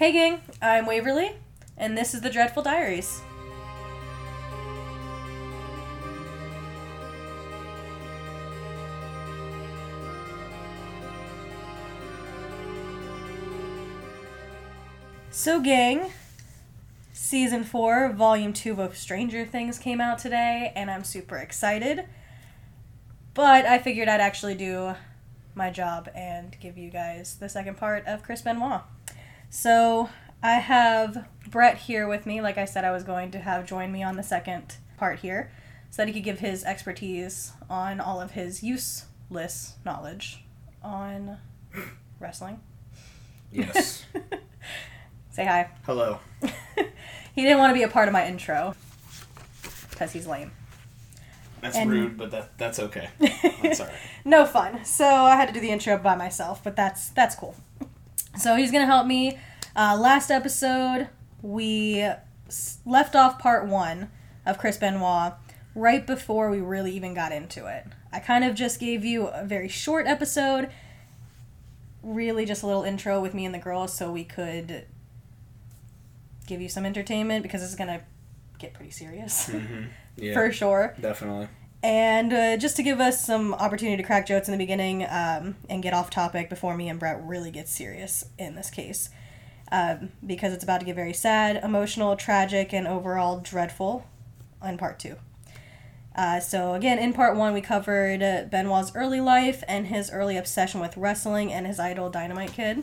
[0.00, 1.32] Hey, gang, I'm Waverly,
[1.76, 3.20] and this is the Dreadful Diaries.
[15.30, 16.10] So, gang,
[17.12, 22.06] season 4, volume 2 of Stranger Things came out today, and I'm super excited.
[23.34, 24.94] But I figured I'd actually do
[25.54, 28.80] my job and give you guys the second part of Chris Benoit.
[29.50, 30.08] So
[30.42, 32.40] I have Brett here with me.
[32.40, 35.50] Like I said, I was going to have join me on the second part here
[35.90, 40.44] so that he could give his expertise on all of his useless knowledge
[40.82, 41.38] on
[42.20, 42.60] wrestling.
[43.50, 44.04] Yes.
[45.30, 45.70] Say hi.
[45.84, 46.20] Hello.
[47.34, 48.74] he didn't want to be a part of my intro
[49.90, 50.52] because he's lame.
[51.60, 53.10] That's And- rude, but that that's okay.
[53.62, 53.82] That's
[54.24, 54.82] no fun.
[54.86, 57.54] So I had to do the intro by myself, but that's that's cool.
[58.38, 59.38] So he's gonna help me.
[59.76, 61.08] Uh, last episode
[61.42, 62.06] we
[62.84, 64.10] left off part one
[64.44, 65.32] of Chris Benoit
[65.74, 67.86] right before we really even got into it.
[68.12, 70.68] I kind of just gave you a very short episode,
[72.02, 74.86] really just a little intro with me and the girls, so we could
[76.46, 78.02] give you some entertainment because this is gonna
[78.58, 79.84] get pretty serious hmm
[80.16, 80.34] Yeah.
[80.34, 80.94] for sure.
[81.00, 81.48] Definitely.
[81.82, 85.56] And uh, just to give us some opportunity to crack jokes in the beginning um,
[85.68, 89.08] and get off topic before me and Brett really get serious in this case.
[89.72, 94.04] Um, because it's about to get very sad, emotional, tragic, and overall dreadful
[94.64, 95.16] in part two.
[96.14, 100.36] Uh, so, again, in part one, we covered uh, Benoit's early life and his early
[100.36, 102.82] obsession with wrestling and his idol Dynamite Kid.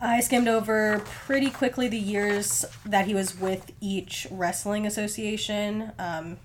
[0.00, 5.92] I skimmed over pretty quickly the years that he was with each wrestling association.
[5.98, 6.38] Um,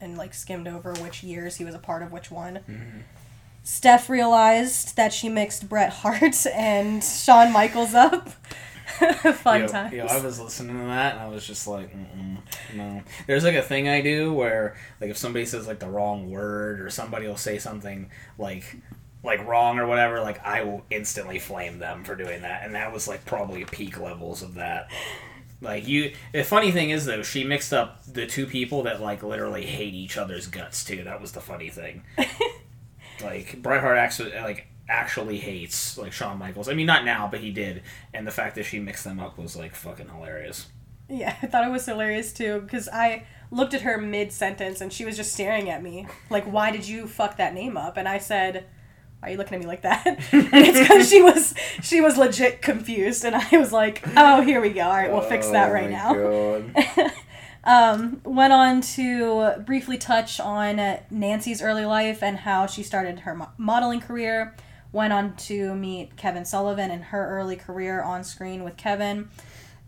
[0.00, 2.60] and like skimmed over which years he was a part of which one.
[2.68, 2.98] Mm-hmm.
[3.62, 8.28] Steph realized that she mixed Bret Hart and Shawn Michaels up.
[9.34, 9.92] Fun Yo, times.
[9.92, 11.90] yo, I was listening to that and I was just like,
[12.74, 13.02] no.
[13.26, 16.80] There's like a thing I do where, like, if somebody says like the wrong word
[16.80, 18.76] or somebody will say something like,
[19.24, 22.92] like wrong or whatever, like I will instantly flame them for doing that, and that
[22.92, 24.88] was like probably peak levels of that.
[25.60, 29.22] Like you, the funny thing is though, she mixed up the two people that like
[29.22, 31.04] literally hate each other's guts too.
[31.04, 32.02] That was the funny thing.
[33.22, 36.68] like Bret Hart actually like actually hates like Shawn Michaels.
[36.68, 37.82] I mean, not now, but he did.
[38.12, 40.66] And the fact that she mixed them up was like fucking hilarious.
[41.08, 44.92] yeah, I thought it was hilarious too because I looked at her mid sentence and
[44.92, 48.08] she was just staring at me like, "Why did you fuck that name up?" And
[48.08, 48.66] I said.
[49.26, 50.06] Why are you looking at me like that?
[50.32, 54.60] and it's because she was she was legit confused, and I was like, "Oh, here
[54.60, 54.82] we go.
[54.82, 57.10] All right, we'll fix that Oh right now."
[57.64, 60.76] Um, went on to briefly touch on
[61.10, 64.54] Nancy's early life and how she started her mo- modeling career.
[64.92, 69.30] Went on to meet Kevin Sullivan and her early career on screen with Kevin.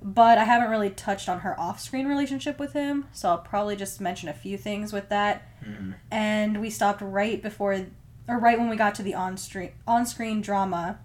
[0.02, 3.76] But I haven't really touched on her off screen relationship with him, so I'll probably
[3.76, 5.42] just mention a few things with that.
[5.64, 5.94] Mhm.
[6.10, 7.86] And we stopped right before,
[8.28, 10.98] or right when we got to the on screen on screen drama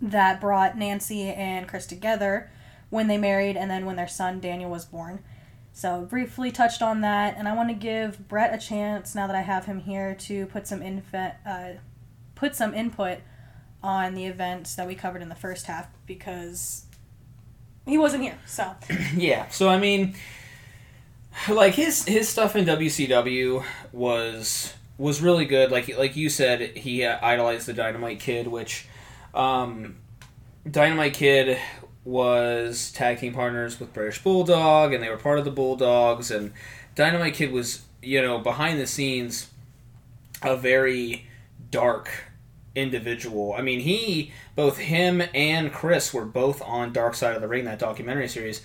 [0.00, 2.50] that brought Nancy and Chris together
[2.88, 5.22] when they married, and then when their son Daniel was born.
[5.72, 9.36] So briefly touched on that, and I want to give Brett a chance now that
[9.36, 11.78] I have him here to put some infa- uh,
[12.34, 13.18] put some input
[13.82, 16.84] on the events that we covered in the first half because
[17.86, 18.38] he wasn't here.
[18.46, 18.74] So
[19.14, 19.48] yeah.
[19.48, 20.14] So I mean,
[21.48, 25.72] like his his stuff in WCW was was really good.
[25.72, 28.86] Like like you said, he uh, idolized the Dynamite Kid, which
[29.34, 29.96] um,
[30.70, 31.58] Dynamite Kid
[32.04, 36.30] was tag team partners with British Bulldog, and they were part of the Bulldogs.
[36.30, 36.52] And
[36.94, 39.48] Dynamite Kid was you know behind the scenes
[40.42, 41.26] a very
[41.70, 42.10] dark
[42.74, 43.54] individual.
[43.54, 47.64] I mean, he both him and Chris were both on Dark Side of the Ring
[47.64, 48.60] that documentary series.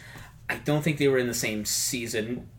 [0.50, 2.50] I don't think they were in the same season.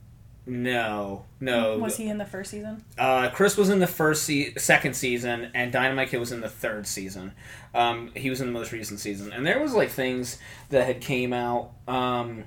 [0.48, 1.76] No, no.
[1.78, 2.84] was he in the first season?
[2.96, 6.48] Uh, Chris was in the first se- second season, and Dynamite Kid was in the
[6.48, 7.32] third season.
[7.74, 10.38] Um, he was in the most recent season, and there was like things
[10.70, 11.72] that had came out.
[11.88, 12.44] Um,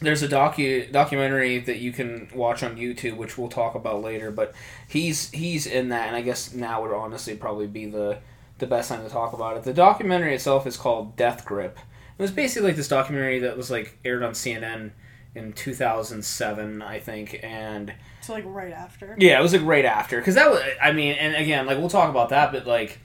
[0.00, 4.32] there's a docu documentary that you can watch on YouTube, which we'll talk about later.
[4.32, 4.52] But
[4.88, 8.18] he's he's in that, and I guess now would honestly probably be the
[8.58, 9.62] the best time to talk about it.
[9.62, 11.78] The documentary itself is called Death Grip.
[12.18, 14.90] It was basically like this documentary that was like aired on CNN
[15.34, 19.16] in 2007, I think, and So like right after.
[19.18, 20.60] yeah, it was like right after because that was.
[20.82, 22.98] I mean, and again, like we'll talk about that, but like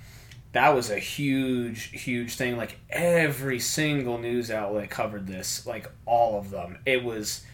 [0.54, 2.57] that was a huge, huge thing.
[2.57, 6.80] Like every single news outlet covered this, like all of them.
[6.86, 7.45] It was,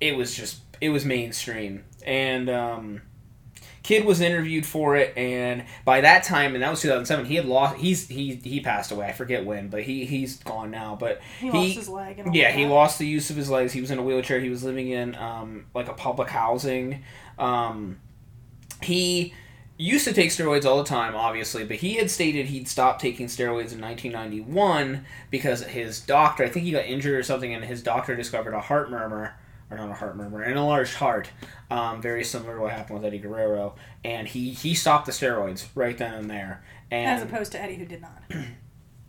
[0.00, 3.02] it was just, it was mainstream, and um,
[3.84, 7.26] Kid was interviewed for it, and by that time, and that was 2007.
[7.26, 7.76] He had lost.
[7.76, 9.06] He's he he passed away.
[9.06, 10.96] I forget when, but he he's gone now.
[10.98, 12.18] But He, lost his leg.
[12.18, 13.72] And all yeah, he lost the use of his legs.
[13.72, 14.40] He was in a wheelchair.
[14.40, 17.04] He was living in um, like a public housing.
[17.38, 18.00] Um,
[18.82, 19.34] he
[19.76, 23.26] used to take steroids all the time, obviously, but he had stated he'd stopped taking
[23.26, 27.82] steroids in 1991 because his doctor, I think he got injured or something, and his
[27.82, 29.34] doctor discovered a heart murmur,
[29.70, 31.30] or not a heart murmur, an enlarged heart,
[31.70, 33.74] um, very similar to what happened with Eddie Guerrero,
[34.04, 36.64] and he he stopped the steroids right then and there.
[36.90, 38.22] And As opposed to Eddie, who did not.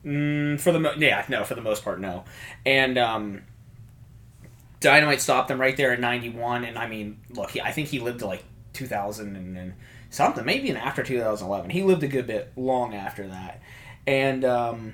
[0.06, 2.26] Mm, for the mo- yeah, no, for the most part, no.
[2.64, 3.42] And um,
[4.80, 7.88] Dynamite stopped them right there at ninety one, and I mean, look, he, I think
[7.88, 9.74] he lived to like two thousand and, and
[10.12, 11.72] something, maybe even after two thousand eleven.
[11.72, 13.62] He lived a good bit long after that,
[14.06, 14.94] and um,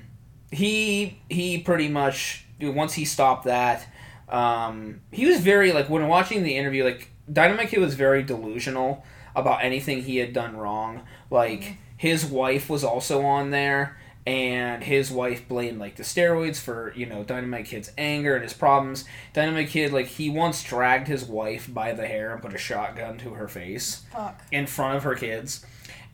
[0.50, 3.86] he he pretty much once he stopped that,
[4.32, 9.04] um, he was very like when watching the interview, like Dynamite Kid was very delusional
[9.36, 11.02] about anything he had done wrong.
[11.30, 16.94] Like his wife was also on there, and his wife blamed like the steroids for
[16.96, 19.04] you know Dynamite Kid's anger and his problems.
[19.34, 23.18] Dynamite Kid like he once dragged his wife by the hair and put a shotgun
[23.18, 24.42] to her face Fuck.
[24.50, 25.64] in front of her kids,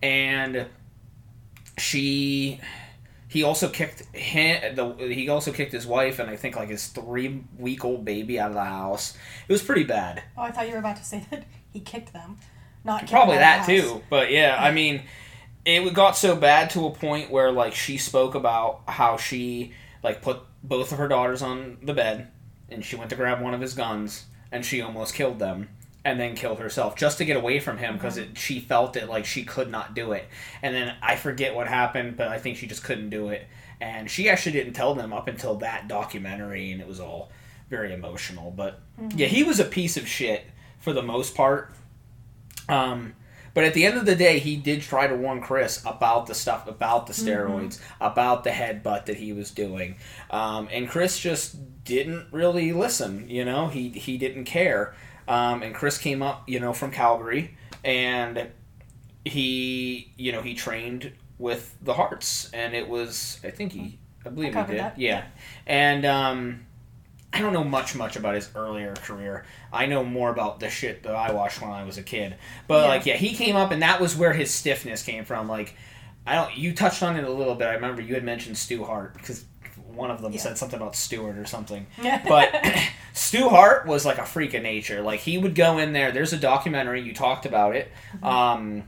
[0.03, 0.67] and
[1.79, 2.61] she.
[3.28, 4.75] He also kicked him.
[4.75, 8.40] The, he also kicked his wife and I think like his three week old baby
[8.40, 9.16] out of the house.
[9.46, 10.22] It was pretty bad.
[10.36, 12.38] Oh, I thought you were about to say that he kicked them.
[12.84, 13.90] Not kicked Probably them that of the house.
[13.92, 14.02] too.
[14.08, 15.02] But yeah, I mean,
[15.66, 19.72] it got so bad to a point where like she spoke about how she
[20.02, 22.28] like put both of her daughters on the bed
[22.70, 25.69] and she went to grab one of his guns and she almost killed them
[26.08, 29.26] and then killed herself just to get away from him because she felt it like
[29.26, 30.26] she could not do it.
[30.62, 33.46] And then i forget what happened but i think she just couldn't do it.
[33.78, 37.31] And she actually didn't tell them up until that documentary and it was all
[37.69, 38.50] very emotional.
[38.50, 38.81] But
[39.14, 40.46] yeah he was a piece of shit
[40.78, 41.75] for the most part.
[42.70, 43.14] Um,
[43.52, 46.34] but at the end of the day, he did try to warn Chris about the
[46.34, 49.96] stuff, about the steroids, about the headbutt that he was doing,
[50.31, 53.28] um, and Chris just didn't really listen.
[53.28, 54.94] You know, he he didn't care.
[55.28, 58.48] Um, and Chris came up, you know, from Calgary, and
[59.25, 64.30] he, you know, he trained with the Harts, and it was, I think he, I
[64.30, 65.25] believe he did, that, yeah,
[65.66, 66.66] and um,
[67.32, 69.44] I don't know much much about his earlier career.
[69.72, 72.36] I know more about the shit that I watched when I was a kid.
[72.66, 72.88] But Yeah.
[72.88, 75.46] like yeah, he came up and that was where his stiffness came from.
[75.46, 75.76] Like
[76.26, 77.69] I don't you touched on it a little bit.
[77.69, 79.44] I remember you had mentioned Stu Hart because
[79.98, 80.40] one of them Yeah.
[80.40, 81.86] said something about Stewart or something.
[82.26, 82.54] But
[83.12, 85.02] Stu Hart was like a freak of nature.
[85.02, 86.12] Like he would go in there.
[86.12, 87.90] There's a documentary you talked about it.
[88.22, 88.84] Um,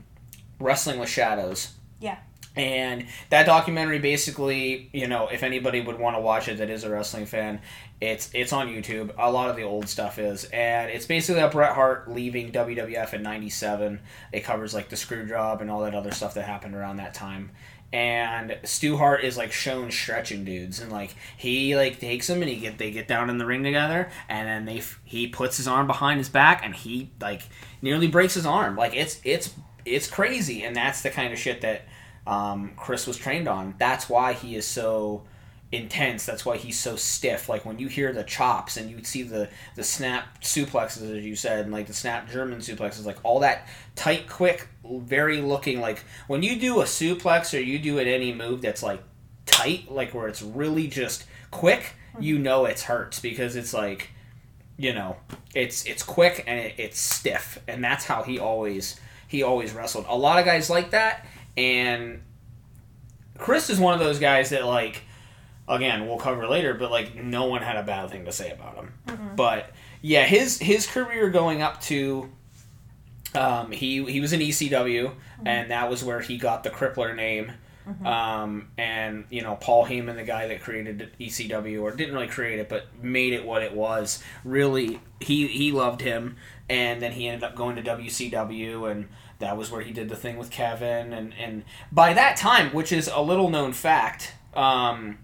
[0.59, 1.73] Wrestling with Shadows.
[1.99, 2.17] Yeah.
[2.55, 6.83] And that documentary basically, you know, if anybody would want to watch it that is
[6.83, 7.61] a wrestling fan,
[8.01, 9.11] it's it's on YouTube.
[9.17, 13.13] A lot of the old stuff is, and it's basically about Bret Hart leaving WWF
[13.13, 13.99] in '97.
[14.33, 17.13] It covers like the screw job and all that other stuff that happened around that
[17.13, 17.51] time.
[17.93, 22.49] And Stu Hart is like shown stretching dudes, and like he like takes them and
[22.49, 25.67] he get they get down in the ring together, and then they he puts his
[25.67, 27.41] arm behind his back and he like
[27.81, 28.77] nearly breaks his arm.
[28.77, 29.53] Like it's it's
[29.83, 31.81] it's crazy, and that's the kind of shit that
[32.25, 33.75] um, Chris was trained on.
[33.77, 35.23] That's why he is so
[35.71, 36.25] intense.
[36.25, 37.47] That's why he's so stiff.
[37.47, 41.35] Like when you hear the chops and you see the the snap suplexes, as you
[41.35, 45.79] said, and like the snap German suplexes, like all that tight, quick, very looking.
[45.79, 49.01] Like when you do a suplex or you do it any move that's like
[49.45, 52.23] tight, like where it's really just quick, mm-hmm.
[52.23, 54.09] you know it's hurts because it's like
[54.77, 55.15] you know
[55.53, 60.05] it's it's quick and it, it's stiff, and that's how he always he always wrestled.
[60.09, 61.25] A lot of guys like that,
[61.55, 62.21] and
[63.37, 65.03] Chris is one of those guys that like
[65.67, 68.75] again we'll cover later, but like no one had a bad thing to say about
[68.75, 68.93] him.
[69.35, 72.29] But yeah, his his career going up to
[73.35, 75.13] um, he he was in ECW,
[75.45, 77.51] and that was where he got the Crippler name.
[78.05, 82.59] Um, and you know Paul Heyman, the guy that created ECW, or didn't really create
[82.59, 84.23] it, but made it what it was.
[84.43, 86.37] Really, he he loved him,
[86.69, 89.07] and then he ended up going to WCW, and
[89.39, 91.11] that was where he did the thing with Kevin.
[91.11, 95.17] And and by that time, which is a little known fact, um,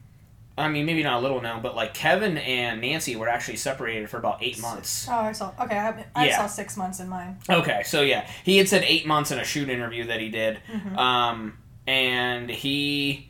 [0.57, 4.09] I mean maybe not a little now, but like Kevin and Nancy were actually separated
[4.09, 5.07] for about eight months.
[5.09, 5.53] Oh, I saw.
[5.61, 6.37] Okay, I, I Yeah.
[6.37, 7.37] saw six months in mine.
[7.49, 10.59] Okay, so yeah, he had said eight months in a shoot interview that he did,
[10.97, 13.29] um, and he,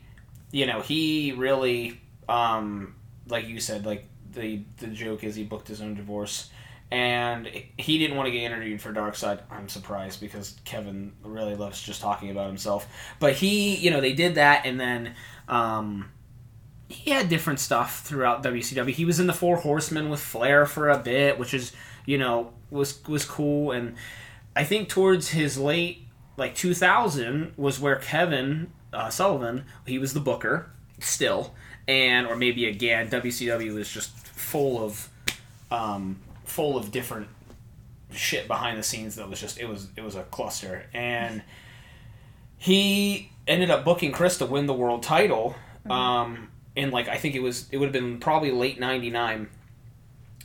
[0.52, 2.96] you know, he really, um,
[3.28, 6.50] like you said, like the the joke is he booked his own divorce,
[6.92, 7.46] and
[7.78, 9.42] he didn't want to get interviewed for Dark Side.
[9.52, 12.88] I'm surprised because Kevin really loves just talking about himself,
[13.20, 15.14] but he, you know, they did that, and then.
[15.50, 16.12] Um,
[16.90, 18.92] he had different stuff throughout WCW.
[18.92, 21.74] He was in the Four Horsemen with Flair for a bit, which is
[22.06, 23.72] you know was was cool.
[23.72, 23.96] And
[24.56, 26.06] I think towards his late
[26.38, 31.54] like 2000 was where Kevin uh, Sullivan he was the booker still,
[31.88, 35.10] and or maybe again WCW was just full of
[35.70, 37.28] um, full of different
[38.12, 41.44] shit behind the scenes that was just it was it was a cluster and
[42.58, 45.56] he ended up booking Chris to win the world title
[45.90, 49.50] um in like I think it was it would have been probably late 99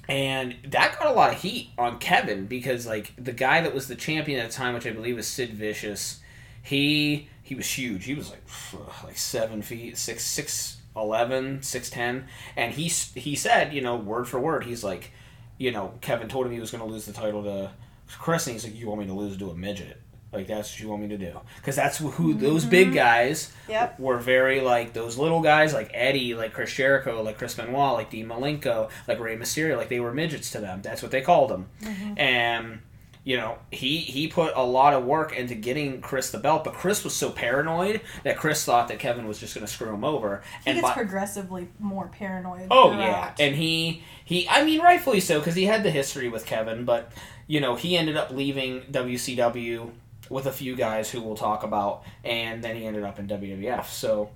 [0.09, 3.87] and that got a lot of heat on Kevin because like the guy that was
[3.87, 6.21] the champion at the time which I believe was Sid Vicious
[6.62, 8.05] he he was huge.
[8.05, 8.43] He was like
[9.05, 14.27] like 7 feet 6 6 11 6 10 and he he said you know word
[14.27, 15.12] for word he's like
[15.59, 17.71] you know Kevin told him he was going to lose the title to
[18.19, 20.01] Chris and he's like you want me to lose to a midget
[20.33, 22.97] like that's what you want me to do because that's who those big mm-hmm.
[22.97, 24.01] guys Yep.
[24.01, 28.11] were very like those little guys like Eddie, like Chris Jericho, like Chris Benoit, like
[28.11, 30.83] Dean Malenko, like Rey Mysterio, like they were midgets to them.
[30.83, 31.69] That's what they called them.
[31.83, 32.19] Mm-hmm.
[32.19, 32.81] And
[33.25, 36.75] you know, he he put a lot of work into getting Chris the belt, but
[36.75, 40.03] Chris was so paranoid that Chris thought that Kevin was just going to screw him
[40.03, 40.43] over.
[40.65, 42.67] He and gets by- progressively more paranoid.
[42.71, 42.99] Oh throughout.
[43.39, 46.85] yeah, and he he I mean rightfully so because he had the history with Kevin,
[46.85, 47.12] but
[47.47, 49.91] you know he ended up leaving WCW
[50.33, 53.87] with a few guys who we'll talk about, and then he ended up in WWF.
[53.87, 54.31] So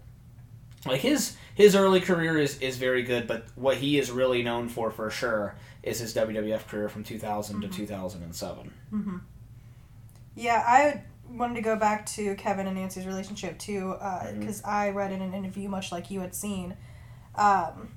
[0.85, 4.69] like his his early career is is very good, but what he is really known
[4.69, 8.73] for for sure is his WWF career from 2000 to 2007.
[8.93, 9.17] Mm-hmm.
[10.35, 14.38] Yeah, I wanted to go back to Kevin and Nancy's relationship too, Mm-hmm.
[14.41, 16.76] because I read in an interview, much like you had seen,
[17.37, 17.88] um,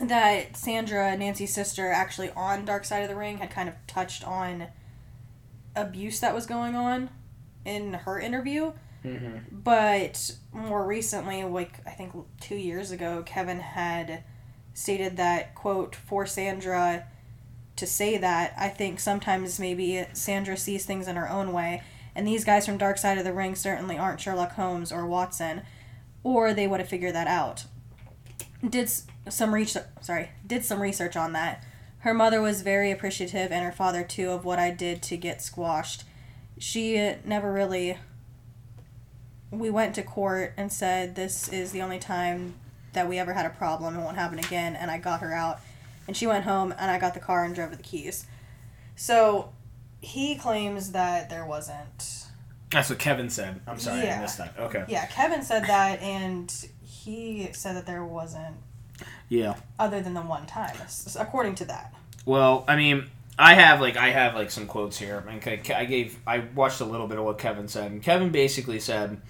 [0.00, 4.24] that Sandra, Nancy's sister, actually on Dark Side of the Ring, had kind of touched
[4.26, 4.66] on
[5.80, 7.10] abuse that was going on
[7.64, 8.72] in her interview.
[9.04, 9.36] Mm-hmm.
[9.52, 14.24] But more recently, like I think two years ago, Kevin had
[14.74, 17.06] stated that, quote, for Sandra
[17.76, 21.82] to say that, I think sometimes maybe Sandra sees things in her own way,
[22.14, 25.62] and these guys from Dark Side of the Ring certainly aren't Sherlock Holmes or Watson,
[26.24, 27.64] or they would have figured that out.
[28.68, 28.90] Did
[29.28, 31.64] some research, sorry, did some research on that.
[32.00, 35.42] Her mother was very appreciative, and her father too, of what I did to get
[35.42, 36.04] squashed.
[36.58, 37.98] She never really
[39.50, 42.54] we went to court and said this is the only time
[42.92, 45.60] that we ever had a problem it won't happen again and i got her out
[46.06, 48.26] and she went home and i got the car and drove the keys
[48.96, 49.52] so
[50.00, 52.26] he claims that there wasn't
[52.70, 53.60] That's what Kevin said.
[53.66, 54.54] I'm sorry, I missed that.
[54.58, 54.84] Okay.
[54.88, 56.52] yeah kevin said that and
[56.82, 58.56] he said that there wasn't
[59.28, 59.56] Yeah.
[59.78, 60.76] other than the one time
[61.18, 61.94] according to that
[62.24, 63.04] Well, I mean,
[63.38, 65.22] I have like I have like some quotes here.
[65.24, 68.30] I, mean, I gave I watched a little bit of what Kevin said, and Kevin
[68.30, 69.20] basically said,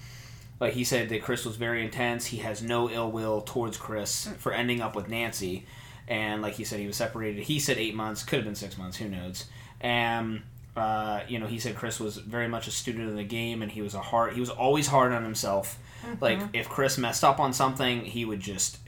[0.61, 2.27] like he said that Chris was very intense.
[2.27, 5.67] He has no ill will towards Chris for ending up with Nancy,
[6.09, 7.45] and like he said, he was separated.
[7.45, 9.45] He said eight months, could have been six months, who knows?
[9.81, 10.43] And
[10.75, 13.71] uh, you know, he said Chris was very much a student of the game, and
[13.71, 14.33] he was a hard.
[14.33, 15.79] He was always hard on himself.
[16.21, 18.79] Like if Chris messed up on something, he would just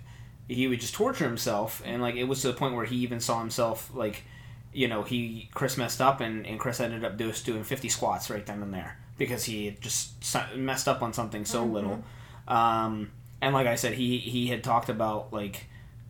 [0.50, 3.20] he would just torture himself and like it was to the point where he even
[3.20, 4.24] saw himself like
[4.72, 8.28] you know he chris messed up and, and chris ended up just doing 50 squats
[8.28, 10.12] right then and there because he had just
[10.56, 12.02] messed up on something so little.
[12.48, 13.10] Um,
[13.42, 15.66] and like i said he he had talked about like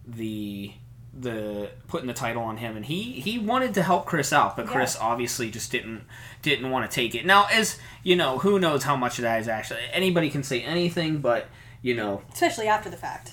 [0.06, 0.72] the
[1.12, 4.66] the putting the title on him and he he wanted to help chris out but
[4.66, 6.04] chris obviously just didn't
[6.40, 7.26] didn't want to take it.
[7.26, 10.62] Now as you know who knows how much of that is actually anybody can say
[10.62, 11.48] anything but
[11.82, 12.22] you know.
[12.32, 13.32] Especially after the fact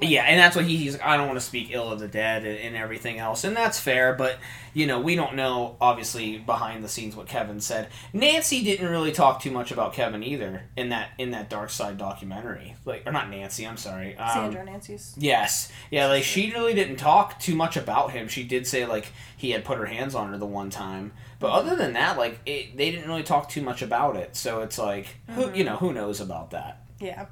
[0.00, 0.98] yeah, and that's what he, he's.
[1.00, 3.78] I don't want to speak ill of the dead and, and everything else, and that's
[3.78, 4.14] fair.
[4.14, 4.38] But
[4.72, 7.88] you know, we don't know obviously behind the scenes what Kevin said.
[8.12, 11.96] Nancy didn't really talk too much about Kevin either in that in that Dark Side
[11.96, 12.74] documentary.
[12.84, 13.66] Like, or not Nancy.
[13.66, 14.16] I'm sorry.
[14.16, 15.70] Um, sandra nancy's Yes.
[15.90, 18.26] Yeah, like she really didn't talk too much about him.
[18.26, 21.12] She did say like he had put her hands on her the one time.
[21.38, 24.34] But other than that, like it, they didn't really talk too much about it.
[24.34, 26.82] So it's like who you know, who knows about that.
[27.00, 27.26] Yeah.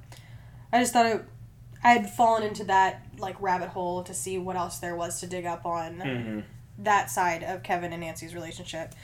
[0.73, 1.25] I just thought it,
[1.85, 5.27] I had fallen into that like rabbit hole to see what else there was to
[5.27, 6.45] dig up on Mhm.
[6.79, 8.95] that side of Kevin and Nancy's relationship,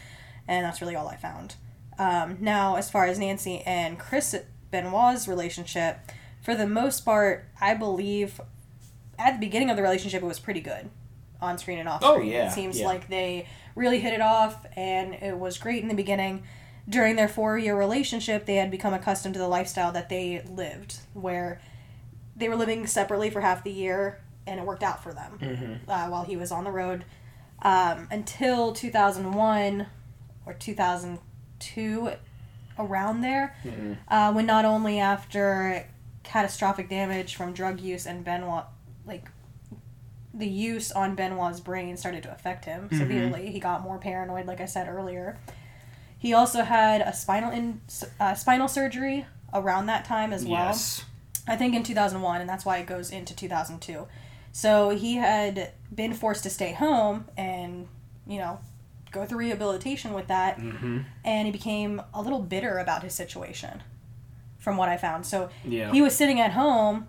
[0.46, 1.56] and that's really all I found.
[1.98, 4.34] Um, now, as far as Nancy and Chris
[4.70, 5.98] Benoit's relationship,
[6.40, 8.40] for the most part, I believe
[9.18, 10.90] at the beginning of the relationship it was pretty good,
[11.40, 12.30] on screen and off Oh, screen.
[12.30, 12.86] yeah, it seems yeah.
[12.86, 16.44] like they really hit it off, and it was great in the beginning.
[16.88, 20.98] During their four year relationship, they had become accustomed to the lifestyle that they lived,
[21.14, 21.60] where
[22.38, 25.90] they were living separately for half the year, and it worked out for them Mm-hmm.
[25.90, 27.04] uh, while he was on the road
[27.62, 29.86] um, until 2001
[30.46, 32.10] or 2002,
[32.78, 33.96] around there, Mhm.
[34.06, 35.84] uh, when not only after
[36.22, 38.64] catastrophic damage from drug use and Benoit,
[39.04, 39.28] like
[40.32, 44.60] the use on Benoit's brain started to affect him severely, he got more paranoid, like
[44.60, 45.36] I said earlier.
[46.18, 47.80] He also had a spinal in
[48.20, 50.66] uh, spinal surgery around that time as well.
[50.66, 51.04] Yes.
[51.48, 54.06] I think in 2001, and that's why it goes into 2002.
[54.52, 57.88] So he had been forced to stay home and,
[58.26, 58.60] you know,
[59.10, 60.58] go through rehabilitation with that.
[60.58, 61.00] Mm-hmm.
[61.24, 63.82] And he became a little bitter about his situation,
[64.58, 65.24] from what I found.
[65.26, 65.90] So Yeah.
[65.92, 67.08] he was sitting at home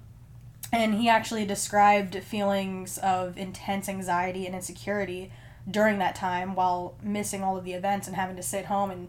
[0.72, 5.32] and he actually described feelings of intense anxiety and insecurity
[5.70, 9.08] during that time while missing all of the events and having to sit home and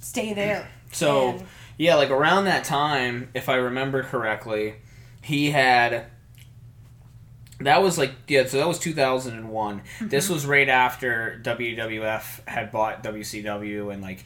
[0.00, 0.68] stay there.
[0.92, 1.46] So And-
[1.78, 4.74] yeah, like around that time, if I remember correctly,
[5.22, 6.06] he had.
[7.60, 9.82] That was like yeah, so that was two thousand and one.
[10.00, 10.34] This mm-hmm.
[10.34, 14.24] was right after WWF had bought WCW, and like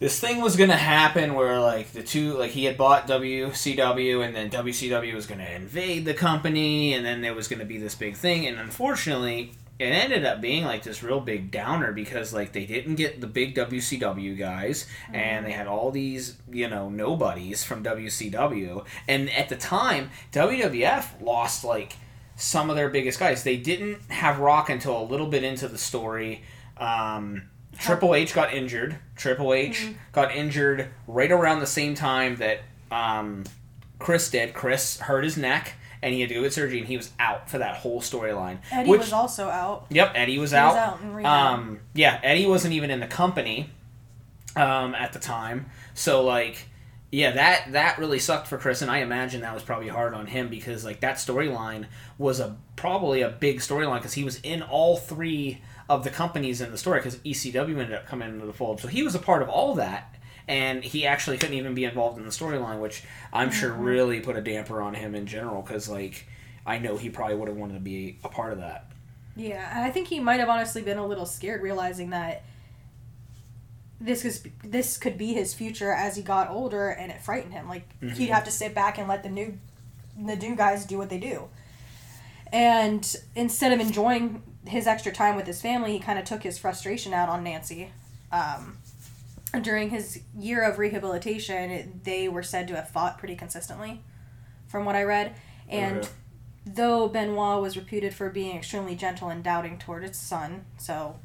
[0.00, 4.34] this thing was gonna happen where like the two like he had bought WCW, and
[4.34, 8.16] then WCW was gonna invade the company, and then there was gonna be this big
[8.16, 12.64] thing, and unfortunately, it ended up being like this real big downer because like they
[12.64, 17.82] didn't get the big WCW guys and they had all these you know nobodies from
[17.82, 21.96] WCW and at the time WWF lost like
[22.36, 23.44] some of their biggest guys.
[23.44, 26.42] They didn't have Rock until a little bit into the story.
[26.76, 27.42] Um,
[27.78, 28.96] Triple H got injured.
[29.16, 33.44] Triple H got injured right around the same time that um,
[33.98, 34.54] Chris did.
[34.54, 35.74] Chris hurt his neck
[36.04, 38.58] and he had to go get surgery and he was out for that whole storyline
[38.70, 39.86] Eddie which- was also out.
[39.90, 41.00] Yep, Eddie was He out.
[41.02, 43.70] was out um, yeah, Eddie wasn't even in the company
[44.56, 45.66] um, at the time.
[45.94, 46.66] So like,
[47.10, 50.26] yeah, that that really sucked for Chris, and I imagine that was probably hard on
[50.26, 51.86] him because like that storyline
[52.18, 56.60] was a probably a big storyline because he was in all three of the companies
[56.60, 59.18] in the story because ECW ended up coming into the fold, so he was a
[59.18, 60.13] part of all that.
[60.46, 63.82] And he actually couldn't even be involved in the storyline, which I'm sure Mm-hmm.
[63.82, 65.62] really put a damper on him in general.
[65.62, 66.26] Because like,
[66.66, 68.90] I know he probably would have wanted to be a part of that.
[69.36, 72.44] Yeah, and I think he might have honestly been a little scared, realizing that
[74.00, 77.68] this this could be his future as he got older, and it frightened him.
[77.68, 79.58] Like he'd have to sit back and let the new
[80.16, 81.48] the new guys do what they do.
[82.52, 86.58] And instead of enjoying his extra time with his family, he kind of took his
[86.58, 87.90] frustration out on Nancy.
[88.30, 88.76] Um,
[89.60, 94.02] during his year of rehabilitation, it- they were said to have fought pretty consistently,
[94.66, 95.34] from what I read.
[95.68, 96.08] And Okay.
[96.66, 101.18] though Benoit was reputed for being extremely gentle and doubting toward his son, so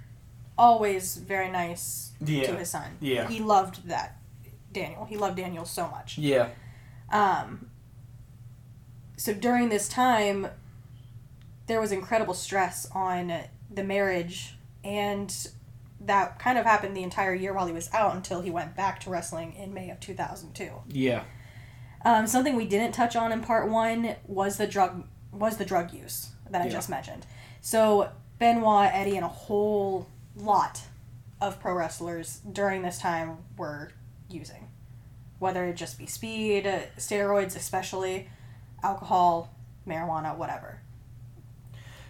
[0.57, 2.45] always very nice Yeah.
[2.47, 2.97] to his son.
[2.99, 3.27] Yeah.
[3.27, 4.17] He loved that
[4.71, 5.05] Daniel.
[5.05, 6.17] He loved Daniel so much.
[6.17, 6.49] Yeah.
[7.09, 7.71] Um,
[9.17, 10.47] so during this time,
[11.67, 15.49] there was incredible stress on the marriage, and
[16.01, 18.99] that kind of happened the entire year while he was out until he went back
[19.01, 20.69] to wrestling in May of 2002.
[20.87, 21.23] Yeah.
[22.05, 25.93] Um, something we didn't touch on in part one was the drug was the drug
[25.93, 26.71] use that I Yeah.
[26.71, 27.25] just mentioned.
[27.61, 28.09] So
[28.39, 30.81] Benoit, Eddie, and a whole lot
[31.41, 33.91] of pro wrestlers during this time were
[34.29, 34.69] using,
[35.39, 36.65] whether it just be speed,
[36.97, 38.29] steroids, especially
[38.81, 39.53] alcohol,
[39.85, 40.79] marijuana, whatever.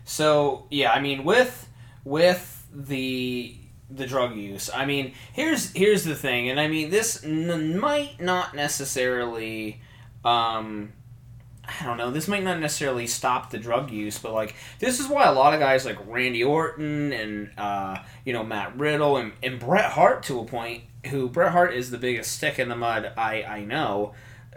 [0.06, 1.68] So yeah, I mean with
[2.04, 3.56] with the
[3.90, 8.22] the drug use, I mean here's here's the thing, and I mean this n- might
[8.22, 9.82] not necessarily.
[10.24, 10.94] Um,
[11.82, 12.10] I don't know.
[12.10, 15.54] This might not necessarily stop the drug use, but like this is why a lot
[15.54, 20.24] of guys like Randy Orton and uh, you know Matt Riddle and, and Bret Hart
[20.24, 23.64] to a point, who Bret Hart is the biggest stick in the mud I I
[23.64, 24.14] know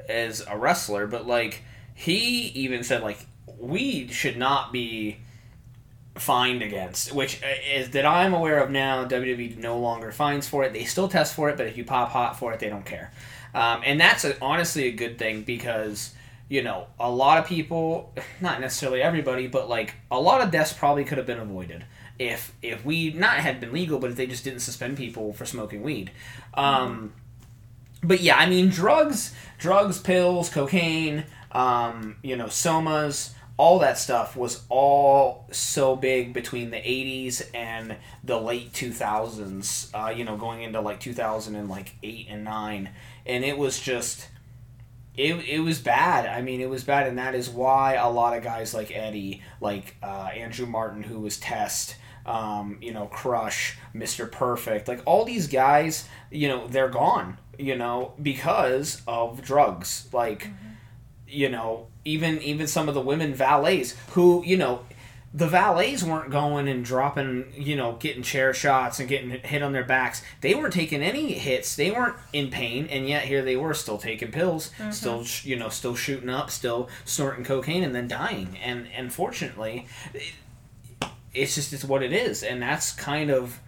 [0.09, 1.63] as a wrestler, but like
[1.95, 3.27] he even said like
[3.59, 5.19] weed should not be
[6.15, 7.41] fined against, which
[7.73, 9.05] is that I'm aware of now.
[9.07, 10.73] WWE no longer fines for it.
[10.73, 13.13] They still test for it, but if you pop hot for it, they don't care.
[13.55, 16.15] Um, and that's a, honestly a good thing because
[16.49, 20.73] you know a lot of people, not necessarily everybody, but like a lot of deaths
[20.73, 21.85] probably could have been avoided
[22.19, 25.45] if if weed not had been legal, but if they just didn't suspend people for
[25.47, 26.11] smoking weed.
[26.55, 27.13] Um,
[28.03, 34.37] but yeah, I mean drugs, drugs, pills, cocaine, um, you know, somas, all that stuff
[34.37, 40.63] was all so big between the 80s and the late 2000s, uh, you know, going
[40.63, 42.91] into like 2000 and like 8 and 9.
[43.27, 44.29] And it was just
[45.17, 46.27] it, it was bad.
[46.27, 49.43] I mean, it was bad, and that is why a lot of guys like Eddie,
[49.61, 55.25] like uh, Andrew Martin, who was Test, um, you know, Crush, Mister Perfect, like all
[55.25, 60.09] these guys, you know, they're gone, you know, because of drugs.
[60.13, 60.49] Like,
[61.29, 64.85] you know, even even some of the women valets who, you know,
[65.35, 69.73] the valets weren't going and dropping, you know, getting chair shots and getting hit on
[69.73, 70.23] their backs.
[70.43, 71.75] They weren't taking any hits.
[71.75, 74.91] They weren't in pain, and yet here they were still taking pills, mm-hmm.
[74.91, 78.59] still, you know, still shooting up, still snorting cocaine, and then dying.
[78.63, 80.35] And unfortunately, it,
[81.33, 83.59] it's just it's what it is, and that's kind of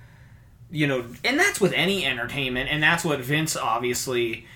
[0.70, 4.46] you know, and that's with any entertainment, and that's what Vince obviously.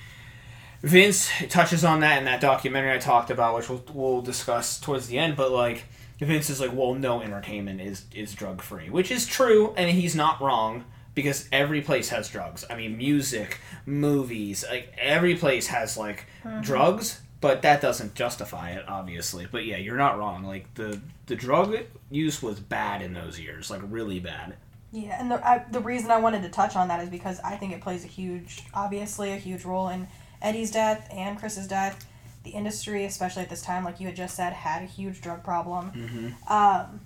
[0.82, 5.08] Vince touches on that in that documentary I talked about, which we'll, we'll discuss towards
[5.08, 5.36] the end.
[5.36, 5.84] But like,
[6.20, 10.14] Vince is like, well, no entertainment is is drug free, which is true, and he's
[10.14, 12.64] not wrong because every place has drugs.
[12.70, 16.60] I mean, music, movies, like every place has like mm-hmm.
[16.60, 19.46] drugs, but that doesn't justify it, obviously.
[19.50, 20.44] But yeah, you're not wrong.
[20.44, 21.76] Like the the drug
[22.10, 24.54] use was bad in those years, like really bad.
[24.92, 27.56] Yeah, and the I, the reason I wanted to touch on that is because I
[27.56, 30.08] think it plays a huge, obviously a huge role in
[30.42, 32.07] Eddie's death and Chris's death.
[32.44, 35.42] The industry, especially at this time, like you had just said, had a huge drug
[35.44, 36.35] problem.
[36.48, 37.01] Um,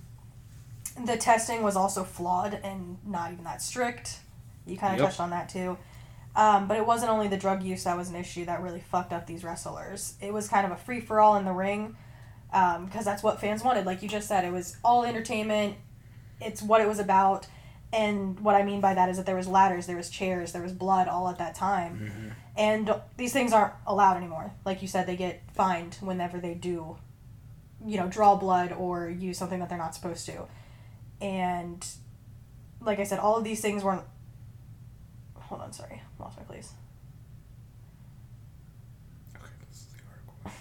[1.04, 4.20] the testing was also flawed and not even that strict.
[4.66, 5.08] You kind of Yep.
[5.08, 5.78] touched on that too.
[6.36, 9.12] Um, but it wasn't only the drug use that was an issue that really fucked
[9.12, 10.14] up these wrestlers.
[10.20, 11.96] It was kind of a free for all in the ring
[12.50, 13.84] because that's what fans wanted.
[13.86, 15.76] Like you just said, it was all entertainment.
[16.40, 17.46] It's what it was about.
[17.92, 20.62] And what I mean by that is that there was ladders, there was chairs, there
[20.62, 22.34] was blood all at that time.
[22.56, 24.52] And these things aren't allowed anymore.
[24.64, 26.96] Like you said, they get fined whenever they do,
[27.84, 30.44] you know, draw blood or use something that they're not supposed to.
[31.20, 31.86] And
[32.80, 34.04] like I said, all of these things weren't.
[35.36, 36.72] Hold on, sorry, lost my place.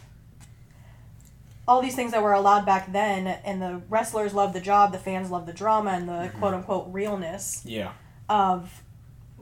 [1.67, 4.97] all these things that were allowed back then, and the wrestlers loved the job, the
[4.97, 7.91] fans loved the drama, and the quote unquote realness Yeah.
[8.29, 8.81] of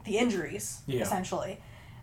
[0.03, 1.01] the injuries, Yeah.
[1.01, 1.59] essentially.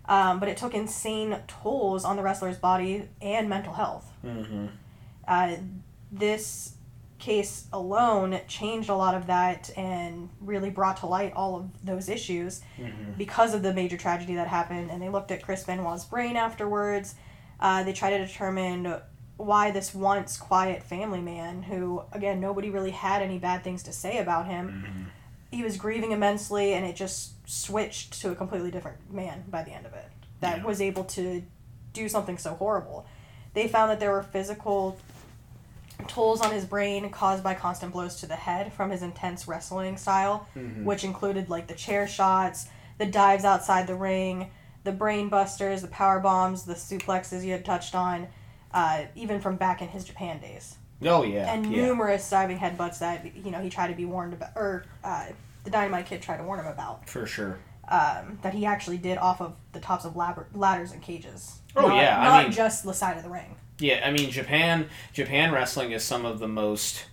[0.08, 4.10] Um, but it took insane tolls on the wrestler's body and mental health.
[4.24, 4.66] Mm-hmm.
[5.26, 5.56] Uh,
[6.12, 6.74] this
[7.18, 12.08] case alone changed a lot of that and really brought to light all of those
[12.08, 13.12] issues Mm-hmm.
[13.16, 14.90] because of the major tragedy that happened.
[14.90, 17.14] And they looked at Chris Benoit's brain afterwards.
[17.58, 19.00] Uh, they tried to determine
[19.38, 23.92] why this once quiet family man, who, again, nobody really had any bad things to
[23.92, 25.10] say about him,
[25.56, 29.70] he was grieving immensely and it just switched to a completely different man by the
[29.72, 30.06] end of it
[30.40, 30.64] that Yeah.
[30.64, 31.42] was able to
[31.92, 33.06] do something so horrible.
[33.54, 34.98] They found that there were physical
[36.08, 39.96] tolls on his brain caused by constant blows to the head from his intense wrestling
[39.96, 40.46] style,
[40.84, 42.66] which included like the chair shots,
[42.98, 44.50] the dives outside the ring,
[44.84, 48.28] the brain busters, the power bombs, the suplexes you had touched on,
[48.72, 51.52] uh, even from back in his Japan days Oh yeah.
[51.52, 51.86] and yeah.
[51.86, 55.26] numerous diving headbutts that you know he tried to be warned about, or uh,
[55.66, 57.06] the Dynamite Kid tried to warn him about.
[57.10, 57.58] For sure.
[57.88, 61.60] Um, that he actually did off of the tops of lab- ladders and cages.
[61.76, 63.56] Oh, Not- yeah, I not mean- just the side of the ring.
[63.78, 67.04] Yeah, I mean Japan Japan wrestling is some of the most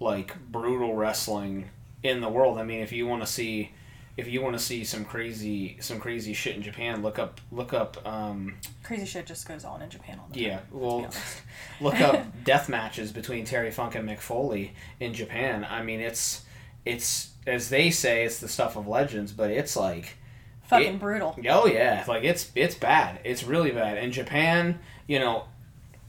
[0.00, 1.68] like brutal wrestling
[2.02, 2.56] in the world.
[2.58, 3.72] I mean, if you want to see
[4.16, 7.72] if you want to see some crazy some crazy shit in Japan, look up look
[7.74, 11.10] up um Crazy shit just goes on in Japan all the yeah, well
[11.80, 15.66] look up death matches between Terry Funk and Mick Foley in Japan.
[15.68, 16.44] I mean, it's
[16.86, 20.16] it's as they say it's the stuff of legends, but it's like
[20.72, 21.36] Fucking It- brutal.
[21.50, 23.20] Oh yeah, like it's it's bad.
[23.24, 23.98] It's really bad.
[23.98, 25.44] In Japan, you know,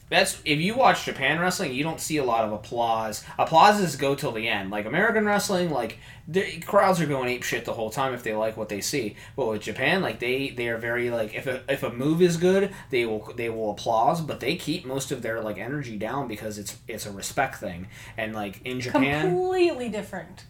[0.10, 3.26] that's if you watch Japan wrestling, you don't see a lot of applause.
[3.38, 4.70] Applauses go till the end.
[4.70, 5.98] Like American wrestling, like
[6.30, 9.18] the crowds are going ape shit the whole time if they like what they see.
[9.36, 12.38] But with Japan, like they they are very like if a if a move is
[12.38, 16.30] good, they will they will applause, but they keep most of their like energy down
[16.30, 17.88] because it's it's a respect thing.
[18.16, 20.46] And like in Japan, Completely different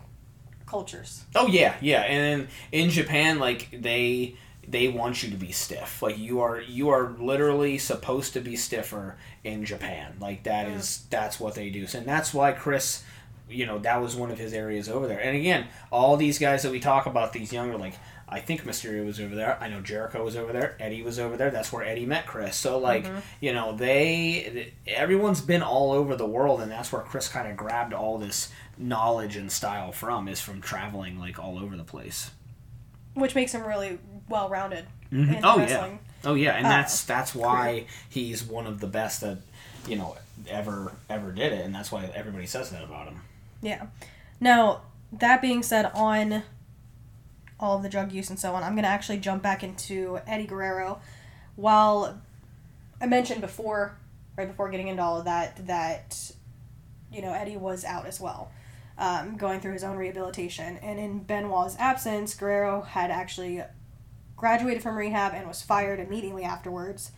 [0.73, 1.23] cultures.
[1.36, 4.36] Oh yeah, yeah, and in Japan, like they
[4.67, 6.01] they want you to be stiff.
[6.01, 10.15] Like you are you are literally supposed to be stiffer in Japan.
[10.19, 11.86] Like that is that's what they do.
[11.93, 13.03] And that's why Chris,
[13.47, 15.19] you know, that was one of his areas over there.
[15.19, 17.93] And again, all these guys that we talk about, these younger like.
[18.25, 19.59] I think Mysterio was over there.
[19.62, 20.75] I know Jericho was over there.
[20.79, 21.51] Eddie was over there.
[21.51, 22.55] That's where Eddie met Chris.
[22.55, 23.19] So like, mm-hmm.
[23.41, 27.55] you know, they everyone's been all over the world, and that's where Chris kind of
[27.55, 28.49] grabbed all this
[28.84, 32.32] knowledge and style from is from traveling like all over the place.
[33.13, 35.38] Which makes him really well rounded Mhm.
[35.38, 35.89] in Oh, yeah.
[36.26, 39.38] Oh yeah, and Uh, that's that's why he's one of the best that
[39.88, 40.15] you know
[40.48, 43.22] ever ever did it, and that's why everybody says that about him.
[43.62, 43.86] Yeah.
[44.39, 46.43] Now, that being said, on
[47.60, 50.19] all of the drug use and so on, I'm going to actually jump back into
[50.28, 51.00] Eddie Guerrero.
[51.56, 52.19] While
[53.00, 53.96] I mentioned before,
[54.36, 56.32] right before getting into all of that, that,
[57.12, 58.52] you know, Eddie was out as well,
[58.97, 60.77] um, going through his own rehabilitation.
[60.77, 63.63] And in Benoit's absence, Guerrero had actually
[64.36, 67.12] graduated from rehab and was fired immediately afterwards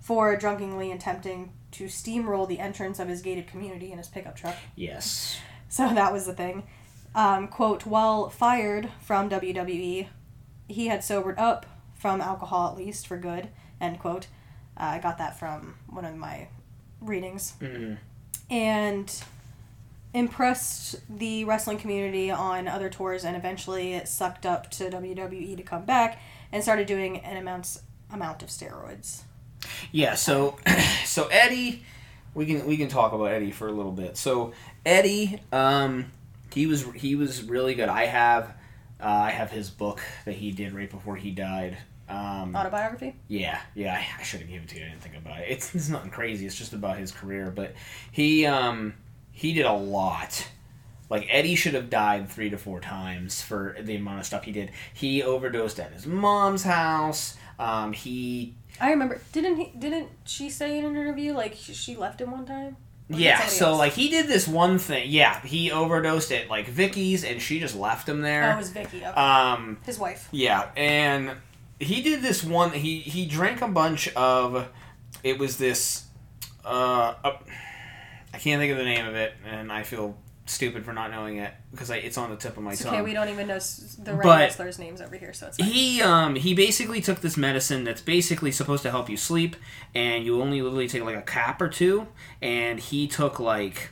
[0.00, 4.56] for drunkenly attempting to steamroll the entrance of his gated community in his pickup truck.
[4.76, 5.38] Yes.
[5.68, 6.64] So that was the thing.
[7.14, 10.08] Um, quote, while fired from WWE,
[10.68, 13.48] he had sobered up from alcohol at least for good,
[13.80, 14.26] end quote.
[14.78, 16.48] Uh, I got that from one of my
[17.00, 17.54] readings.
[17.60, 17.98] Mhm.
[18.50, 19.22] And
[20.16, 25.62] impressed the wrestling community on other tours and eventually it sucked up to WWE to
[25.62, 26.18] come back
[26.50, 29.24] and started doing an amount amount of steroids.
[29.92, 30.56] Yeah, so
[31.04, 31.82] so Eddie,
[32.34, 34.16] we can we can talk about Eddie for a little bit.
[34.16, 34.54] So
[34.86, 36.06] Eddie, um,
[36.50, 37.90] he was he was really good.
[37.90, 38.54] I have
[38.98, 41.76] uh, I have his book that he did right before he died.
[42.08, 43.16] Um, Autobiography?
[43.28, 43.94] Yeah, yeah.
[43.94, 44.86] I, I should have given it to you.
[44.86, 45.46] I didn't think about it.
[45.50, 46.46] It's, it's nothing crazy.
[46.46, 47.52] It's just about his career.
[47.54, 47.74] But
[48.12, 48.94] he um
[49.36, 50.48] he did a lot.
[51.10, 54.50] Like Eddie should have died three to four times for the amount of stuff he
[54.52, 54.72] did.
[54.92, 57.36] He overdosed at his mom's house.
[57.58, 59.20] Um, he I remember.
[59.32, 59.72] Didn't he?
[59.78, 62.76] Didn't she say in an interview like she left him one time?
[63.12, 63.78] Or Yeah, so else?
[63.78, 65.04] like he did this one thing.
[65.08, 68.56] Yeah, he overdosed at like Vicky's, and she just left him Oh, it there.
[68.56, 68.96] was Vicky.
[68.98, 69.06] Okay.
[69.06, 70.28] Um, His wife.
[70.32, 71.30] yeah, and
[71.78, 72.72] he did this one.
[72.72, 74.68] He he drank a bunch of.
[75.22, 76.04] It was this.
[76.64, 77.36] Uh, uh,
[78.36, 81.38] I can't think of the name of it, and I feel stupid for not knowing
[81.38, 82.92] it because I, it's on the tip of my It's tongue.
[82.94, 83.02] okay.
[83.02, 85.66] We don't even know the right But- wrestlers' names over here, so it's fine.
[85.68, 89.56] He um he basically took this medicine that's basically supposed to help you sleep,
[89.94, 92.06] and you only literally take like a cap or two,
[92.42, 93.90] and he took like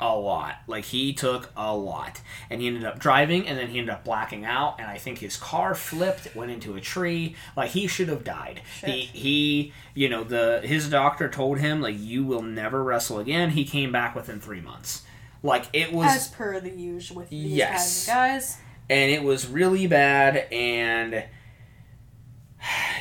[0.00, 0.56] a lot.
[0.66, 4.04] Like he took a lot, and he ended up driving, and then he ended up
[4.04, 7.36] blacking out, and I think his car flipped, went into a tree.
[7.56, 8.62] Like he should have died.
[8.84, 9.08] He Shit.
[9.10, 13.50] he you know the his doctor told him like you will never wrestle again.
[13.50, 15.02] He came back within three months.
[15.42, 18.06] Like it was As per the usual with these Yes.
[18.06, 18.58] guys.
[18.90, 21.24] and it was really bad and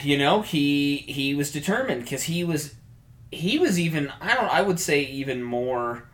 [0.04, 2.76] you know he he was determined because he was
[3.32, 6.08] he was even i don't i would say even more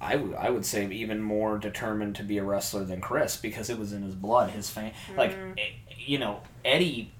[0.00, 3.68] I would I would say even more determined to be a wrestler than Chris because
[3.68, 4.50] it was in his blood.
[4.50, 7.12] His fam- like eh, you know Eddie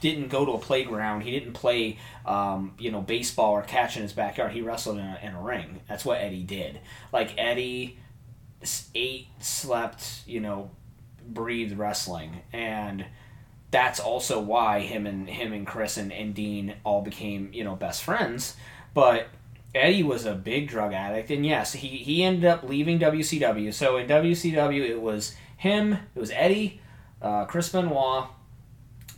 [0.00, 1.22] didn't go to a playground.
[1.22, 4.52] He didn't play um, you know baseball or catch in his backyard.
[4.52, 5.80] He wrestled in a, in a ring.
[5.88, 6.80] That's what Eddie did.
[7.12, 7.98] Like Eddie
[8.94, 10.70] ate, slept, you know,
[11.26, 13.04] breathed wrestling, and
[13.70, 17.74] that's also why him and him and Chris and, and Dean all became you know
[17.74, 18.56] best friends.
[18.94, 19.28] But
[19.76, 23.72] Eddie was a big drug addict, and yes, he he ended up leaving WCW.
[23.72, 26.80] So in WCW, it was him, it was Eddie,
[27.22, 28.28] uh, Chris Benoit.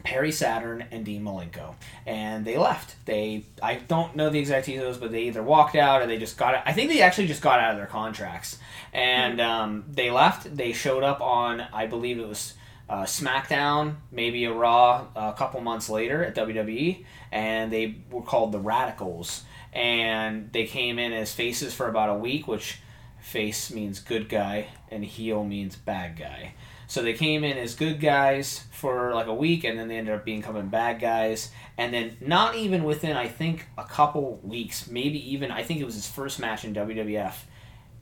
[0.05, 1.75] Perry Saturn and Dean Malenko,
[2.07, 2.94] and they left.
[3.05, 6.38] They I don't know the exact details, but they either walked out or they just
[6.38, 6.62] got.
[6.64, 8.59] I think they actually just got out of their contracts,
[8.92, 10.57] and um, they left.
[10.57, 12.55] They showed up on I believe it was
[12.88, 18.53] uh, SmackDown, maybe a Raw, a couple months later at WWE, and they were called
[18.53, 22.78] the Radicalz, and they came in as faces for about a week, which
[23.20, 26.54] face means good guy and heel means bad guy.
[26.87, 30.14] So they came in as good guys for like a week, and then they ended
[30.14, 31.50] up becoming bad guys.
[31.76, 35.85] And then not even within, I think, a couple weeks, maybe even, I think it
[35.85, 37.35] was his first match in WWF.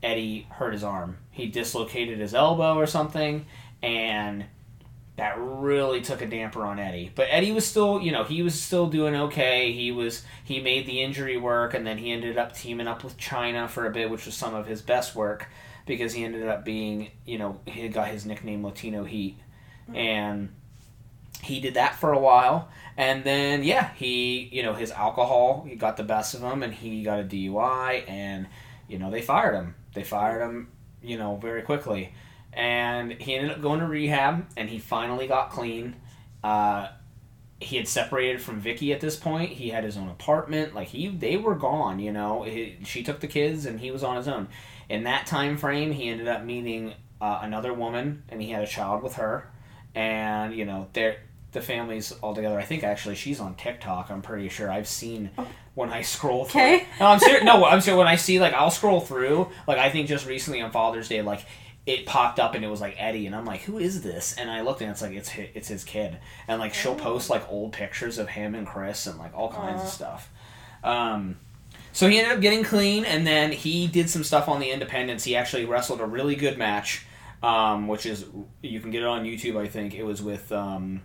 [0.04, 1.18] Eddie hurt his arm.
[1.32, 3.46] He dislocated his elbow or something,
[3.82, 4.44] and
[5.16, 7.10] that really took a damper on Eddie.
[7.14, 9.72] But Eddie was still, you know, he was still doing okay.
[9.72, 13.16] He was he made the injury work, and then he ended up teaming up with
[13.16, 15.48] Chyna for a bit, which was some of his best work
[15.86, 19.38] because he ended up being, you know, he got his nickname Latino Heat,
[19.84, 19.96] mm-hmm.
[19.96, 20.48] and
[21.42, 22.68] he did that for a while.
[22.98, 26.74] And then yeah, he you know his alcohol he got the best of him, and
[26.74, 28.48] he got a DUI, and
[28.86, 29.74] you know they fired him.
[29.94, 30.68] They fired him,
[31.02, 32.12] you know, very quickly
[32.56, 35.94] and he ended up going to rehab and he finally got clean
[36.42, 36.88] uh,
[37.60, 41.08] he had separated from Vicky at this point he had his own apartment like he
[41.08, 44.26] they were gone you know he, she took the kids and he was on his
[44.26, 44.48] own
[44.88, 48.66] in that time frame he ended up meeting uh, another woman and he had a
[48.66, 49.48] child with her
[49.94, 51.18] and you know they're
[51.56, 52.58] the family's all together.
[52.58, 54.10] I think actually she's on TikTok.
[54.10, 55.30] I'm pretty sure I've seen
[55.74, 56.60] when I scroll through.
[56.60, 56.86] Okay.
[57.00, 57.44] No, I'm serious.
[57.44, 57.98] No, I'm serious.
[57.98, 59.48] When I see like I'll scroll through.
[59.66, 61.46] Like I think just recently on Father's Day, like
[61.86, 64.34] it popped up and it was like Eddie, and I'm like, who is this?
[64.36, 66.18] And I looked and it's like it's hi- it's his kid,
[66.48, 69.82] and like she'll post like old pictures of him and Chris and like all kinds
[69.82, 70.30] of stuff.
[70.82, 71.36] Um,
[71.92, 75.24] so he ended up getting clean, and then he did some stuff on the Independence.
[75.24, 77.06] He actually wrestled a really good match,
[77.42, 78.24] um, which is
[78.62, 79.56] you can get it on YouTube.
[79.56, 81.02] I think it was with um,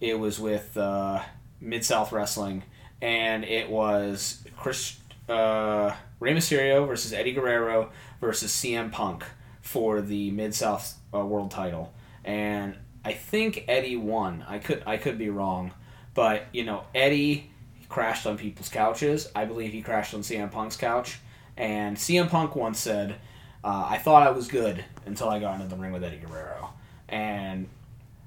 [0.00, 1.20] it was with uh,
[1.60, 2.62] Mid South Wrestling,
[3.02, 7.90] and it was Chris uh, Rey Mysterio versus Eddie Guerrero
[8.20, 9.24] versus CM Punk
[9.66, 11.92] for the Mid South uh, World Title,
[12.24, 14.44] and I think Eddie won.
[14.48, 15.72] I could I could be wrong,
[16.14, 17.50] but you know Eddie
[17.88, 19.28] crashed on people's couches.
[19.34, 21.18] I believe he crashed on CM Punk's couch,
[21.56, 23.16] and CM Punk once said,
[23.64, 26.70] uh, "I thought I was good until I got into the ring with Eddie Guerrero,"
[27.08, 27.68] and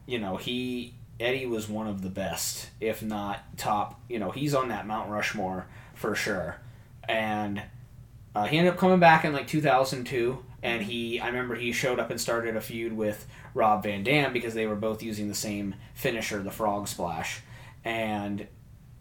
[0.06, 4.02] you know he Eddie was one of the best, if not top.
[4.10, 6.58] You know he's on that Mount Rushmore for sure,
[7.08, 7.62] and
[8.36, 12.00] uh, he ended up coming back in like 2002, and he I remember he showed
[12.00, 15.36] up and started a feud with Rob Van Dam because they were both using the
[15.36, 17.41] same finisher, the Frog Splash,
[17.84, 18.48] and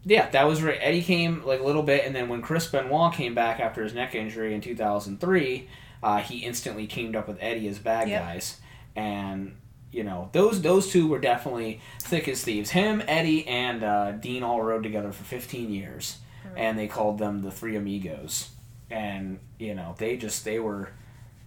[0.04, 0.78] yeah, that was right.
[0.80, 3.92] Eddie came like a little bit, and then when Chris Benoit came back after his
[3.94, 5.68] neck injury in 2003,
[6.02, 8.22] uh, he instantly teamed up with Eddie as bad Yep.
[8.22, 8.60] guys,
[8.96, 9.56] and
[9.90, 12.70] you know those those two were definitely thick as thieves.
[12.70, 16.18] Him, Eddie, and uh, Dean all rode together for 15 years,
[16.56, 18.50] and they called them the Three Amigos,
[18.90, 20.90] and you know they just they were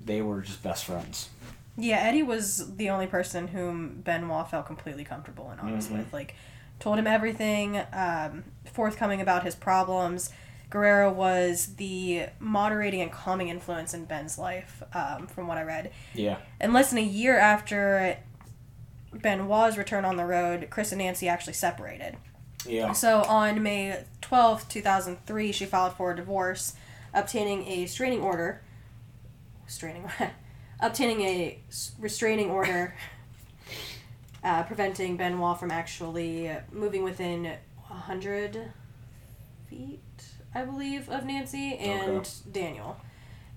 [0.05, 1.29] they were just best friends.
[1.77, 5.97] Yeah, Eddie was the only person whom Benoit felt completely comfortable and honest Mhm.
[5.97, 6.13] with.
[6.13, 6.35] Like,
[6.79, 10.31] told him everything, um, forthcoming about his problems.
[10.69, 15.91] Guerrero was the moderating and calming influence in Ben's life, um, from what I read.
[16.13, 16.37] Yeah.
[16.59, 18.17] And less than a year after
[19.13, 22.17] Benoit's return on the road, Chris and Nancy actually separated.
[22.65, 22.91] Yeah.
[22.93, 26.73] So on May twelfth, 2003, she filed for a divorce,
[27.13, 28.61] obtaining a restraining order.
[29.71, 30.11] Restraining
[30.81, 31.59] obtaining a
[31.97, 32.93] restraining order
[34.43, 37.45] uh, preventing Benoit from actually moving within
[37.87, 38.73] 100
[39.69, 40.01] feet,
[40.53, 42.29] I believe, of Nancy and Okay.
[42.51, 42.97] Daniel.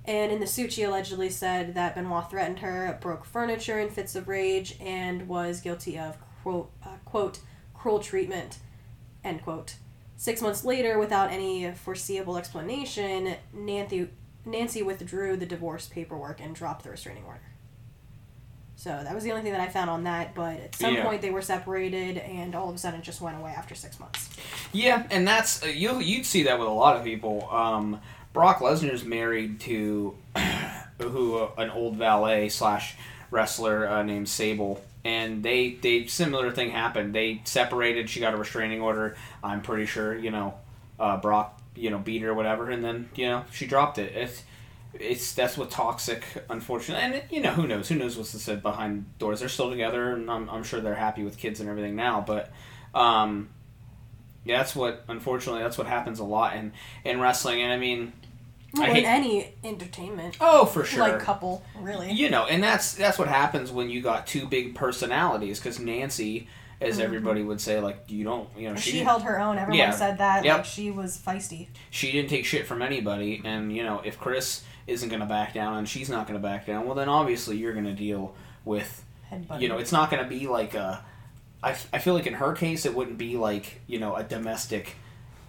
[0.04, 4.14] And in the suit, she allegedly said that Benoit threatened her, broke furniture in fits
[4.14, 7.40] of rage, and was guilty of quote, uh, quote
[7.74, 8.58] cruel treatment,
[9.24, 9.74] end quote.
[10.16, 14.10] Six months later, without any foreseeable explanation, Nancy
[14.44, 17.40] Nancy withdrew the divorce paperwork and dropped the restraining order.
[18.76, 20.34] So that was the only thing that I found on that.
[20.34, 21.04] But at some Yeah.
[21.04, 23.98] point, they were separated, and all of a sudden, it just went away after six
[24.00, 24.28] months.
[24.72, 26.00] Yeah, and that's uh, you.
[26.00, 27.48] You'd see that with a lot of people.
[27.50, 28.00] Um,
[28.32, 30.16] Brock Lesnar's married to
[31.00, 32.96] who uh, an old valet slash
[33.30, 37.14] wrestler uh, named Sable, and they they similar thing happened.
[37.14, 38.10] They separated.
[38.10, 39.16] She got a restraining order.
[39.42, 40.54] I'm pretty sure you know
[40.98, 44.14] uh, Brock you know beat her or whatever, and then you know she dropped it.
[44.14, 44.42] It's
[44.94, 49.06] it's that's what toxic, unfortunately, and you know who knows who knows what's said behind
[49.18, 49.40] doors.
[49.40, 52.50] They're still together, and I'm, I'm sure they're happy with kids and everything now, but.
[52.94, 53.48] Um,
[54.44, 56.72] yeah, that's what unfortunately that's what happens a lot in
[57.04, 58.12] in wrestling, and I mean,
[58.74, 62.12] Well, I in any entertainment, oh for sure, like couple, really.
[62.12, 65.58] you know, and that's that's what happens when you got two big personalities.
[65.58, 66.46] Because Nancy,
[66.80, 69.58] as everybody would say, like you don't, you know, she, she held her own.
[69.58, 69.90] Everyone Yeah.
[69.90, 70.44] said that.
[70.44, 70.56] Yep.
[70.56, 71.68] Like she was feisty.
[71.90, 75.78] she didn't take shit from anybody, and you know, if Chris isn't gonna back down
[75.78, 78.34] and she's not gonna back down, well then obviously you're gonna deal
[78.64, 79.04] with
[79.58, 81.02] you know, it's not going to be like a.
[81.60, 84.94] I, I feel like in her case, it wouldn't be like you know a domestic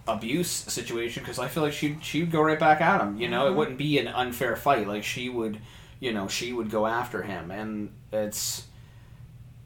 [0.08, 3.20] abuse situation because I feel like she she'd go right back at him.
[3.20, 3.56] You know, it Mhm.
[3.56, 4.88] wouldn't be an unfair fight.
[4.88, 5.58] Like she would,
[6.00, 8.64] you know, she would go after him, and it's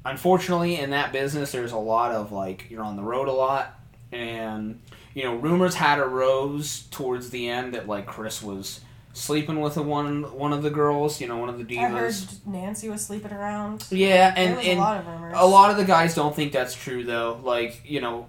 [0.04, 3.78] unfortunately in that business there's a lot of like you're on the road a lot,
[4.12, 4.80] and
[5.14, 8.80] you know rumors had arose towards the end that like Chris was
[9.12, 11.20] sleeping with one one of the girls.
[11.20, 11.84] You know, one of the divas.
[11.84, 12.14] I heard
[12.46, 13.86] Nancy was sleeping around.
[13.90, 15.34] Yeah, and and a lot of rumors.
[15.36, 17.40] a lot of the guys don't think that's true though.
[17.42, 18.28] Like, you know,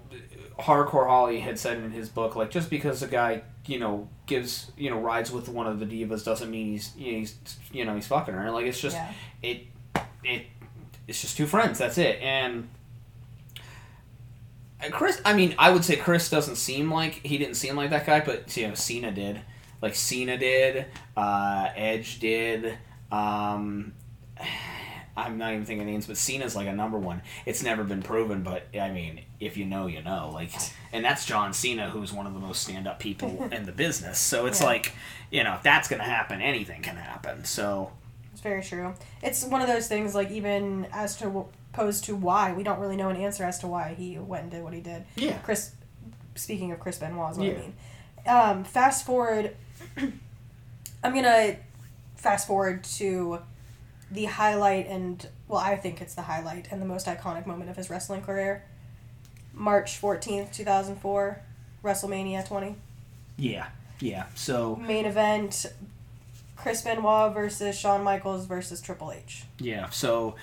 [0.60, 4.72] Hardcore Holly had said in his book, like just because a guy, you know, gives,
[4.78, 7.36] you know, rides with one of the divas doesn't mean he's, you know, he's,
[7.72, 8.52] you know, he's fucking her.
[8.52, 9.14] Like it's just yeah.
[9.42, 9.68] it,
[10.24, 10.46] it,
[11.12, 11.78] it's just two friends.
[11.78, 12.20] That's it.
[12.22, 12.68] And
[14.80, 17.92] and Chris, I mean, I would say Chris doesn't seem like he didn't seem like
[17.92, 19.40] that guy, but you know, Cena did.
[19.82, 22.78] Like Cena did, uh, Edge did.
[23.12, 23.94] Um,
[25.18, 27.22] I'm not even thinking names, but Cena's like a number one.
[27.46, 30.32] It's never been proven, but I mean, if you know, you know.
[30.34, 30.52] Like,
[30.94, 34.18] and that's John Cena, who's one of the most stand-up people in the business.
[34.18, 34.68] So it's Yeah.
[34.68, 34.94] like,
[35.30, 37.44] you know, if that's gonna happen, anything can happen.
[37.44, 37.92] So
[38.42, 38.96] It's very true.
[39.22, 42.96] It's one of those things, like, even as to opposed to why, we don't really
[42.98, 45.06] know an answer as to why he went and did what he did.
[45.16, 45.72] yeah, Chris,
[46.36, 47.54] speaking of Chris Benoit, is what Yeah.
[47.54, 47.74] I mean.
[48.26, 49.56] Um, fast forward,
[49.98, 51.58] I'm gonna
[52.16, 53.40] fast forward to
[54.12, 57.78] the highlight and, well, I think it's the highlight and the most iconic moment of
[57.78, 58.64] his wrestling career.
[59.54, 61.42] March 14th, 2004,
[61.84, 62.76] WrestleMania 20.
[63.38, 63.68] yeah,
[64.00, 64.26] yeah.
[64.36, 65.68] So Main event
[66.62, 69.46] Chris Benoit versus Shawn Michaels versus Triple H.
[69.60, 70.36] Yeah, so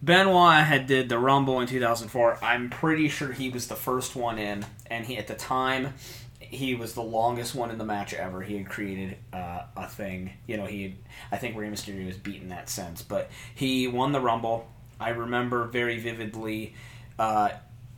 [0.00, 2.38] Benoit had did the Rumble in 2004.
[2.42, 5.94] I'm pretty sure he was the first one in, and he at the time
[6.38, 8.42] he was the longest one in the match ever.
[8.42, 10.32] He had created uh, a thing.
[10.46, 10.92] You know, he had,
[11.32, 14.70] I think Rey Mysterio was beaten that sense, but he won the Rumble.
[15.00, 16.74] I remember very vividly
[17.18, 17.50] uh,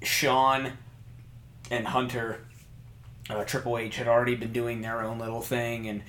[0.03, 0.73] Shawn
[1.71, 2.41] and Hunter.
[3.29, 6.03] Uh, Triple H had already been doing their own little thing, and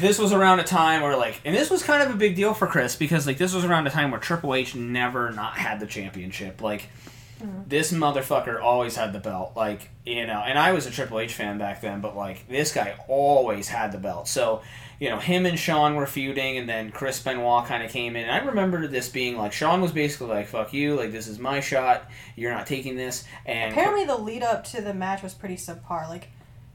[0.00, 2.54] this was around a time where like and this was kind of a big deal
[2.54, 5.80] for Chris because like this was around a time where Triple H never not had
[5.80, 6.60] the championship.
[6.60, 6.88] Like
[7.40, 7.68] mm.
[7.68, 9.52] this motherfucker always had the belt.
[9.56, 12.72] Like, you know, and I was a Triple H fan back then, but like this
[12.72, 14.28] guy always had the belt.
[14.28, 14.62] So,
[15.00, 18.24] you know, him and Shawn were feuding, and then Chris Benoit kind of came in.
[18.24, 20.96] And I remember this being like Shawn was basically like, "Fuck you!
[20.96, 22.10] Like this is my shot.
[22.34, 26.08] You're not taking this." And Apparently, the lead up to the match was pretty subpar.
[26.08, 26.30] Like,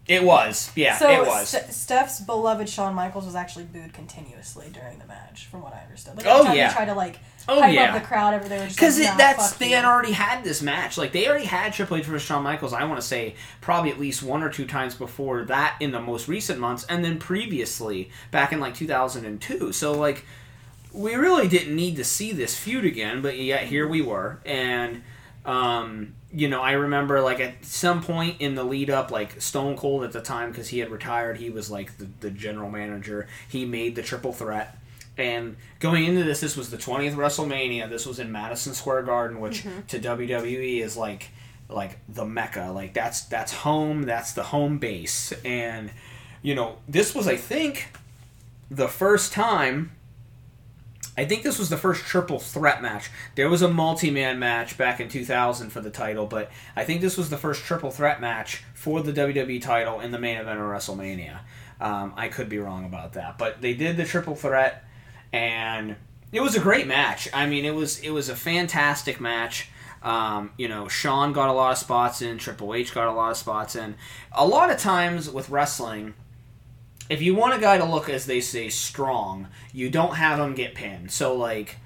[0.08, 1.48] it was, yeah, so it was.
[1.50, 5.82] Ste- Steph's beloved Shawn Michaels was actually booed continuously during the match, from what I
[5.84, 6.18] understood.
[6.18, 6.68] Like, Oh, yeah.
[6.68, 7.94] they tried to like Oh hype yeah.
[7.94, 9.76] up the crowd, over there Because like, nah, that's they you.
[9.76, 10.98] had already had this match.
[10.98, 12.74] Like they already had Triple H versus Shawn Michaels.
[12.74, 16.00] I want to say probably at least one or two times before that in the
[16.02, 19.72] most recent months, and then previously back in like 2002.
[19.74, 20.26] So like
[20.94, 24.40] we really didn't need to see this feud again, but yet here we were.
[24.46, 25.02] And
[25.46, 29.78] um, you know, I remember like at some point in the lead up, like Stone
[29.78, 33.28] Cold at the time because he had retired, he was like the, the general manager.
[33.48, 34.78] He made the triple threat.
[35.16, 37.88] And going into this, this was the 20th WrestleMania.
[37.88, 39.82] This was in Madison Square Garden, which mm-hmm.
[39.88, 41.30] to WWE is like
[41.70, 42.72] like the mecca.
[42.74, 44.04] Like that's that's home.
[44.04, 45.32] That's the home base.
[45.46, 45.92] And
[46.42, 47.90] you know, this was I think
[48.72, 49.92] the first time.
[51.16, 53.12] I think this was the first triple threat match.
[53.36, 57.18] There was a multi-man match back in 2000 for the title, but I think this
[57.18, 60.66] was the first triple threat match for the WWE title in the main event of
[60.66, 61.40] WrestleMania.
[61.80, 64.86] Um, I could be wrong about that, but they did the triple threat,
[65.32, 65.96] and
[66.32, 67.28] it was a great match.
[67.34, 69.70] I mean, it was it was a fantastic match.
[70.02, 73.32] Um, you know, Shawn got a lot of spots in, Triple H got a lot
[73.32, 73.96] of spots in.
[74.34, 76.14] A lot of times with wrestling,
[77.14, 80.56] if you want a guy to look, as they say, strong, you don't have him
[80.56, 81.12] get pinned.
[81.12, 81.78] So, like,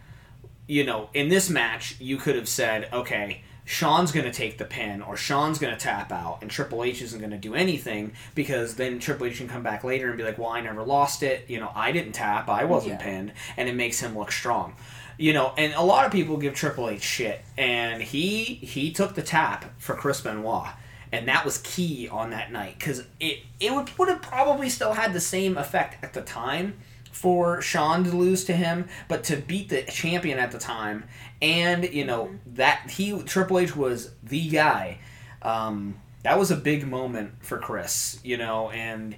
[0.67, 4.65] you know, in this match, you could have said, okay, Shawn's going to take the
[4.65, 8.13] pin, or Shawn's going to tap out, and Triple H isn't going to do anything
[8.33, 11.21] because then Triple H can come back later and be like, well, I never lost
[11.21, 11.49] it.
[11.49, 13.05] You know, I didn't tap, I wasn't Yeah.
[13.05, 14.75] pinned, and it makes him look strong.
[15.17, 19.15] You know, and a lot of people give Triple H shit, and he he took
[19.15, 20.67] the tap for Chris Benoit
[21.11, 24.93] and that was key on that night because it it would would have probably still
[24.93, 26.77] had the same effect at the time
[27.11, 31.05] for Shawn to lose to him, but to beat the champion at the time,
[31.41, 34.99] and you know that he Triple H was the guy.
[35.41, 39.15] Um, that was a big moment for Chris, you know, and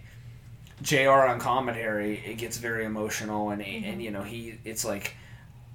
[0.82, 1.10] Jr.
[1.10, 5.16] on commentary it gets very emotional, and and you know he it's like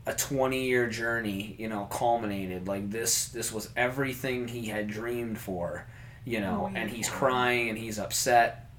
[0.06, 5.38] a 20 year journey you know culminated like this this was everything he had dreamed
[5.38, 5.86] for
[6.24, 6.96] you know Oh, and yeah.
[6.96, 8.70] he's crying and he's upset.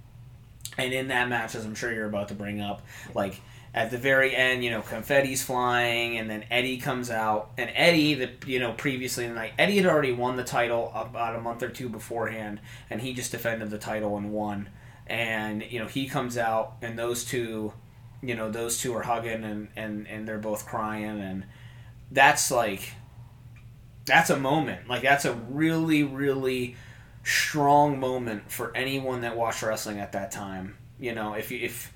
[0.77, 2.81] And in that match as i'm sure you're about to bring up
[3.13, 3.41] like
[3.73, 7.51] at the very end you know confetti's flying and then eddie comes out.
[7.57, 10.91] And eddie the you know previously in the night eddie had already won the title
[10.95, 14.69] about a month or two beforehand and he just defended the title and won.
[15.07, 17.73] And you know he comes out and those two
[18.21, 21.21] you know those two are hugging and and and they're both crying.
[21.21, 21.45] And
[22.11, 22.93] that's like
[24.05, 24.87] that's a moment.
[24.87, 26.75] Like that's a really really
[27.25, 31.91] strong moment for anyone that watched wrestling at that time you know if you if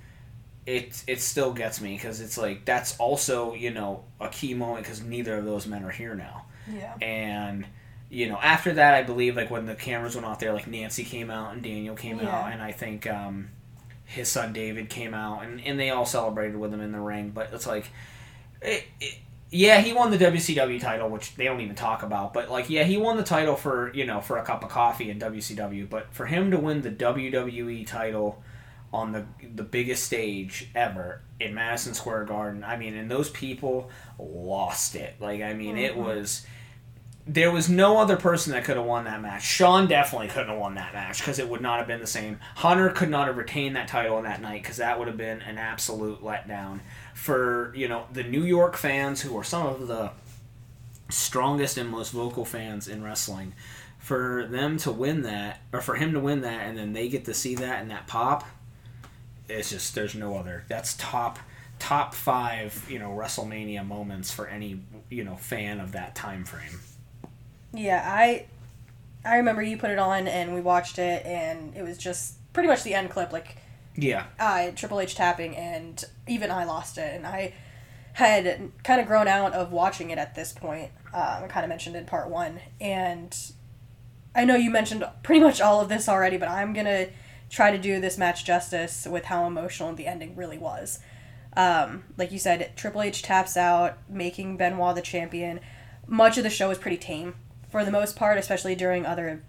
[0.65, 4.83] it it still gets me because it's like that's also you know a key moment
[4.83, 6.95] because neither of those men are here now Yeah.
[7.01, 7.65] and
[8.09, 11.03] you know after that i believe like when the cameras went off there like nancy
[11.03, 12.29] came out and daniel came Yeah.
[12.35, 13.49] out and i think um
[14.05, 17.29] his son david came out and, and they all celebrated with him in the ring
[17.29, 17.91] but it's like
[18.63, 19.13] it, it,
[19.51, 22.83] yeah he won the wcw title which they don't even talk about but like yeah
[22.83, 26.07] he won the title for you know for a cup of coffee in wcw but
[26.13, 28.43] for him to win the wwe title
[28.91, 29.25] on the
[29.55, 32.63] the biggest stage ever in Madison Square Garden.
[32.63, 35.13] I mean, and those people lost it.
[35.19, 35.97] Like, I mean, it Mhm.
[36.03, 36.45] was
[37.27, 39.43] there was no other person that could have won that match.
[39.43, 42.39] Shawn definitely couldn't have won that match because it would not have been the same.
[42.55, 45.43] Hunter could not have retained that title on that night because that would have been
[45.43, 46.79] an absolute letdown
[47.19, 50.11] for you know the New York fans who are some of the
[51.09, 53.53] strongest and most vocal fans in wrestling.
[53.97, 57.25] For them to win that, or for him to win that, and then they get
[57.25, 58.45] to see that and that pop,
[59.49, 60.63] it's just there's no other.
[60.69, 61.39] That's top
[61.77, 66.79] top five you know WrestleMania moments for any you know fan of that time frame.
[67.73, 68.45] Yeah, I
[69.25, 72.69] I remember you put it on and we watched it and it was just pretty
[72.69, 73.57] much the end clip like
[74.01, 77.53] Yeah, I Triple H tapping and even I lost it and I
[78.13, 80.91] had kind of grown out of watching it at this point.
[81.13, 83.35] Um, I kind of mentioned in part one and
[84.35, 87.07] I know you mentioned pretty much all of this already, but I'm gonna
[87.49, 90.99] try to do this match justice with how emotional the ending really was.
[91.57, 95.59] Um, like you said, Triple H taps out, making Benoit the champion.
[96.07, 97.35] Much of the show was pretty tame
[97.69, 99.43] for the most part, especially during other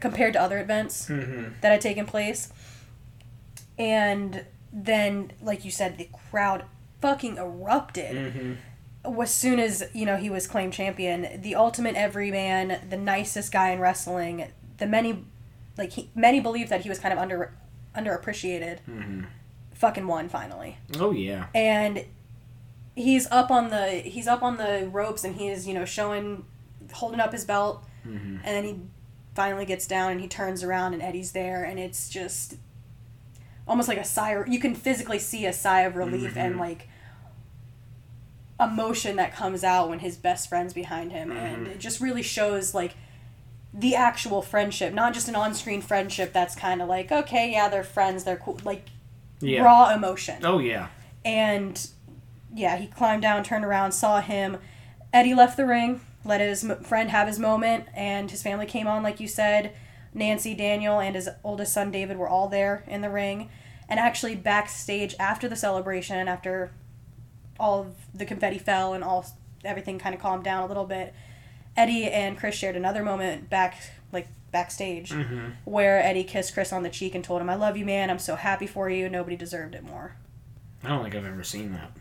[0.00, 1.52] compared to other events mm-hmm.
[1.60, 2.50] that had taken place.
[3.82, 6.64] And then, like you said, the crowd
[7.00, 8.16] fucking erupted.
[8.16, 9.20] Mm-hmm.
[9.20, 13.70] as soon as you know he was claimed champion, the ultimate everyman, the nicest guy
[13.70, 14.46] in wrestling,
[14.78, 15.24] the many,
[15.76, 17.52] like he, many believe that he was kind of under
[17.96, 18.78] underappreciated.
[18.88, 19.24] Mm-hmm.
[19.74, 21.46] Fucking won finally, Oh yeah.
[21.56, 22.04] and
[22.94, 26.44] he's up on the he's up on the ropes and he is you know showing,
[26.92, 28.36] holding up his belt, Mm-hmm.
[28.44, 28.76] and then he
[29.34, 32.56] finally gets down and he turns around and Eddie's there and it's just
[33.66, 34.42] almost like a sigh.
[34.46, 36.60] You can physically see a sigh of relief and Mhm.
[36.60, 36.88] like
[38.60, 41.70] emotion that comes out when his best friend's behind him and Mhm.
[41.72, 42.94] it just really shows like
[43.74, 47.82] the actual friendship not just an on-screen friendship that's kind of like okay yeah they're
[47.82, 48.86] friends they're cool like
[49.40, 49.62] Yeah.
[49.62, 50.88] raw emotion Oh yeah.
[51.24, 51.88] and
[52.54, 54.58] yeah he climbed down turned around saw him
[55.12, 58.86] eddie left the ring let his m- friend have his moment and his family came
[58.86, 59.72] on like you said
[60.14, 63.48] nancy daniel and his oldest son david were all there in the ring
[63.88, 66.70] and actually backstage after the celebration after
[67.58, 69.24] all of the confetti fell and all
[69.64, 71.14] everything kind of calmed down a little bit
[71.76, 73.76] eddie and chris shared another moment back
[74.12, 75.48] like backstage Mm-hmm.
[75.64, 78.18] where eddie kissed chris on the cheek and told him i love you man i'm
[78.18, 80.16] so happy for you nobody deserved it more
[80.84, 81.92] I don't think I've ever seen that.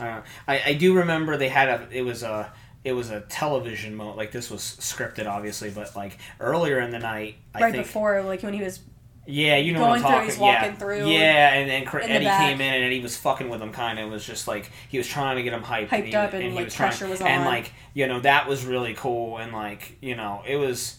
[0.00, 2.50] Uh, I I do remember they had a it was a
[2.86, 6.98] it was a television moment like this was scripted obviously but like earlier in the
[6.98, 8.80] night I right think before like when he was
[9.26, 10.62] yeah you know going what through, I'm talking he's yeah.
[10.62, 13.48] walking through yeah and then Cr- in the Eddie came in and Eddie was fucking
[13.48, 15.88] with him kind of it was just like he was trying to get him hyped
[15.88, 18.48] Hyped he, up and, he like, was trying- pressure was and like you know that
[18.48, 20.96] was really cool and like you know it was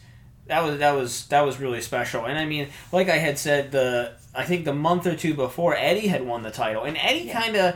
[0.48, 2.26] that was that was that was really special.
[2.26, 5.76] And I mean like I had said the I think the month or two before
[5.76, 6.84] Eddie had won the title.
[6.84, 7.42] And Eddie Yeah.
[7.42, 7.76] kind of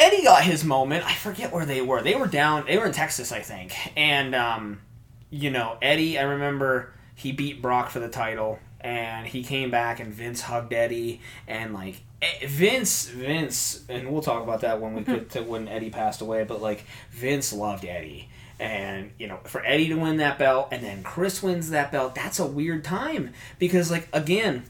[0.00, 1.04] Eddie got his moment.
[1.04, 2.02] I forget where they were.
[2.02, 2.64] They were down.
[2.66, 3.74] They were in Texas, I think.
[3.96, 4.80] And um,
[5.28, 6.18] you know, Eddie.
[6.18, 10.72] I remember he beat Brock for the title, and he came back, and Vince hugged
[10.72, 12.00] Eddie, and like
[12.46, 16.44] Vince, Vince, and we'll talk about that when we get to when Eddie passed away.
[16.44, 18.30] But like Vince loved Eddie.
[18.58, 22.14] And you know, for Eddie to win that belt, and then Chris wins that belt,
[22.14, 24.64] that's a weird time because, like, again,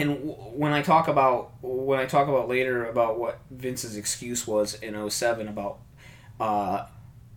[0.00, 4.74] and when I talk about when I talk about later about what Vince's excuse was
[4.74, 5.78] in 07 about
[6.38, 6.86] uh,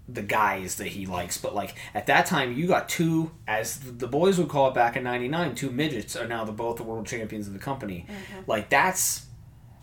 [0.07, 4.07] the guys that he likes, but like at that time you got two, as the
[4.07, 7.05] boys would call it back in '99, two midgets are now the both the world
[7.07, 8.05] champions of the company.
[8.47, 9.27] Like that's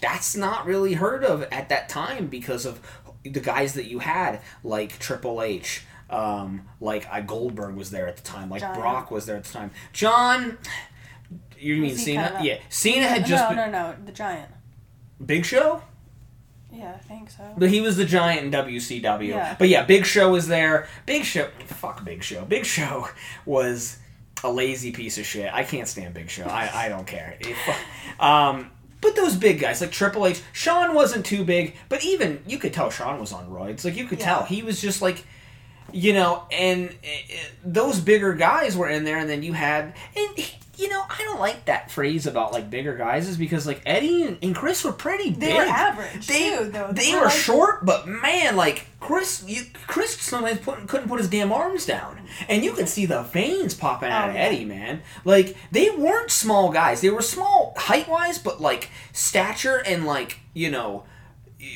[0.01, 2.81] that's not really heard of at that time because of
[3.25, 5.85] the guys that you had, like Triple H.
[6.09, 8.75] Um, like I Goldberg was there at the time, like John.
[8.75, 9.71] Brock was there at the time.
[9.93, 10.59] John,
[11.61, 12.39] you mean Cena?
[12.43, 14.51] Yeah, Cena had just no been, no no the giant
[15.25, 15.83] Big Show,
[16.73, 19.29] yeah i think so but he was the giant in WCW.
[19.29, 19.57] Yeah.
[19.59, 20.87] But yeah, Big Show was there.
[21.07, 22.45] Big Show, fuck Big Show.
[22.45, 23.09] Big Show
[23.45, 23.99] was
[24.43, 25.53] a lazy piece of shit.
[25.53, 26.45] I can't stand Big Show.
[26.45, 27.39] I, I don't care.
[28.19, 28.71] Um,
[29.03, 32.73] but those big guys like Triple H, Shawn wasn't too big, but even you could
[32.73, 33.85] tell Shawn was on roids.
[33.85, 34.25] Like you could Yeah.
[34.27, 35.25] tell he was just like.
[35.93, 40.53] You know, and uh, those bigger guys were in there, and then you had, and
[40.81, 44.23] you know, I don't like that phrase about like bigger guys, is because like Eddie
[44.25, 45.57] and, and Chris were pretty they big.
[45.57, 49.63] were average They, too though they were were like- short, but man, like Chris, you,
[49.87, 53.75] Chris sometimes put, couldn't put his damn arms down, and you could see the veins
[53.75, 54.43] popping out Oh, of yeah.
[54.43, 55.03] Eddie, man.
[55.25, 60.39] Like they weren't small guys; they were small height wise, but like stature and like
[60.55, 61.05] you know.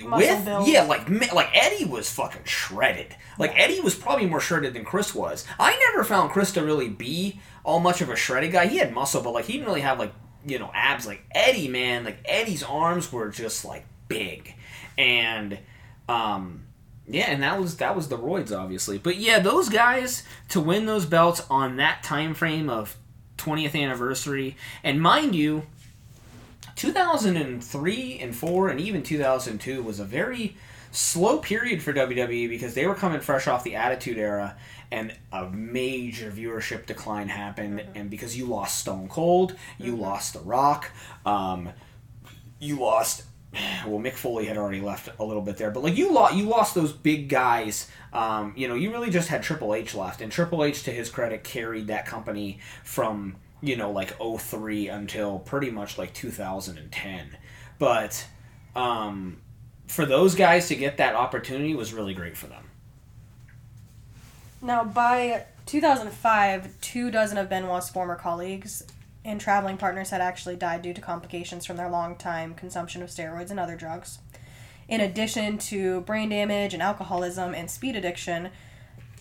[0.02, 0.68] With build.
[0.68, 3.14] yeah, like like Eddie was fucking shredded.
[3.38, 5.44] Like Eddie was probably more shredded than Chris was.
[5.58, 8.66] I never found Chris to really be all much of a shredded guy.
[8.66, 10.12] He had muscle, but like he didn't really have like
[10.46, 11.06] you know abs.
[11.06, 14.54] Like Eddie, man, like Eddie's arms were just like big,
[14.96, 15.58] and
[16.08, 16.64] um,
[17.06, 18.98] yeah, and that was that was the roids obviously.
[18.98, 22.96] But yeah, those guys to win those belts on that time frame of
[23.36, 25.66] 20th anniversary, and mind you,
[26.76, 30.56] 2003 and 4 and even 2002 was a very
[30.90, 34.56] slow period for WWE because they were coming fresh off the Attitude Era
[34.90, 37.82] and a major viewership decline happened.
[37.94, 40.90] And because you lost Stone Cold, you lost The Rock,
[41.26, 41.70] um,
[42.60, 43.24] you lost
[43.86, 46.44] well Mick Foley had already left a little bit there but like you lost you
[46.44, 47.90] lost those big guys.
[48.12, 51.10] Um, you know you really just had Triple H left and Triple H to his
[51.10, 53.36] credit carried that company from
[53.66, 57.36] you know like 03 until pretty much like 2010
[57.78, 58.26] but
[58.76, 59.38] um,
[59.86, 62.64] for those guys to get that opportunity was really great for them
[64.64, 68.82] Now, by 2005, two dozen of Benoit's former colleagues
[69.22, 73.50] and traveling partners had actually died due to complications from their long-time consumption of steroids
[73.50, 74.20] and other drugs.
[74.88, 78.50] In addition to brain damage and alcoholism and speed addiction,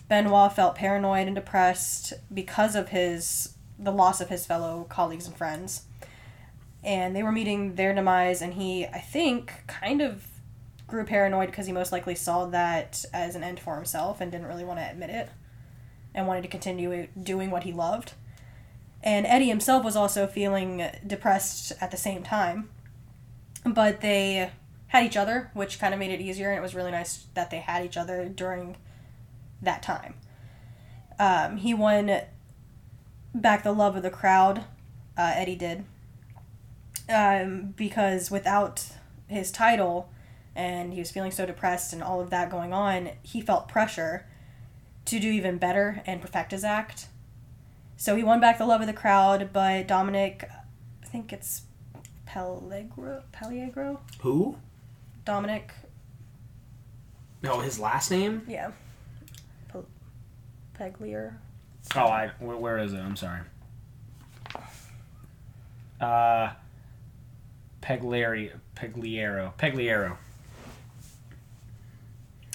[0.08, 5.36] Benoit felt paranoid and depressed because of his the loss of his fellow colleagues and
[5.36, 5.82] friends.
[6.82, 10.26] And they were meeting their demise and he, I think, kind of
[10.86, 14.46] grew paranoid because he most likely saw that as an end for himself and didn't
[14.46, 15.30] really want to admit it
[16.14, 18.12] and wanted to continue doing what he loved.
[19.02, 22.70] And Eddie himself was also feeling depressed at the same time.
[23.64, 24.50] But they
[24.88, 27.50] had each other, which kind of made it easier, and it was really nice that
[27.50, 28.76] they had each other during
[29.60, 30.14] that time.
[31.18, 32.20] Um, he won
[33.34, 34.64] back the love of the crowd,
[35.18, 35.84] uh, Eddie did,
[37.08, 38.86] um, because without
[39.26, 40.08] his title,
[40.54, 44.26] and he was feeling so depressed and all of that going on, he felt pressure
[45.06, 47.08] to do even better and perfect his act.
[47.96, 50.48] So he won back the love of the crowd, but Dominic,
[51.02, 51.62] I think it's
[52.26, 54.56] Pellegro, Pellegro, Who?
[55.24, 55.72] Dominic,
[57.42, 58.42] No, his last name.
[58.48, 58.70] yeah,
[59.68, 59.86] Pel-
[60.74, 61.38] Peglier.
[61.96, 62.30] Oh, I.
[62.38, 63.00] Where, where is it?
[63.00, 63.40] I'm sorry.
[66.00, 66.50] Uh.
[67.82, 70.16] Peglieri, Pegliero, Pegliero.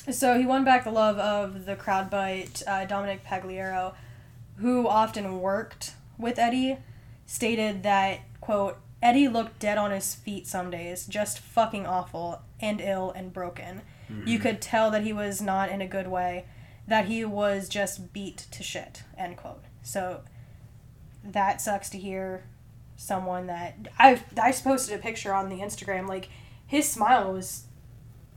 [0.10, 3.94] So he won back the love of the crowd, but uh, Dominic Pagliaro,
[4.58, 6.78] who often worked with Eddie,
[7.28, 12.82] stated that, quote, Eddie looked dead on his feet some days, just fucking awful and
[12.82, 13.82] ill and broken.
[14.26, 16.46] You could tell that he was not in a good way,
[16.90, 19.64] that he was just beat to shit, end quote.
[19.84, 20.22] So
[21.24, 22.44] that sucks to hear
[22.96, 26.30] someone that I I posted a picture on the Instagram like
[26.68, 27.64] his smile was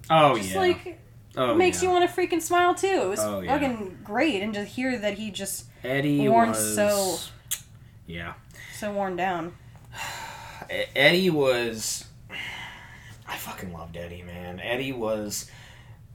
[0.09, 0.59] Oh just yeah.
[0.59, 1.01] like
[1.37, 1.89] oh, makes yeah.
[1.89, 2.87] you want to freaking smile too.
[2.87, 3.53] It was Oh, yeah.
[3.53, 7.19] fucking great, and to hear that he just Eddie worn was so-
[8.07, 8.35] Yeah.
[8.79, 9.55] so worn down.
[10.95, 12.07] Eddie was.
[13.29, 14.61] I fucking loved Eddie, man.
[14.61, 15.51] Eddie was.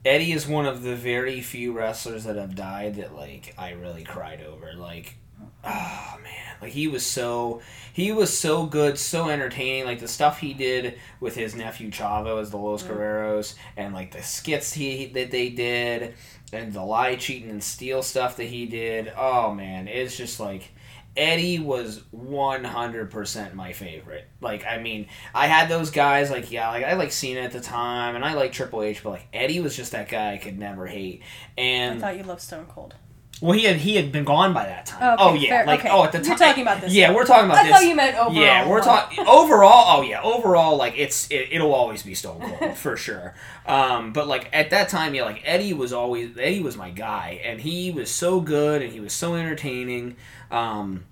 [0.08, 4.04] Eddie is one of the very few wrestlers that have died that like I really
[4.04, 4.72] cried over.
[4.72, 5.16] Like,
[5.62, 7.60] oh man, like he was so
[7.92, 9.84] he was so good, so entertaining.
[9.84, 12.88] Like the stuff he did with his nephew Chavo as the Los mm.
[12.88, 16.14] Guerreros, and like the skits he that they did,
[16.54, 19.12] and the lie, cheating, and steal stuff that he did.
[19.14, 20.70] Oh man, it's just like
[21.18, 24.28] Eddie was 100% my favorite.
[24.40, 27.60] Like, I mean, I had those guys, like, yeah, like, I like Cena at the
[27.60, 30.58] time, and I like Triple H, but, like, Eddie was just that guy I could
[30.58, 31.22] never hate.
[31.58, 32.94] And I thought you loved Stone Cold.
[33.40, 35.14] Well, he had, he had been gone by that time.
[35.14, 35.48] Okay, oh, yeah.
[35.48, 35.66] fair.
[35.66, 35.88] Like, Okay.
[35.90, 36.28] oh, at the time.
[36.28, 37.72] You're talking about this Yeah, we're talking about I this.
[37.72, 38.32] I thought you meant overall.
[38.34, 39.98] Yeah, we're talking overall.
[39.98, 43.34] Oh yeah, overall, like it's it, it'll always be Stone Cold for sure.
[43.66, 47.40] Um, but like at that time, yeah, like Eddie was always Eddie was my guy,
[47.44, 50.16] and he was so good, and he was so entertaining.
[50.50, 51.04] Um,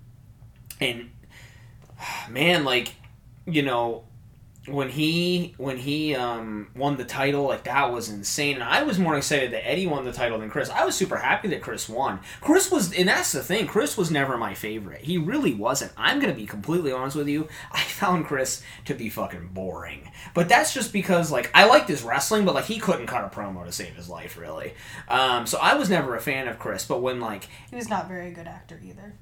[0.81, 1.09] and
[2.29, 2.95] man, like
[3.45, 4.03] you know,
[4.67, 8.55] when he when he um, won the title, like that was insane.
[8.55, 10.69] And I was more excited that Eddie won the title than Chris.
[10.69, 12.19] I was super happy that Chris won.
[12.41, 13.67] Chris was, and that's the thing.
[13.67, 15.01] Chris was never my favorite.
[15.01, 15.91] He really wasn't.
[15.97, 17.47] I'm gonna be completely honest with you.
[17.71, 20.11] I found Chris to be fucking boring.
[20.33, 23.29] But that's just because like I liked his wrestling, but like he couldn't cut a
[23.35, 24.73] promo to save his life, really.
[25.07, 26.85] Um, so I was never a fan of Chris.
[26.85, 29.13] But when like He was not very good actor either.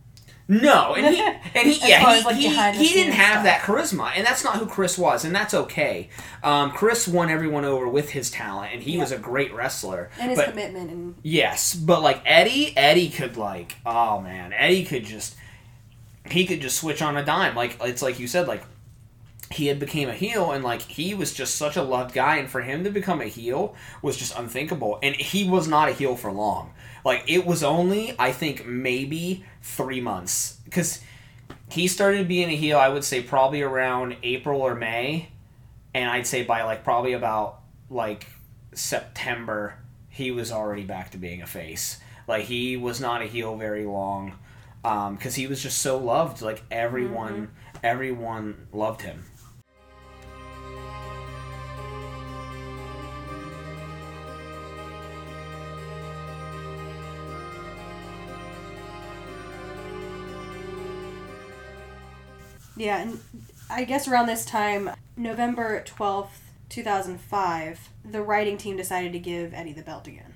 [0.47, 1.21] No, and he
[1.55, 3.43] and he yeah he, like, he, he didn't have stuff.
[3.45, 6.09] that charisma, and that's not who Chris was, and that's okay.
[6.43, 8.99] Um, Chris won everyone over with his talent, and he Yeah.
[9.01, 10.09] was a great wrestler.
[10.19, 14.85] And his but commitment and yes, but like Eddie, Eddie could like oh man, Eddie
[14.85, 15.35] could just
[16.29, 17.55] he could just switch on a dime.
[17.55, 18.63] Like it's like you said, like
[19.51, 22.49] he had became a heel and like he was just such a loved guy and
[22.49, 24.99] for him to become a heel was just unthinkable.
[25.03, 26.73] And he was not a heel for long.
[27.03, 30.59] Like it was only i think maybe three months.
[30.65, 31.01] Because
[31.69, 35.29] he started being a heel i would say probably around april or may.
[35.93, 38.27] And i'd say by like probably about like
[38.73, 39.75] september
[40.09, 41.99] he was already back to being a face.
[42.25, 44.33] Like he was not a heel very long
[44.83, 46.41] um, because he was just so loved.
[46.41, 47.77] Like everyone mm-hmm.
[47.83, 49.25] everyone loved him
[62.75, 63.19] yeah, and
[63.69, 69.19] I guess around this time, November twelfth, two thousand five, the writing team decided to
[69.19, 70.33] give Eddie the belt again.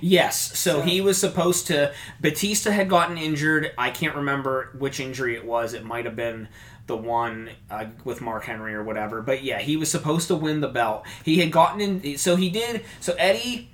[0.00, 1.92] Yes, so, So- he was supposed to.
[2.20, 3.72] Batista had gotten injured.
[3.78, 5.72] I can't remember which injury it was.
[5.72, 6.48] It might have been
[6.88, 9.22] the one uh, with Mark Henry or whatever.
[9.22, 11.06] But yeah, he was supposed to win the belt.
[11.24, 12.18] He had gotten in.
[12.18, 12.84] So he did.
[12.98, 13.70] So Eddie,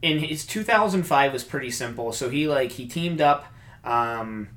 [0.00, 2.12] in his 2005 was pretty simple.
[2.12, 3.46] So he like he teamed up.
[3.84, 4.48] Um,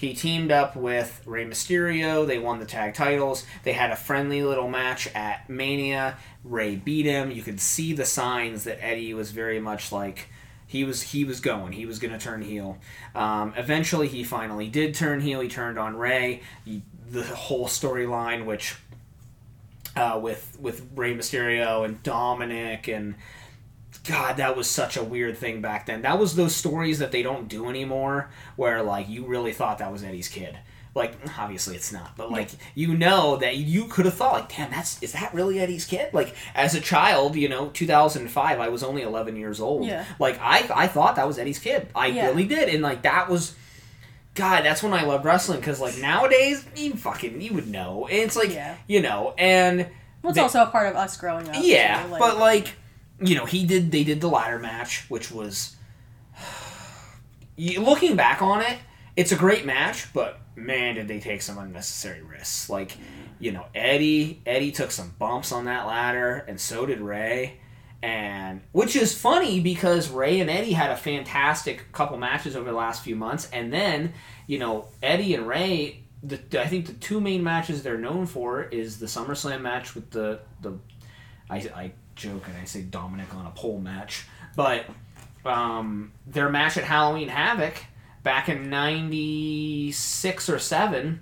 [0.00, 2.26] he teamed up with Rey Mysterio.
[2.26, 3.44] They won the tag titles.
[3.64, 6.16] They had a friendly little match at Mania.
[6.42, 7.30] Rey beat him.
[7.30, 10.30] You could see the signs that Eddie was very much like
[10.66, 11.72] he was he was going.
[11.72, 12.78] He was going to turn heel.
[13.14, 15.40] Um, eventually, he finally did turn heel.
[15.40, 16.40] He turned on Rey.
[16.64, 16.80] He,
[17.10, 18.76] the whole storyline, which
[19.96, 23.16] uh, with with Rey Mysterio and Dominic and
[24.06, 26.02] God, that was such a weird thing back then.
[26.02, 29.92] That was those stories that they don't do anymore, where like you really thought that
[29.92, 30.58] was Eddie's kid.
[30.94, 34.70] Like obviously it's not, but like you know that you could have thought like, damn,
[34.72, 36.12] that's is that really Eddie's kid?
[36.12, 39.86] Like as a child, you know, 2005, I was only 11 years old.
[39.86, 40.04] Yeah.
[40.18, 41.88] Like I I thought that was Eddie's kid.
[41.94, 42.26] I Yeah.
[42.28, 43.54] really did, and like that was.
[44.36, 48.06] God, that's when I loved wrestling because, like, nowadays you fucking you would know.
[48.06, 48.76] And it's like, Yeah.
[48.86, 49.88] you know, and
[50.22, 51.56] Well, it's They- also a part of us growing up.
[51.58, 52.68] yeah, too, like- but like,
[53.20, 53.92] you know, he did.
[53.92, 55.76] They did the ladder match, which was.
[57.58, 58.78] Looking back on it,
[59.16, 62.70] it's a great match, but man, did they take some unnecessary risks.
[62.70, 62.96] Like,
[63.38, 67.58] you know, Eddie Eddie took some bumps on that ladder, and so did Rey.
[68.02, 72.76] And which is funny because Rey and Eddie had a fantastic couple matches over the
[72.76, 74.14] last few months, and then
[74.46, 76.04] you know Eddie and Rey.
[76.22, 80.10] The, I think the two main matches they're known for is the SummerSlam match with
[80.10, 80.78] the the
[81.48, 84.84] I, I joke and I say Dominic on a pole match, but
[85.44, 87.74] um, their match at Halloween Havoc
[88.22, 91.20] back in '96 or seven,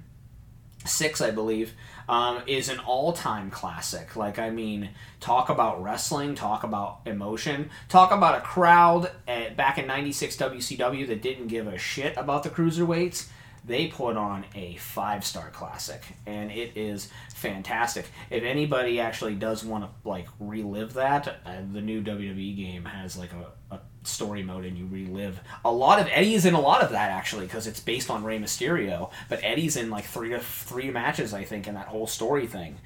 [0.84, 1.72] six I believe,
[2.08, 4.16] um, is an all-time classic.
[4.16, 4.90] Like I mean,
[5.20, 11.06] talk about wrestling, talk about emotion, talk about a crowd at, back in '96 WCW
[11.06, 13.28] that didn't give a shit about the cruiserweights
[13.68, 18.06] they put on a five star classic and it is fantastic.
[18.30, 23.16] If anybody actually does want to like relive that uh, the new wwe game has
[23.16, 26.82] like a, a story mode and you relive a lot of eddie's in a lot
[26.82, 30.40] of that actually because it's based on Rey mysterio but eddie's in like three to
[30.40, 32.78] three matches i think in that whole story thing.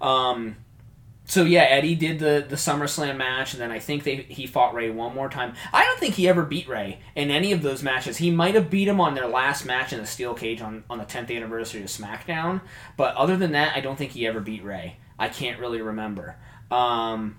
[0.00, 0.56] Um,
[1.28, 4.72] so yeah, Eddie did the the SummerSlam match, and then I think they he fought
[4.72, 5.54] Rey one more time.
[5.74, 8.16] I don't think he ever beat Rey in any of those matches.
[8.16, 10.96] He might have beat him on their last match in the steel cage on on
[10.96, 12.62] the 10th anniversary of SmackDown,
[12.96, 14.96] but other than that, I don't think he ever beat Rey.
[15.18, 16.36] I can't really remember.
[16.70, 17.36] Um,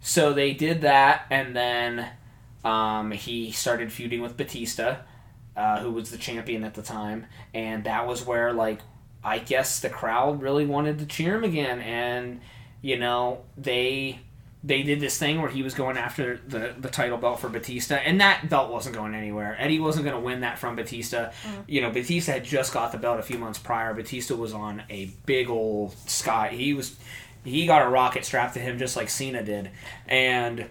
[0.00, 2.08] so they did that, and then
[2.64, 4.96] um, he started feuding with Batista,
[5.54, 8.80] uh, who was the champion at the time, and that was where like
[9.22, 12.40] I guess the crowd really wanted to cheer him again, and
[12.82, 14.20] you know they
[14.62, 17.94] they did this thing where he was going after the, the title belt for Batista,
[17.94, 19.56] and that belt wasn't going anywhere.
[19.58, 21.30] Eddie wasn't going to win that from Batista.
[21.66, 23.94] You know, Batista had just got the belt a few months prior.
[23.94, 26.48] Batista was on a big old sky.
[26.48, 26.96] He was
[27.42, 29.70] he got a rocket strapped to him just like Cena did,
[30.06, 30.68] and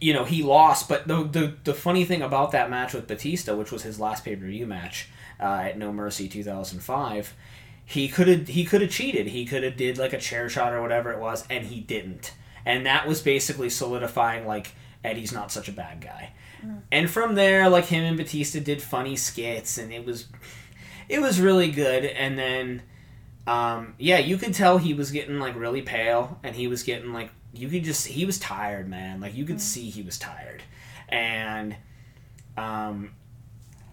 [0.00, 0.88] you know he lost.
[0.88, 4.24] But the the, the funny thing about that match with Batista, which was his last
[4.24, 5.08] pay per view match
[5.40, 7.34] uh, at No Mercy 2005
[7.88, 9.28] he could have he could have cheated.
[9.28, 12.34] He could have did like a chair shot or whatever it was, and he didn't.
[12.66, 14.72] And that was basically solidifying like
[15.04, 16.32] Eddie's not such a bad guy.
[16.90, 20.26] And from there, like him and Batista did funny skits, and it was
[21.08, 22.04] it was really good.
[22.04, 22.82] And then,
[23.46, 27.12] um, yeah, you could tell he was getting like really pale, and he was getting
[27.12, 29.20] like you could just he was tired, man.
[29.20, 30.62] Like you could see he was tired,
[31.08, 31.76] and
[32.56, 33.12] um,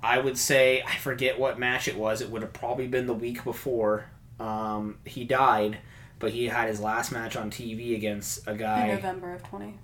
[0.04, 2.22] I would say I forget what match it was.
[2.22, 4.06] It would have probably been the week before
[4.40, 5.78] um, he died,
[6.20, 8.88] but he had his last match on TV against a guy.
[8.88, 8.96] in.
[8.96, 9.78] November of 20,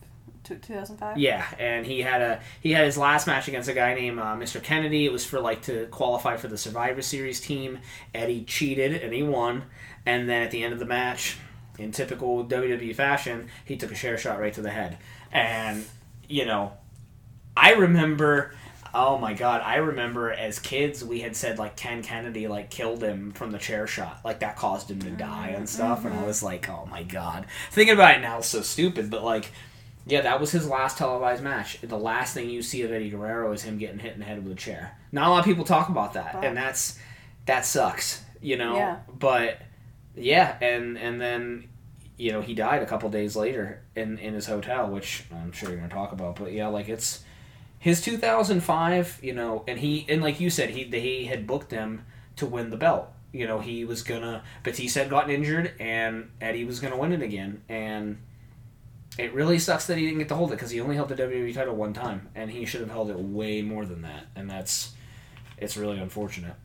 [0.44, 1.18] 2005.
[1.18, 4.36] Yeah, and he had a he had his last match against a guy named uh,
[4.36, 4.62] Mr.
[4.62, 5.06] Kennedy.
[5.06, 7.80] It was for like to qualify for the Survivor Series team.
[8.14, 9.64] Eddie cheated and he won,
[10.06, 11.38] and then at the end of the match,
[11.78, 14.98] in typical WWE fashion, he took a chair shot right to the head.
[15.32, 15.86] And
[16.28, 16.74] you know,
[17.56, 18.54] I remember.
[18.94, 23.04] Oh my god, I remember as kids we had said like Ken Kennedy like killed
[23.04, 24.22] him from the chair shot.
[24.24, 26.28] Like that caused him to die and mm-hmm, stuff and I mm-hmm.
[26.28, 29.52] was like, "Oh my god." Thinking about it now is so stupid, but like
[30.06, 31.80] yeah, that was his last televised match.
[31.82, 34.44] The last thing you see of Eddie Guerrero is him getting hit in the head
[34.44, 34.98] with a chair.
[35.12, 36.42] Not a lot of people talk about that, Wow.
[36.42, 36.98] and that's
[37.46, 38.76] that sucks, you know.
[38.76, 38.98] Yeah.
[39.18, 39.62] But
[40.16, 41.70] yeah, and and then
[42.18, 45.70] you know he died a couple days later in in his hotel, which I'm sure
[45.70, 46.38] you're gonna talk about.
[46.38, 47.24] But yeah, like it's
[47.80, 52.06] his 2005, you know, and he and like you said, he he had booked him
[52.36, 53.12] to win the belt.
[53.32, 57.22] You know, he was gonna Batista had gotten injured, and Eddie was gonna win it
[57.22, 58.18] again, and
[59.18, 61.16] it really sucks that he didn't get to hold it because he only held the
[61.16, 64.50] WWE title one time, and he should have held it way more than that, and
[64.50, 64.94] that's
[65.58, 66.56] it's really unfortunate.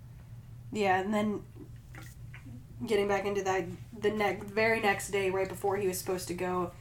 [0.73, 1.43] Yeah, and then
[2.85, 3.67] getting back into that,
[4.01, 6.73] the next very next day, right before he was supposed to go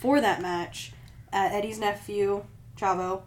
[0.00, 0.92] for that match,
[1.32, 2.44] uh, Eddie's nephew
[2.76, 3.22] Chavo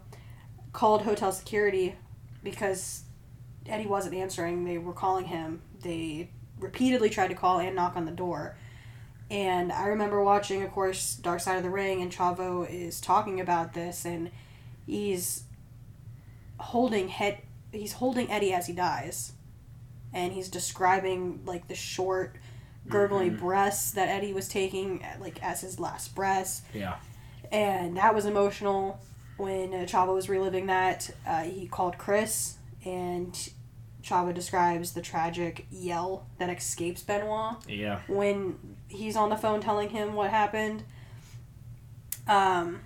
[0.79, 1.93] called hotel security
[2.41, 3.03] because
[3.67, 4.63] Eddie wasn't answering.
[4.63, 5.61] They were calling him.
[5.83, 8.55] They repeatedly tried to call and knock on the door.
[9.29, 13.41] And I remember watching, of course, Dark Side of the Ring, and Chavo is talking
[13.41, 14.31] about this, and
[14.85, 15.43] he's
[16.57, 17.39] holding head.
[17.73, 19.33] He's holding Eddie as he dies,
[20.13, 22.37] and he's describing like the short
[22.87, 23.37] gurgly Mhm.
[23.37, 26.95] breaths that Eddie was taking, like as his last breaths, Yeah.
[27.51, 29.01] and that was emotional.
[29.39, 33.33] When uh, Chavo was reliving that, uh, he called Chris, and
[34.03, 38.01] Chavo describes the tragic yell that escapes Benoit Yeah.
[38.07, 38.57] when
[38.89, 40.83] he's on the phone telling him what happened.
[42.27, 42.81] Um,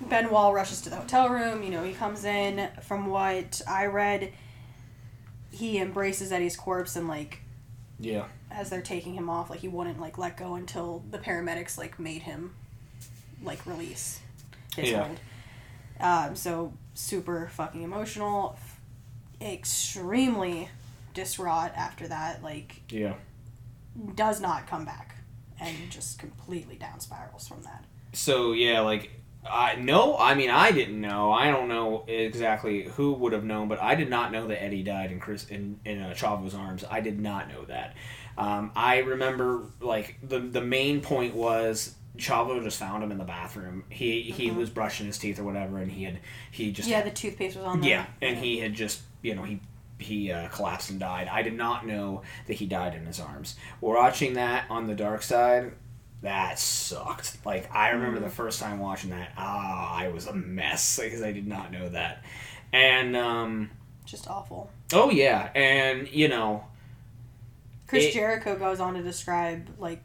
[0.00, 1.62] Benoit rushes to the hotel room.
[1.62, 2.68] You know, he comes in.
[2.82, 4.32] From what I read,
[5.50, 7.40] he embraces Eddie's corpse and like
[7.98, 8.26] Yeah.
[8.50, 11.98] as they're taking him off, like he wouldn't like let go until the paramedics like
[11.98, 12.54] made him
[13.42, 14.20] like release
[14.76, 15.08] his Yeah.
[16.00, 18.58] Um, so super fucking emotional,
[19.40, 20.68] extremely
[21.14, 22.42] distraught after that.
[22.42, 23.14] Like Yeah.
[24.14, 25.16] does not come back
[25.60, 27.84] and just completely down spirals from that.
[28.12, 29.10] So yeah, like
[29.48, 31.32] I no, I mean I didn't know.
[31.32, 34.82] I don't know exactly who would have known, but I did not know that Eddie
[34.82, 36.84] died in Chris in in uh, Chavo's arms.
[36.90, 37.94] I did not know that.
[38.38, 43.24] Um, I remember like the the main point was Chavo just found him in the
[43.24, 43.84] bathroom.
[43.88, 44.56] He he Mhm.
[44.56, 46.18] was brushing his teeth or whatever, and he had
[46.50, 47.90] he just yeah, the toothpaste was on there.
[47.90, 49.60] yeah, and he had just you know he
[49.98, 51.28] he uh, collapsed and died.
[51.28, 53.56] I did not know that he died in his arms.
[53.80, 55.72] Watching that on the dark side,
[56.22, 57.38] that sucked.
[57.46, 61.32] Like I remember the first time watching that, ah, I was a mess because I
[61.32, 62.22] did not know that.
[62.72, 63.70] And um,
[64.04, 64.70] just awful.
[64.92, 66.64] oh yeah, and you know,
[67.86, 70.02] Chris It- Jericho goes on to describe like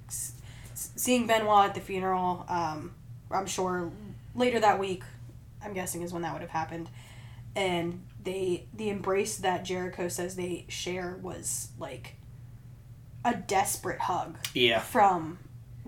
[0.95, 2.45] seeing Benoit at the funeral.
[2.47, 2.93] Um,
[3.29, 3.91] I'm sure
[4.35, 5.03] later that week,
[5.63, 6.89] I'm guessing is when that would have happened,
[7.55, 12.15] and they the embrace that Jericho says they share was like
[13.23, 15.39] a desperate hug yeah, from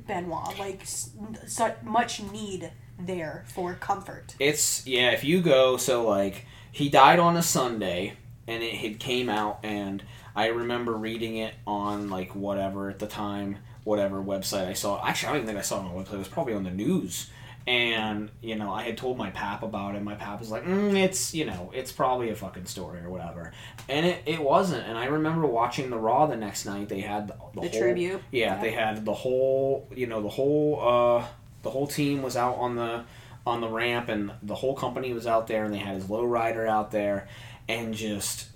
[0.07, 0.57] Benoit.
[0.59, 4.35] Like so much need there for comfort.
[4.39, 5.11] It's yeah.
[5.11, 8.13] If you go, so like he died on a Sunday,
[8.47, 10.03] and it had came out, and
[10.35, 15.05] I remember reading it on like whatever at the time, whatever website I saw.
[15.05, 16.13] Actually, I don't even think I saw it on the website.
[16.15, 17.29] It was probably on the news.
[17.65, 20.03] And you know, I had told my pap about it.
[20.03, 23.53] My pap was like, mm, "It's you know, it's probably a fucking story or whatever,"
[23.87, 24.85] and it, it wasn't.
[24.85, 26.89] And I remember watching the Raw the next night.
[26.89, 28.21] They had the, the, The whole, tribute.
[28.31, 28.61] yeah, Yeah.
[28.61, 30.79] they had the whole, you know, the whole,
[31.21, 31.25] uh,
[31.61, 33.05] the whole team was out on the
[33.47, 36.67] on the ramp, and the whole company was out there, and they had his lowrider
[36.67, 37.29] out there,
[37.69, 38.47] and just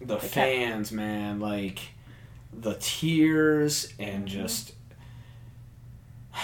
[0.00, 1.80] the fans, man, like
[2.60, 4.38] the tears and Mm-hmm.
[4.38, 4.72] just.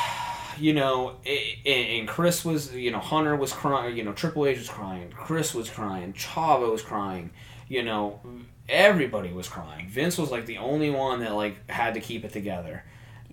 [0.61, 1.17] You know,
[1.65, 5.55] and Chris was, you know, Hunter was crying, you know, Triple H was crying, Chris
[5.55, 7.31] was crying, Chavo was crying,
[7.69, 8.21] you know,
[8.69, 9.89] everybody was crying.
[9.89, 12.85] Vince was like the only one that like had to keep it together,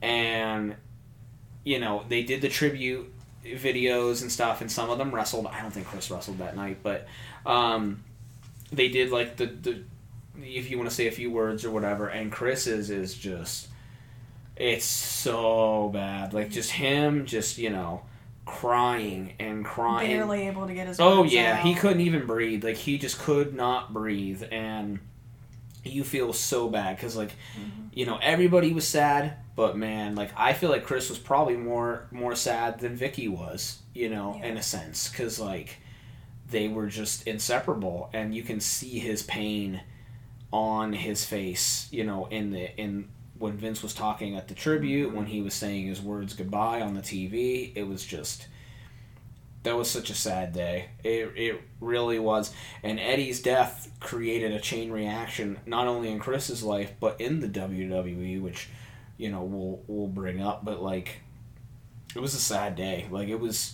[0.01, 0.75] and
[1.65, 3.11] you know they did the tribute
[3.43, 5.45] videos and stuff, and some of them wrestled.
[5.47, 7.07] I don't think Chris wrestled that night, but
[7.45, 8.03] um,
[8.71, 9.83] they did like the the
[10.43, 12.07] if you want to say a few words or whatever.
[12.07, 13.67] And Chris's is just
[14.55, 18.01] it's so bad, like just him, just you know
[18.45, 20.99] crying and crying Barely able to get his.
[20.99, 22.63] Oh yeah, he couldn't even breathe.
[22.63, 24.99] Like he just could not breathe, and
[25.83, 27.87] you feel so bad because like Mm-hmm.
[27.93, 32.07] you know everybody was sad, but man, like I feel like Chris was probably more
[32.11, 33.79] more sad than Vickie was.
[33.93, 34.47] You know, Yeah.
[34.47, 35.77] in a sense, because like
[36.49, 39.81] they were just inseparable, and you can see his pain
[40.51, 41.87] on his face.
[41.91, 45.53] You know, in the in when Vince was talking at the tribute, when he was
[45.53, 48.47] saying his words goodbye on the TV, it was just
[49.63, 50.89] that was such a sad day.
[51.03, 52.53] It, it really was.
[52.81, 57.49] And Eddie's death created a chain reaction, not only in Chris's life, but in the
[57.49, 58.69] WWE, which,
[59.17, 60.63] you know, we'll, we'll bring up.
[60.63, 61.21] But, like,
[62.15, 63.07] it was a sad day.
[63.11, 63.73] Like, it was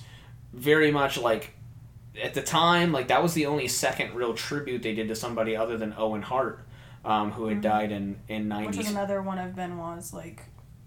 [0.54, 1.54] very much like,
[2.22, 5.56] at the time, like, that was the only second real tribute they did to somebody
[5.56, 6.65] other than Owen Hart,
[7.06, 7.62] um, who had Mhm.
[7.62, 8.68] died in, in 90s.
[8.68, 10.42] Which was another one of Benoit's like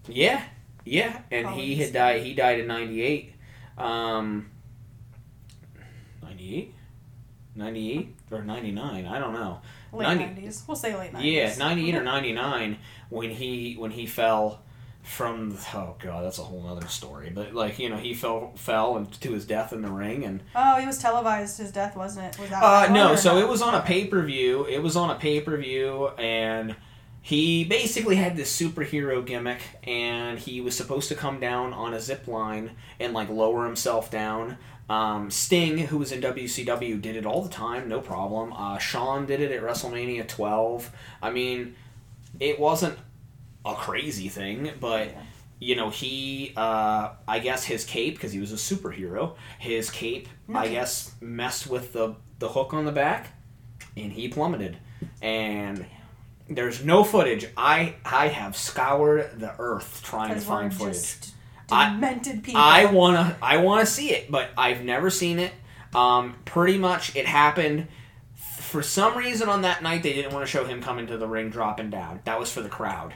[0.07, 0.43] Yeah,
[0.85, 2.23] yeah, and he had died.
[2.23, 3.33] He died in '98.
[3.77, 4.49] Um,
[6.21, 6.73] '98,
[7.55, 9.05] '98 or '99.
[9.05, 9.61] I don't know.
[9.93, 10.63] late 90 nineties.
[10.67, 11.33] We'll say late nineties.
[11.33, 12.77] Yeah, '98 or '99
[13.09, 14.61] when he when he fell
[15.03, 15.57] from.
[15.73, 17.31] Oh god, that's a whole other story.
[17.33, 20.41] But like you know, he fell fell and to his death in the ring and.
[20.55, 21.57] Oh, he was televised.
[21.57, 22.39] His death wasn't it?
[22.39, 23.43] Was that Uh, no, so not?
[23.43, 24.65] it was on a pay per view.
[24.65, 26.75] It was on a pay per view, and
[27.21, 31.99] he basically had this superhero gimmick, and he was supposed to come down on a
[31.99, 34.57] zip line and like lower himself down.
[34.89, 38.51] Um, Sting, who was in WCW, did it all the time, no problem.
[38.53, 40.91] Uh, Shawn did it at WrestleMania 12.
[41.21, 41.75] I mean,
[42.39, 42.97] it wasn't
[43.65, 45.21] a crazy thing, but Yeah.
[45.59, 50.27] you know, he, uh, I guess his cape, because he was a superhero, his cape,
[50.53, 53.27] I guess, messed with the, the hook on the back,
[53.97, 54.77] and he plummeted.
[55.21, 55.85] And
[56.51, 57.45] There's no footage.
[57.55, 60.93] I I have scoured the earth trying to find footage.
[60.95, 61.35] just
[61.71, 62.59] I- demented people.
[62.59, 65.51] I wanna I wanna see it, but I've never seen it.
[65.93, 67.87] Um, pretty much it happened.
[68.35, 71.27] For some reason on that night they didn't want to show him coming to the
[71.27, 72.21] ring dropping down.
[72.25, 73.13] That was for the crowd,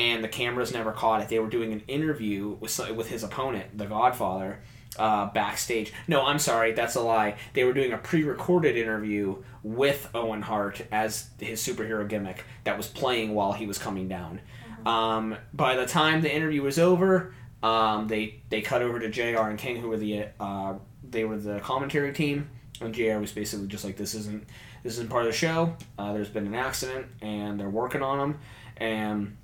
[0.00, 1.28] and the cameras never caught it.
[1.28, 4.60] They were doing an interview with with his opponent, the Godfather,
[4.98, 5.92] uh, backstage.
[6.08, 7.36] No, I'm sorry, that's a lie.
[7.52, 12.86] They were doing a pre-recorded interview with Owen Hart as his superhero gimmick that was
[12.86, 14.40] playing while he was coming down.
[14.86, 19.50] Um, by the time the interview was over, um, they they cut over to Jr.
[19.50, 20.74] and King, who were the uh,
[21.08, 22.48] they were the commentary team,
[22.80, 23.18] and Jr.
[23.18, 24.46] was basically just like, "This isn't
[24.82, 25.76] this isn't part of the show.
[25.98, 28.38] Uh, there's been an accident, and they're working on him."
[28.78, 29.36] And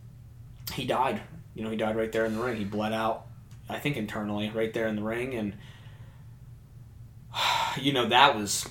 [0.72, 1.20] he died.
[1.54, 2.56] You know, he died right there in the ring.
[2.56, 3.26] He bled out,
[3.68, 5.54] I think internally, right there in the ring, and
[7.80, 8.68] you know that was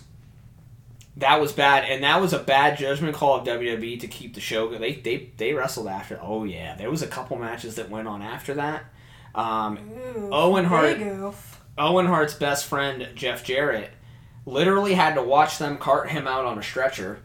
[1.17, 4.41] that was bad, and that was a bad judgment call of WWE to keep the
[4.41, 4.77] show.
[4.77, 6.19] They they they wrestled after.
[6.21, 8.85] Oh yeah, there was a couple matches that went on after that.
[9.33, 9.79] Um,
[10.17, 10.97] Ooh, Owen Hart-.
[11.77, 13.91] Owen Hart's best friend Jeff Jarrett
[14.45, 17.19] literally had to watch them cart him out on a stretcher.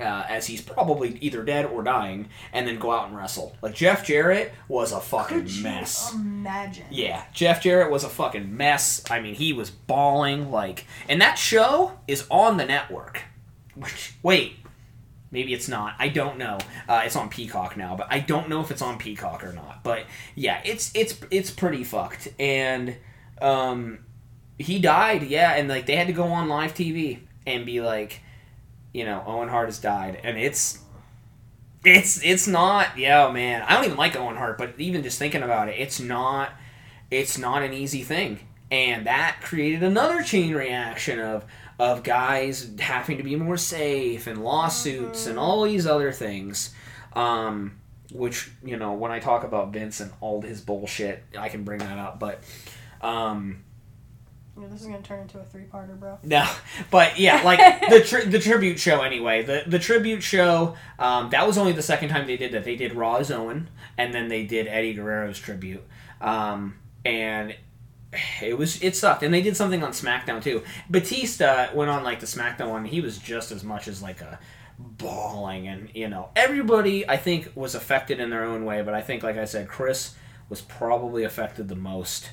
[0.00, 3.56] Uh, as he's probably either dead or dying, and then go out and wrestle.
[3.62, 6.12] Like Jeff Jarrett was a fucking Could mess.
[6.12, 6.86] imagine?
[6.90, 9.04] Yeah, Jeff Jarrett was a fucking mess.
[9.08, 13.22] I mean, he was bawling like, and that show is on the network.
[13.76, 14.56] Which, wait,
[15.30, 15.94] maybe it's not.
[16.00, 16.58] I don't know.
[16.88, 19.84] Uh, it's on Peacock now, but I don't know if it's on Peacock or not.
[19.84, 22.28] But yeah, it's it's it's pretty fucked.
[22.40, 22.96] And
[23.40, 24.00] um,
[24.58, 25.22] he died.
[25.22, 28.20] Yeah, and like they had to go on live TV and be like,
[28.94, 30.78] you know, Owen Hart has died, and it's
[31.84, 35.42] it's it's not yeah man i don't even like owen hart but even just thinking
[35.42, 36.50] about it it's not
[37.10, 38.40] it's not an easy thing.
[38.70, 41.44] And that created another chain reaction of
[41.78, 46.74] of guys having to be more safe and lawsuits and all these other things
[47.14, 47.78] um
[48.12, 51.78] which you know when i talk about vince and all his bullshit i can bring
[51.80, 52.42] that up but
[53.00, 53.62] um
[54.60, 56.18] Yeah, this is gonna turn into a three-parter, bro.
[56.22, 56.48] no,
[56.90, 57.58] but yeah, like
[57.90, 59.42] the tri- the tribute show anyway.
[59.42, 62.64] The the tribute show um, that was only the second time they did that.
[62.64, 65.82] They did Raw is Owen, and then they did Eddie Guerrero's tribute,
[66.20, 67.56] um, and
[68.40, 69.24] it was it sucked.
[69.24, 70.62] And they did something on SmackDown too.
[70.88, 72.84] Batista went on like the SmackDown one.
[72.84, 74.38] He was just as much as like a
[74.78, 78.82] bawling, and you know everybody I think was affected in their own way.
[78.82, 80.14] But I think, like I said, Chris
[80.48, 82.30] was probably affected the most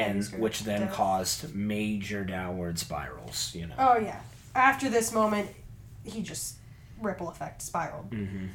[0.00, 0.92] and which then death.
[0.94, 3.52] caused major downward spirals.
[3.54, 3.74] You know.
[3.78, 4.20] Oh yeah.
[4.54, 5.50] After this moment,
[6.04, 6.56] he just
[7.00, 8.06] ripple effect spiraled.
[8.12, 8.46] hmm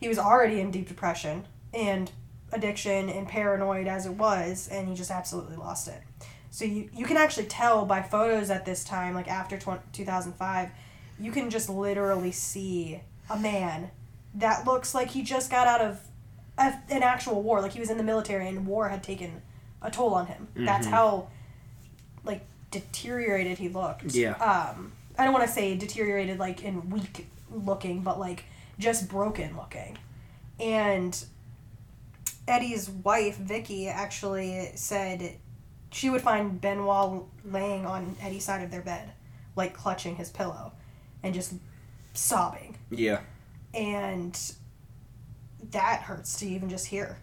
[0.00, 2.10] He was already in deep depression and
[2.52, 6.00] addiction and paranoid as it was, and he just absolutely lost it.
[6.50, 10.70] So you, you can actually tell by photos at this time, like after tw- 2005,
[11.18, 13.90] you can just literally see a man
[14.34, 16.00] that looks like he just got out of
[16.58, 19.40] a, an actual war, like he was in the military and war had taken
[19.82, 20.48] a toll on him.
[20.54, 20.90] That's Mhm.
[20.90, 21.28] how
[22.24, 24.14] like deteriorated he looked.
[24.14, 24.32] Yeah.
[24.34, 28.44] Um, I don't want to say deteriorated like in weak looking, but like
[28.78, 29.98] just broken looking.
[30.60, 31.22] And
[32.48, 35.36] Eddie's wife, Vickie, actually said
[35.90, 39.12] she would find Benoit laying on Eddie's side of their bed,
[39.56, 40.72] like clutching his pillow
[41.22, 41.54] and just
[42.14, 42.76] sobbing.
[42.90, 43.20] Yeah.
[43.74, 44.38] And
[45.70, 47.18] that hurts to even just hear.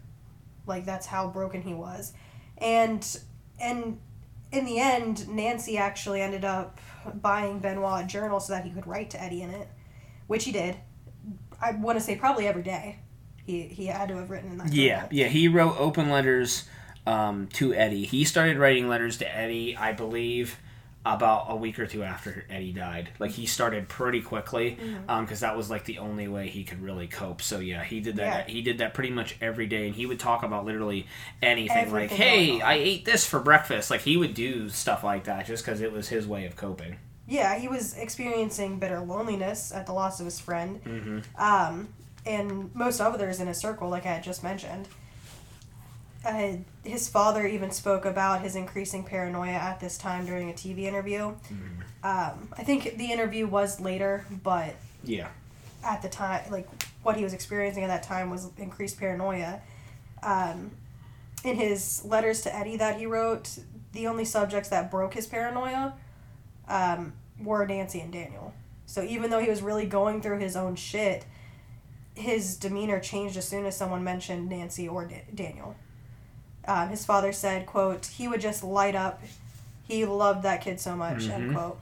[0.65, 2.13] Like that's how broken he was.
[2.61, 3.19] And
[3.59, 3.99] and
[4.51, 6.79] in the end, Nancy actually ended up
[7.13, 9.67] buying Benoit a journal so that he could write to Eddie in it,
[10.27, 10.77] which he did.
[11.61, 12.99] I want to say probably every day.
[13.45, 14.73] He he had to have written in that.
[14.73, 15.07] Yeah.
[15.11, 15.27] Yeah.
[15.27, 16.67] He wrote open letters
[17.05, 18.05] um, to Eddie.
[18.05, 20.57] He started writing letters to Eddie, I believe,
[21.05, 23.09] about a week or two after Eddie died.
[23.19, 24.77] Like he started pretty quickly
[25.07, 27.41] because that was like the only way he could really cope.
[27.41, 28.47] So yeah, he did that.
[28.49, 28.53] Yeah.
[28.53, 31.07] He did that pretty much every day, and he would talk about literally
[31.41, 31.91] anything.
[31.91, 32.59] like, hey.
[32.61, 33.89] I ate this for breakfast.
[33.89, 36.97] Like he would do stuff like that just because it was his way of coping.
[37.27, 41.41] Yeah, he was experiencing bitter loneliness at the loss of his friend, Mm-hmm.
[41.41, 41.89] um,
[42.25, 44.87] and most others in his circle, like I had just mentioned.
[46.25, 50.79] Uh, his father even spoke about his increasing paranoia at this time during a TV
[50.83, 51.27] interview.
[52.03, 55.29] Um, I think the interview was later, but Yeah.
[55.83, 56.67] at the time, like
[57.03, 59.61] what he was experiencing at that time was increased paranoia.
[60.21, 60.71] Um,
[61.45, 63.59] in his letters to Eddie that he wrote,
[63.93, 65.93] the only subjects that broke his paranoia
[66.67, 68.53] um, were Nancy and Daniel.
[68.85, 71.25] So even though he was really going through his own shit,
[72.13, 75.75] his demeanor changed as soon as someone mentioned Nancy or da- Daniel.
[76.69, 79.21] Um, his father said, "quote He would just light up.
[79.87, 81.53] He loved that kid so much." End Mhm.
[81.55, 81.79] quote.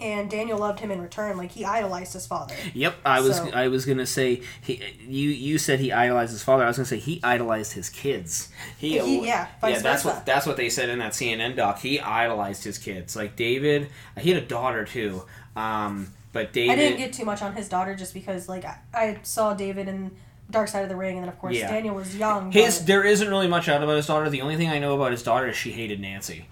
[0.00, 1.36] and Daniel loved him in return.
[1.36, 2.54] Like he idolized his father.
[2.74, 6.42] Yep, I was So- I was gonna say he you you said he idolized his
[6.42, 6.64] father.
[6.64, 8.48] I was gonna say he idolized his kids.
[8.76, 9.78] He, He- yeah, yeah.
[9.78, 10.08] That's versa.
[10.08, 11.78] what that's what they said in that CNN doc.
[11.78, 13.14] He idolized his kids.
[13.14, 13.88] Like David,
[14.20, 15.22] he had a daughter too.
[15.54, 18.76] Um, but David, I didn't get too much on his daughter just because like I,
[18.92, 20.10] I saw David in
[20.50, 21.70] Dark Side of the Ring, and then of course Yeah.
[21.70, 22.52] Daniel was young.
[22.52, 24.28] his but- there isn't really much out about his daughter.
[24.30, 26.46] The only thing I know about his daughter is she hated Nancy.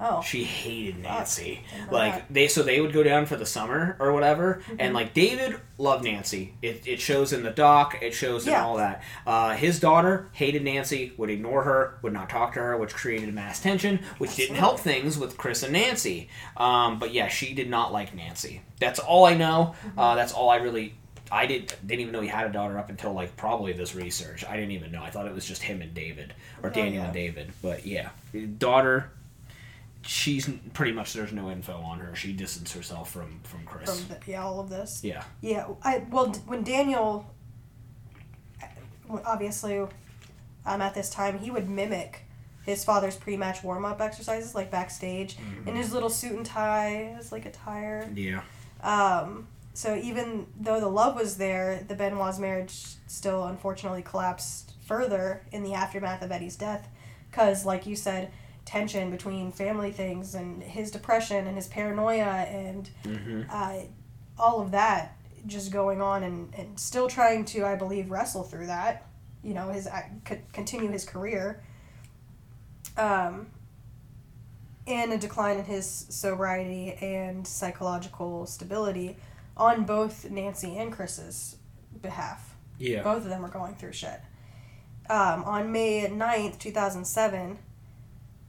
[0.00, 1.60] oh She hated Nancy.
[1.88, 2.24] Like that.
[2.34, 4.76] they, so they would go down for the summer or whatever, Mm-hmm.
[4.80, 6.54] and like David loved Nancy.
[6.62, 7.98] It, it shows in the doc.
[8.02, 8.64] It shows in Yeah.
[8.64, 9.02] all that.
[9.24, 13.32] Uh, his daughter hated Nancy, would ignore her, would not talk to her, which created
[13.32, 16.28] mass tension, which didn't help things with Chris and Nancy.
[16.56, 18.62] Um, but yeah, she did not like Nancy.
[18.80, 19.74] That's all I know.
[19.86, 19.98] Mm-hmm.
[19.98, 20.94] Uh, that's all I really.
[21.34, 24.44] I did, didn't even know he had a daughter up until like probably this research.
[24.44, 25.02] I didn't even know.
[25.02, 26.32] I thought it was just him and David
[26.62, 27.04] or Oh, Daniel yeah.
[27.06, 27.52] and David.
[27.62, 28.10] But yeah,
[28.58, 29.10] daughter
[30.06, 32.14] she's pretty much there's no info on her.
[32.14, 34.00] She distanced herself from from Chris.
[34.04, 35.00] from the, yeah all of this.
[35.02, 35.24] yeah.
[35.40, 37.26] Yeah, I well d- when Daniel,
[39.24, 42.20] obviously, um, at this time he would mimic
[42.64, 45.68] his father's pre-match warm-up exercises like backstage Mm-hmm.
[45.68, 48.08] in his little suit and tie, his like attire.
[48.14, 48.42] Yeah.
[48.82, 52.72] Um, so even though the love was there, the Benoit's marriage
[53.06, 56.88] still unfortunately collapsed further in the aftermath of Eddie's death,
[57.30, 58.30] because like you said,
[58.64, 63.42] tension between family things and his depression and his paranoia and Mm-hmm.
[63.50, 63.80] uh,
[64.38, 65.16] all of that
[65.46, 69.06] just going on and, and still trying to, I believe, wrestle through that.
[69.42, 69.86] You know, his
[70.52, 71.62] continue his career.
[72.96, 73.48] Um,
[74.86, 79.16] and a decline in his sobriety and psychological stability
[79.56, 81.56] on both Nancy and Chris's
[82.00, 82.54] behalf.
[82.78, 83.02] Yeah.
[83.02, 84.20] Both of them were going through shit.
[85.08, 87.58] Um, on May 9th, 2007,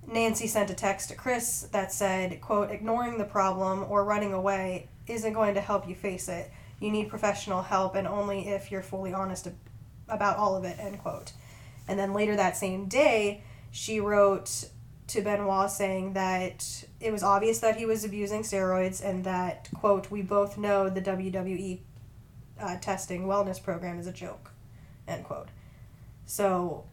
[0.08, 4.90] Nancy sent a text to Chris that said, quote, ignoring the problem or running away
[5.08, 6.52] isn't going to help you face it.
[6.80, 9.48] You need professional help and only if you're fully honest
[10.08, 11.34] about all of it, end quote.
[11.88, 14.70] And then later that same day, she wrote
[15.08, 20.10] to Benoit saying that it was obvious that he was abusing steroids and that, quote,
[20.10, 21.80] we both know the WWE
[22.60, 24.52] uh, testing wellness program is a joke,
[25.08, 25.50] end quote.
[26.26, 26.86] So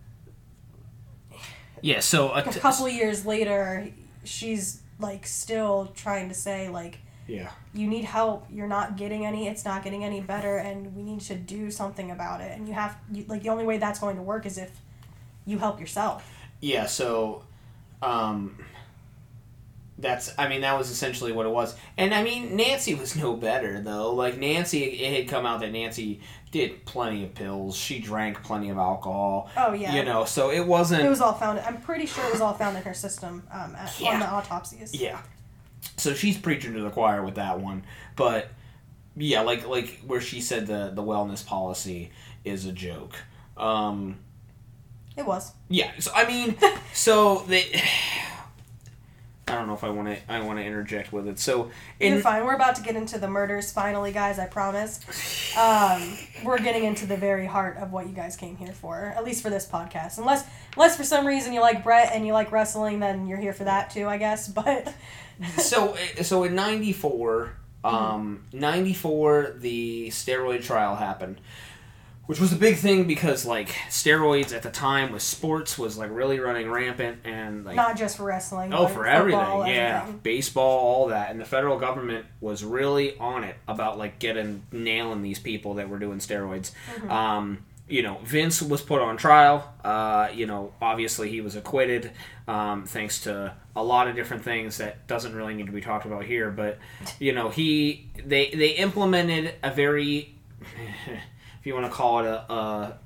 [1.80, 2.00] Yeah.
[2.00, 3.88] So a a t- couple years later,
[4.24, 7.50] she's like still trying to say like Yeah.
[7.74, 8.46] you need help.
[8.50, 9.48] You're not getting any.
[9.48, 12.57] It's not getting any better, and we need to do something about it.
[12.57, 14.70] And you have you, like the only way that's going to work is if
[15.46, 16.28] you help yourself.
[16.61, 16.86] Yeah.
[16.86, 17.44] So,
[18.03, 18.59] um,
[20.03, 23.34] that's I mean that was essentially what it was, and I mean Nancy was no
[23.34, 24.12] better though.
[24.14, 27.74] Like Nancy, it had come out that Nancy did plenty of pills.
[27.76, 29.48] She drank plenty of alcohol.
[29.57, 29.94] Oh yeah.
[29.94, 31.03] You know, so it wasn't.
[31.05, 31.61] It was all found.
[31.61, 34.11] I'm pretty sure it was all found in her system um, at, Yeah.
[34.14, 34.94] on the autopsies.
[34.94, 35.20] Yeah.
[35.96, 37.84] So she's preaching to the choir with that one,
[38.16, 38.48] but
[39.16, 42.11] yeah, like like where she said the the wellness policy
[42.44, 43.14] is a joke.
[43.57, 44.18] Um,
[45.16, 45.53] It was.
[45.68, 45.90] yeah.
[46.00, 46.57] So I mean,
[46.92, 47.82] so they.
[49.49, 50.32] I don't know if I want to.
[50.32, 51.38] I want to interject with it.
[51.38, 52.45] So You're in fine.
[52.45, 54.38] We're about to get into the murders finally, guys.
[54.38, 55.01] I promise.
[55.59, 59.24] Um, we're getting into the very heart of what you guys came here for, at
[59.24, 60.18] least for this podcast.
[60.18, 63.53] Unless, unless for some reason you like Brett and you like wrestling, then you're here
[63.53, 64.49] for that too, I guess.
[64.62, 64.95] But
[65.59, 71.40] so so in '94, um, '94, the steroid trial happened,
[72.33, 76.11] which was a big thing because like steroids at the time with sports was like
[76.11, 78.72] really running rampant and like not just for wrestling.
[78.72, 80.20] Oh, for football, everything, yeah, everything.
[80.22, 85.20] baseball, all that, and the federal government was really on it about like getting nailing
[85.20, 86.72] these people that were doing steroids.
[86.95, 87.11] Mm-hmm.
[87.11, 89.70] Um, you know, Vince was put on trial.
[89.85, 92.12] Uh, you know, obviously he was acquitted,
[92.48, 96.06] um, thanks to a lot of different things that doesn't really need to be talked
[96.06, 96.51] about here.
[96.51, 96.78] But
[97.19, 100.35] you know, he they they implemented a very,
[101.62, 102.98] if you want to call it a a,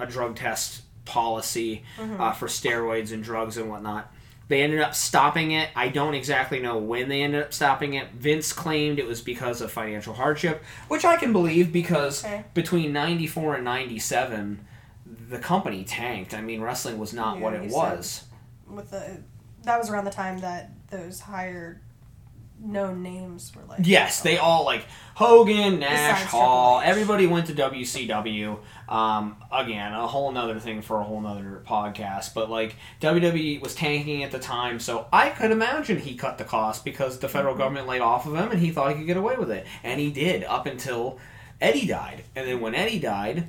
[0.00, 4.10] a drug test policy uh, for steroids and drugs and whatnot.
[4.48, 5.68] They ended up stopping it.
[5.76, 8.10] I don't exactly know when they ended up stopping it.
[8.12, 12.44] Vince claimed it was because of financial hardship, which I can believe because Okay.
[12.54, 14.66] between 94 and 97,
[15.28, 16.32] the company tanked.
[16.34, 18.24] I mean, wrestling was not Yeah, what it was.
[18.66, 19.22] With the,
[19.64, 21.80] that was around the time that those higher
[22.58, 23.80] known names were like.
[23.82, 25.90] Yes, they all like Hogan, Nash,
[26.22, 26.78] Besides Hall.
[26.80, 26.90] Triple H.
[26.90, 28.58] Everybody went to WCW.
[28.88, 32.34] Um, again, a whole nother thing for a whole nother podcast.
[32.34, 36.44] But like WWE was tanking at the time, so I could imagine he cut the
[36.44, 37.32] cost because the Mm-hmm.
[37.36, 39.66] federal government laid off of him, and he thought he could get away with it,
[39.82, 41.18] and he did up until
[41.60, 42.24] Eddie died.
[42.36, 43.48] And then when Eddie died,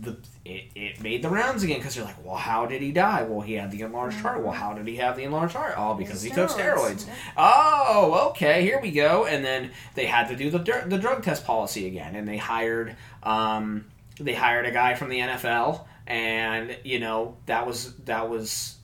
[0.00, 3.22] the it, it made the rounds again because they're like, well, how did he die?
[3.22, 4.42] Well, he had the enlarged heart.
[4.42, 5.74] Well, how did he have the enlarged heart?
[5.76, 7.06] Oh, because he took Steroids.
[7.36, 9.26] Oh, okay, here we go.
[9.26, 12.96] And then they had to do the the drug test policy again, and they hired
[13.22, 13.84] um
[14.18, 18.76] they hired a guy from the NFL, and you know that was that was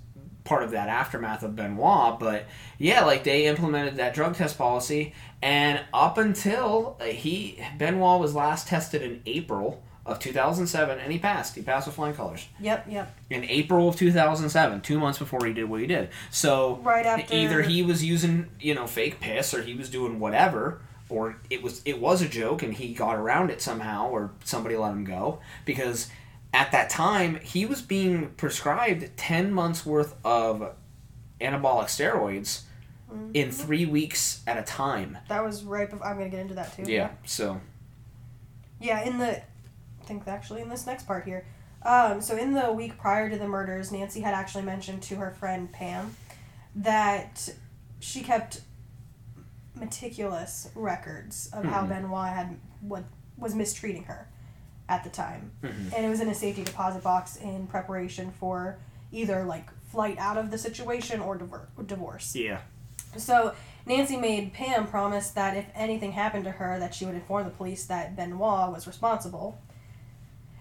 [0.45, 2.19] part of that aftermath of Benoit.
[2.21, 2.47] But
[2.79, 8.69] yeah, like they implemented that drug test policy, and up until he Benoit was last
[8.69, 11.55] tested in April of 2007, and he passed.
[11.55, 13.17] He passed with flying colors Yep, yep.
[13.31, 16.09] in April of 2007, two months before he did what he did.
[16.31, 20.19] So Right after- either he was using you know fake piss, or he was doing
[20.19, 24.31] whatever, or it was it was a joke and he got around it somehow, or
[24.45, 26.09] somebody let him go because
[26.55, 30.75] at that time he was being prescribed 10 months worth of
[31.41, 32.63] anabolic steroids
[33.11, 33.31] Mm-hmm.
[33.33, 35.17] in three weeks at a time.
[35.29, 36.07] That was right before.
[36.07, 36.83] I'm gonna get into that too.
[36.93, 37.09] Yeah.
[37.25, 37.59] So
[38.81, 39.41] Yeah, in the,
[40.09, 41.45] think actually in this next part here.
[41.83, 45.31] Um, so in the week prior to the murders, Nancy had actually mentioned to her
[45.31, 46.17] friend Pam
[46.75, 47.49] that
[48.01, 48.63] she kept
[49.77, 51.89] meticulous records of how Mhm.
[51.89, 53.05] Benoit had what
[53.37, 54.29] was mistreating her
[54.89, 55.93] at the time, Mhm.
[55.95, 58.79] and it was in a safety deposit box in preparation for
[59.13, 62.35] either like flight out of the situation or divor- divorce.
[62.35, 62.61] yeah.
[63.17, 63.55] So
[63.87, 67.51] Nancy made Pam promise that if anything happened to her, that she would inform the
[67.51, 69.59] police that Benoit was responsible.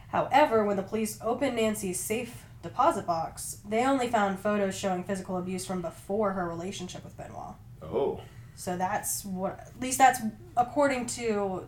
[0.08, 5.38] However, when the police opened Nancy's safe deposit box, they only found photos showing physical
[5.38, 7.56] abuse from before her relationship with Benoit.
[7.82, 8.22] Oh.
[8.56, 10.20] So that's what, at least that's
[10.56, 11.68] according to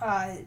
[0.00, 0.46] uh, The Ring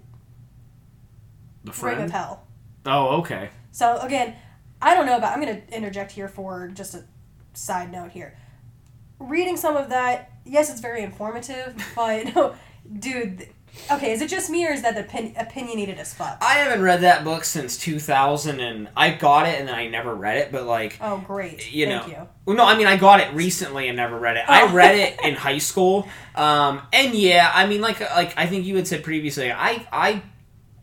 [1.67, 2.11] of friend.
[2.11, 2.47] Hell.
[2.85, 3.49] Oh, okay.
[3.71, 4.35] So again,
[4.81, 5.33] I don't know about.
[5.33, 7.03] I'm going to interject here for just a
[7.53, 8.37] side note here.
[9.19, 12.55] Reading some of that, yes, it's very informative, but no,
[12.97, 13.47] dude.
[13.91, 16.37] Okay, is it just me or is that the opin- opinionated as fuck?
[16.41, 20.13] I haven't read that book since 2000, and I got it and then I never
[20.13, 20.51] read it.
[20.51, 21.71] But like, Oh, great.
[21.71, 22.27] you Thank know, you.
[22.45, 24.43] Well, no, I mean I got it recently and never read it.
[24.47, 24.53] Oh.
[24.53, 28.65] I read it in high school, um, and yeah, I mean like like I think
[28.65, 30.21] you had said previously, I I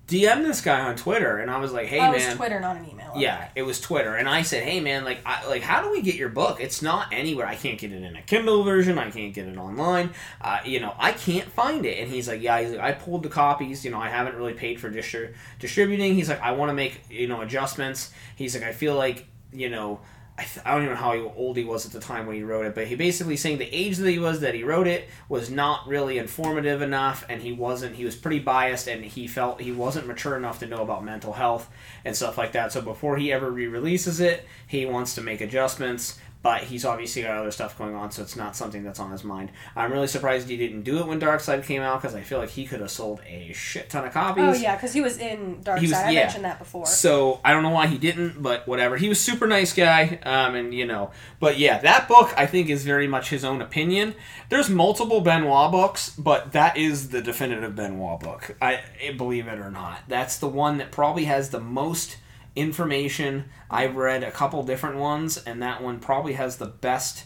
[0.09, 2.85] DM'd this guy on Twitter and I was like, hey oh, man, Twitter, not an
[2.89, 2.96] email.
[3.19, 6.03] Yeah, it was Twitter, and I said, hey man, like I, like how do we
[6.03, 6.61] get your book?
[6.61, 7.47] It's not anywhere.
[7.47, 8.99] I can't get it in a Kindle version.
[8.99, 10.11] I can't get it online.
[10.41, 11.99] Uh, you know, I can't find it.
[11.99, 13.85] And he's like, yeah, he's like, I pulled the copies.
[13.85, 16.15] You know, I haven't really paid for distri- distributing.
[16.15, 18.11] He's like, I want to make you know adjustments.
[18.37, 20.01] He's like, I feel like you know.
[20.39, 22.43] I, th- I don't even know how old he was at the time when he
[22.43, 25.09] wrote it, but he basically saying the age that he was that he wrote it
[25.31, 27.97] was not really informative enough, and he wasn't.
[27.97, 31.33] He was pretty biased, and he felt he wasn't mature enough to know about mental
[31.33, 31.71] health
[32.05, 32.71] and stuff like that.
[32.71, 36.19] So before he ever re-releases it, he wants to make adjustments.
[36.47, 39.25] But he's obviously got other stuff going on, so it's not something that's on his
[39.25, 39.51] mind.
[39.75, 42.39] I'm really surprised he didn't do it when Dark Side came out because I feel
[42.39, 44.45] like he could have sold a shit ton of copies.
[44.45, 46.07] Oh yeah, because he was in Dark Side.
[46.07, 46.21] I yeah.
[46.21, 46.87] mentioned that before.
[46.87, 48.97] So I don't know why he didn't, but whatever.
[48.97, 51.11] He was super nice guy, um, and you know,
[51.41, 54.15] but yeah, that book I think is very much his own opinion.
[54.49, 58.57] There's multiple Benoit books, but that is the definitive Benoit book.
[58.63, 58.83] I
[59.19, 62.19] believe it or not, that's the one that probably has the most
[62.57, 63.45] information.
[63.71, 67.25] I've read a couple different ones, and that one probably has the best,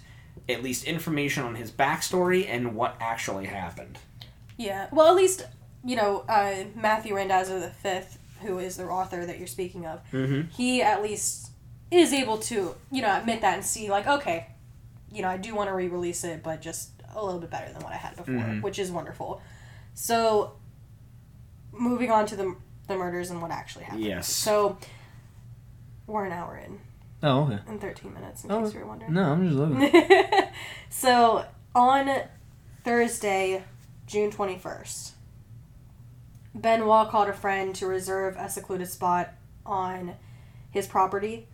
[0.48, 3.98] at least information on his backstory and what actually happened.
[4.58, 4.88] Yeah.
[4.92, 5.46] Well, at least
[5.84, 10.00] you know uh, Matthew Randazzo the fifth, who is the author that you're speaking of.
[10.12, 10.48] Mm-hmm.
[10.50, 11.50] He at least
[11.90, 14.48] is able to you know admit that and see like okay,
[15.12, 17.82] you know I do want to re-release it, but just a little bit better than
[17.82, 18.62] what I had before, Mhm.
[18.62, 19.40] which is wonderful.
[19.94, 20.52] So,
[21.72, 22.56] moving on to the
[22.88, 24.04] the murders and what actually happened.
[24.04, 24.28] Yes.
[24.28, 24.76] So.
[26.10, 26.80] We're an hour in,
[27.22, 27.58] Oh, okay.
[27.68, 29.12] in 13 minutes, in Oh, case you were wondering.
[29.14, 29.92] No, I'm just looking.
[30.90, 32.10] so on
[32.84, 33.62] Thursday,
[34.06, 35.12] June 21st,
[36.54, 39.32] Benoit called a friend to reserve a secluded spot
[39.64, 40.14] on
[40.70, 41.46] his property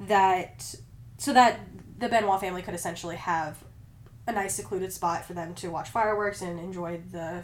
[0.00, 0.74] that
[1.16, 1.60] so that
[1.98, 3.64] the Benoit family could essentially have
[4.26, 7.42] a nice secluded spot for them to watch fireworks and enjoy the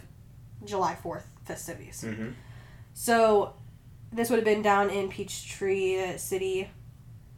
[0.64, 2.04] July 4th festivities.
[2.06, 2.30] mm-hmm.
[2.92, 3.54] So
[4.12, 6.70] this would have been down in Peachtree City,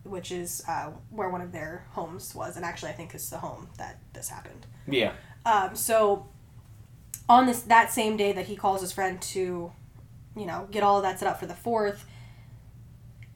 [0.04, 3.38] which is uh, where one of their homes was, and actually I think is the
[3.38, 4.66] home that this happened.
[4.86, 5.12] Yeah.
[5.44, 6.28] Um, so
[7.28, 9.72] on this that same day that he calls his friend to,
[10.36, 12.04] you know, get all of that set up for the fourth,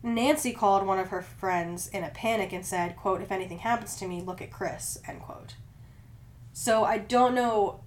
[0.03, 3.97] Nancy called one of her friends in a panic and said, "quote If anything happens
[3.97, 5.55] to me, look at Chris." End quote.
[6.53, 7.81] So I don't know.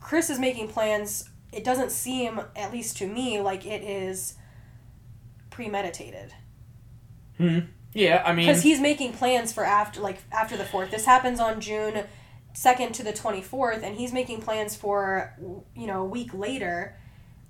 [0.00, 1.28] Chris is making plans.
[1.52, 4.34] It doesn't seem, at least to me, like it is
[5.60, 6.32] premeditated
[7.38, 7.58] Hmm.
[7.94, 10.90] Yeah, I mean, because he's making plans for after like after the fourth.
[10.90, 12.04] This happens on June
[12.52, 15.34] second to the twenty fourth, and he's making plans for
[15.74, 16.96] you know a week later.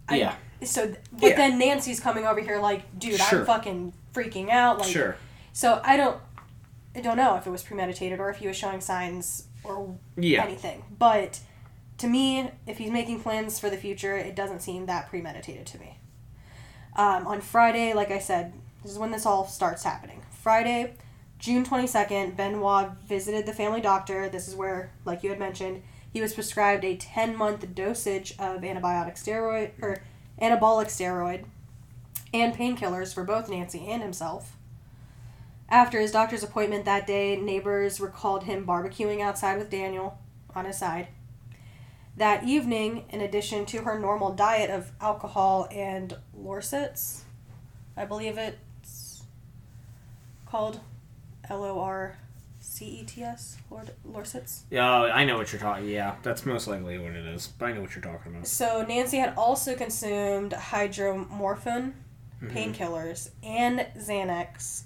[0.08, 0.34] I- Yeah.
[0.62, 1.36] So, but Yeah.
[1.36, 3.40] then Nancy's coming over here like, dude, Sure.
[3.40, 4.78] I'm fucking freaking out.
[4.78, 5.16] Like, sure.
[5.52, 6.18] So I don't,
[6.94, 10.44] I don't know if it was premeditated or if he was showing signs or Yeah.
[10.44, 10.84] anything.
[10.98, 11.40] But
[11.98, 15.78] to me, if he's making plans for the future, it doesn't seem that premeditated to
[15.78, 15.98] me.
[16.96, 18.52] Um, on Friday, like I said,
[18.82, 20.22] this is when this all starts happening.
[20.42, 20.94] Friday,
[21.38, 24.28] June 22nd, Benoit visited the family doctor.
[24.28, 28.62] This is where, like you had mentioned, he was prescribed a 10 month dosage of
[28.62, 30.02] antibiotic steroid or
[30.40, 31.44] anabolic steroid
[32.32, 34.56] and painkillers for both Nancy and himself.
[35.68, 40.18] After his doctor's appointment that day, neighbors recalled him barbecuing outside with Daniel
[40.54, 41.08] on his side.
[42.16, 47.20] That evening, in addition to her normal diet of alcohol and Lorcets,
[47.96, 49.22] I believe it's
[50.46, 50.80] called
[51.48, 52.18] L O R
[52.60, 53.56] C E T S,
[54.06, 54.62] Lorcets.
[54.70, 55.88] Yeah, I know what you're talking.
[55.88, 57.46] Yeah, that's most likely what it is.
[57.46, 58.46] But I know what you're talking about.
[58.46, 61.92] So Nancy had also consumed hydromorphone,
[62.42, 62.52] Mhm.
[62.52, 64.82] painkillers, and Xanax,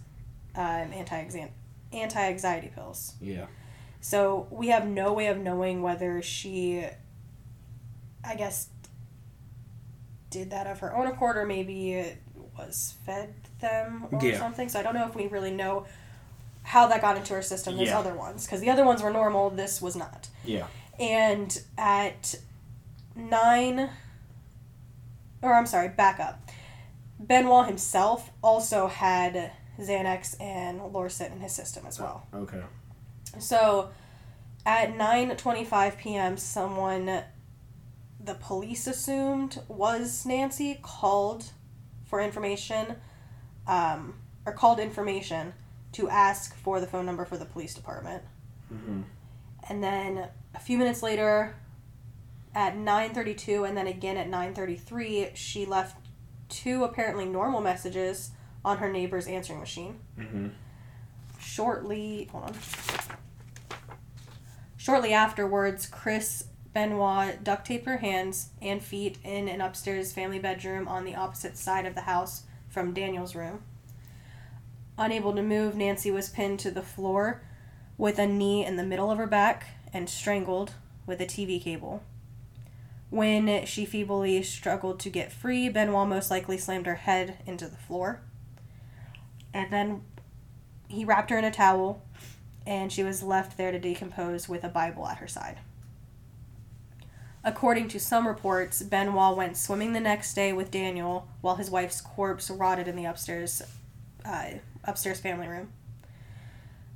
[0.54, 1.16] um, anti
[1.92, 3.14] anti anxiety pills.
[3.20, 3.46] Yeah.
[4.00, 6.86] So we have no way of knowing whether she,
[8.26, 8.68] I guess,
[10.30, 12.18] did that of her own accord or maybe it
[12.58, 14.38] was fed them or Yeah.
[14.38, 14.68] something.
[14.68, 15.86] So I don't know if we really know
[16.62, 17.76] how that got into her system.
[17.76, 17.98] Those Yeah.
[17.98, 19.50] other ones, because the other ones were normal.
[19.50, 20.28] This was not.
[20.44, 20.66] Yeah.
[20.98, 22.36] And at
[23.14, 23.90] nine,
[25.42, 26.40] or I'm sorry, back up.
[27.18, 32.26] Benoit himself also had Xanax and Lorcet in his system as well.
[32.32, 32.62] Okay.
[33.38, 33.90] So
[34.64, 36.36] at 9:25 p.m.
[36.36, 37.22] someone
[38.24, 41.44] the police assumed was Nancy called
[42.06, 42.96] for information
[43.66, 44.14] um,
[44.46, 45.52] or called information
[45.92, 48.22] to ask for the phone number for the police department.
[48.72, 49.02] Mm-hmm.
[49.68, 51.54] And then a few minutes later
[52.54, 55.96] at 9:32 and then again at 9:33 she left
[56.48, 58.30] two apparently normal messages
[58.64, 60.48] on her neighbor's answering machine Mm-hmm.
[61.40, 62.54] shortly hold on
[64.76, 66.44] shortly afterwards chris
[66.74, 71.56] benoit duct taped her hands and feet in an upstairs family bedroom on the opposite
[71.56, 73.62] side of the house from daniel's room.
[74.98, 77.40] Unable to move nancy was pinned to the floor
[77.96, 80.74] with a knee in the middle of her back and strangled
[81.06, 82.02] with a tv cable.
[83.10, 87.76] When she feebly struggled to get free benoit most likely slammed her head into the
[87.76, 88.20] floor.
[89.52, 90.02] And then
[90.88, 92.02] he wrapped her in a towel
[92.66, 95.58] and she was left there to decompose with a Bible at her side.
[97.46, 102.00] According to some reports, Benoit went swimming the next day with Daniel while his wife's
[102.00, 103.62] corpse rotted in the upstairs
[104.24, 104.52] uh,
[104.82, 105.68] upstairs family room.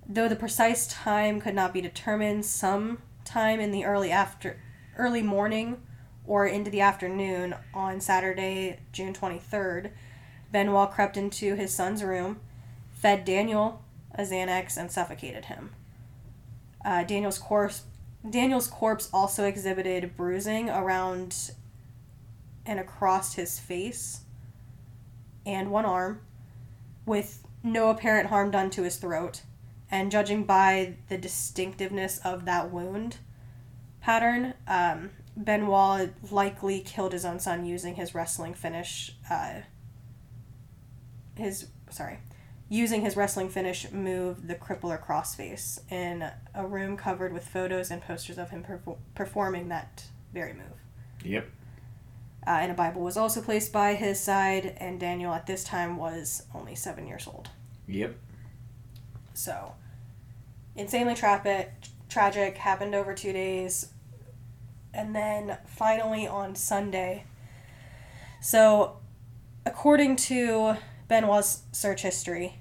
[0.09, 4.59] Though the precise time could not be determined, some time in the early after
[4.97, 5.83] early morning
[6.27, 9.91] or into the afternoon on Saturday, June 23rd,
[10.51, 12.41] Benoit crept into his son's room,
[12.91, 13.83] fed Daniel
[14.15, 15.71] a Xanax, and suffocated him.
[16.85, 17.83] Uh, Daniel's corpse
[18.29, 21.53] Daniel's corpse also exhibited bruising around
[22.67, 24.23] and across his face
[25.47, 26.21] and one arm,
[27.07, 29.43] with no apparent harm done to his throat.
[29.91, 33.17] And judging by the distinctiveness of that wound
[34.01, 39.17] pattern, um, Benoit likely killed his own son using his wrestling finish.
[39.31, 39.61] Uh,
[41.37, 42.19] his sorry,
[42.69, 48.03] using his wrestling finish move, the crippler crossface, in a room covered with photos and
[48.03, 50.65] posters of him perfor- performing that very move.
[51.25, 51.49] Yep.
[52.47, 55.97] Uh, and a Bible was also placed by his side, and Daniel at this time
[55.97, 57.51] was only seven years old.
[57.87, 58.15] Yep.
[59.35, 59.75] So,
[60.77, 61.73] insanely tragic,
[62.09, 63.93] tragic, happened over two days.
[64.95, 67.25] And then finally on Sunday.
[68.41, 68.97] So,
[69.67, 70.77] according to
[71.09, 72.58] Benoit's search history,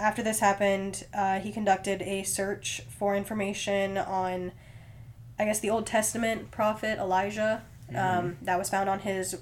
[0.00, 4.52] after this happened, uh, he conducted a search for information on,
[5.38, 7.62] I guess, the Old Testament prophet Elijah.
[7.94, 9.40] Um, that was found on his,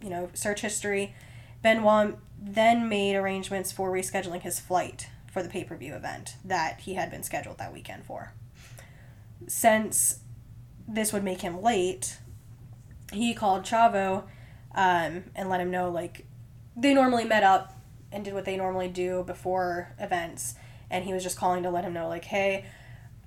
[0.00, 1.12] you know, search history.
[1.60, 6.80] Benoit then made arrangements for rescheduling his flight for the pay per view event that
[6.80, 8.32] he had been scheduled that weekend for.
[9.48, 10.20] Since
[10.86, 12.18] this would make him late,
[13.12, 14.24] he called Chavo
[14.74, 16.26] um, and let him know, like,
[16.76, 17.74] they normally met up
[18.12, 20.54] and did what they normally do before events.
[20.90, 22.64] And he was just calling to let him know, like, hey,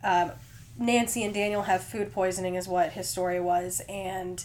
[0.03, 0.31] um,
[0.77, 3.81] Nancy and Daniel have food poisoning, is what his story was.
[3.87, 4.43] And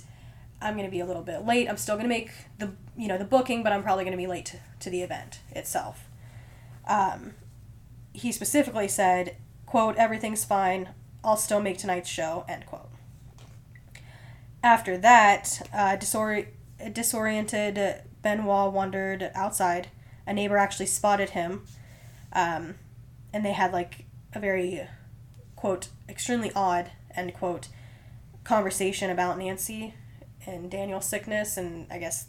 [0.61, 1.69] I'm going to be a little bit late.
[1.69, 4.19] I'm still going to make the, you know, the booking, but I'm probably going to
[4.19, 6.09] be late to, to the event itself.
[6.87, 7.35] Um,
[8.13, 9.37] he specifically said,
[9.67, 10.91] quote, everything's fine.
[11.23, 12.89] I'll still make tonight's show, end quote.
[14.63, 16.49] After that, uh, disori-
[16.93, 19.89] disoriented Benoit wandered outside.
[20.29, 21.65] A neighbor actually spotted him,
[22.35, 22.75] um,
[23.33, 24.87] and they had like a very,
[25.57, 27.69] quote, extremely odd, end quote,
[28.45, 29.95] conversation about Nancy
[30.47, 32.27] and Daniel's sickness, and I guess,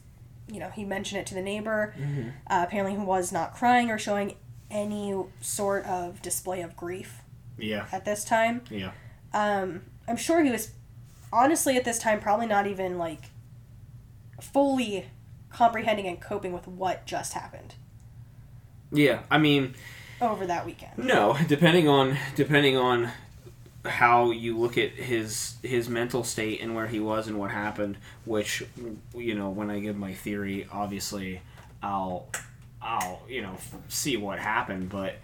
[0.49, 1.93] you know, he mentioned it to the neighbor.
[1.99, 2.29] Mm-hmm.
[2.49, 4.35] Uh, apparently, he was not crying or showing
[4.71, 7.21] any sort of display of grief
[7.57, 7.87] Yeah.
[7.91, 8.61] at this time.
[8.69, 8.91] Yeah.
[9.33, 10.71] Um, I'm sure he was,
[11.33, 13.25] honestly, at this time, probably not even like
[14.41, 15.07] fully
[15.49, 17.75] comprehending and coping with what just happened
[18.91, 19.21] Yeah.
[19.29, 19.75] I mean,
[20.21, 20.97] over that weekend.
[20.97, 21.37] no.
[21.47, 23.11] Depending on depending on
[23.85, 27.97] how you look at his his mental state and where he was and what happened,
[28.25, 28.63] which
[29.15, 31.41] you know, when I give my theory, obviously,
[31.81, 32.27] I'll
[32.81, 33.55] I'll you know
[33.87, 35.15] see what happened, but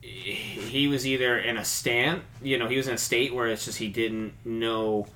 [0.00, 3.64] he was either in a stand, you know, he was in a state where it's
[3.64, 5.06] just he didn't know,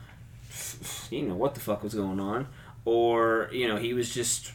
[1.11, 2.47] you know what the fuck was going on,
[2.85, 4.53] or you know, he was just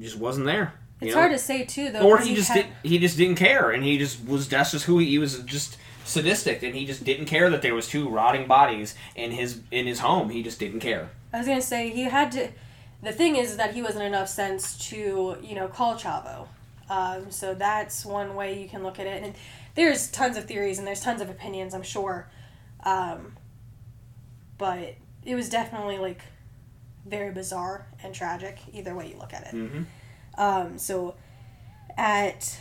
[0.00, 0.74] just wasn't there.
[1.02, 1.20] It's know?
[1.20, 2.00] hard to say too, though.
[2.00, 4.84] or he just had- did he just didn't care and he just was that's just
[4.86, 8.08] who he, he was just sadistic and he just didn't care that there was two
[8.08, 11.90] rotting bodies in his in his home he just didn't care I was gonna say
[11.90, 12.48] he had to.
[13.02, 16.48] The thing is that he wasn't enough sense to you know call Chavo.
[16.90, 19.34] Um, so that's one way you can look at it, and
[19.74, 22.28] there's tons of theories and there's tons of opinions, I'm sure.
[22.84, 23.36] Um,
[24.58, 26.20] but it was definitely like
[27.06, 29.54] very bizarre and tragic either way you look at it.
[29.54, 29.82] mm-hmm.
[30.38, 31.14] Um, so
[31.96, 32.58] at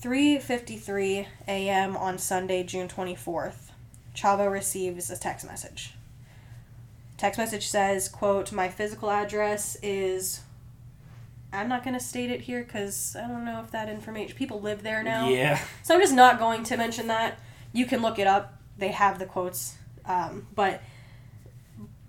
[0.00, 1.96] 3:53 a.m.
[1.96, 3.70] on Sunday, June 24th,
[4.14, 5.94] Chavo receives a text message.
[7.16, 10.40] Text message says, "quote My physical address is."
[11.52, 14.36] I'm not going to state it here because I don't know if that information.
[14.36, 15.28] People live there now.
[15.28, 17.38] yeah So I'm just not going to mention that.
[17.72, 18.54] You can look it up.
[18.76, 19.76] They have the quotes.
[20.04, 20.82] Um, but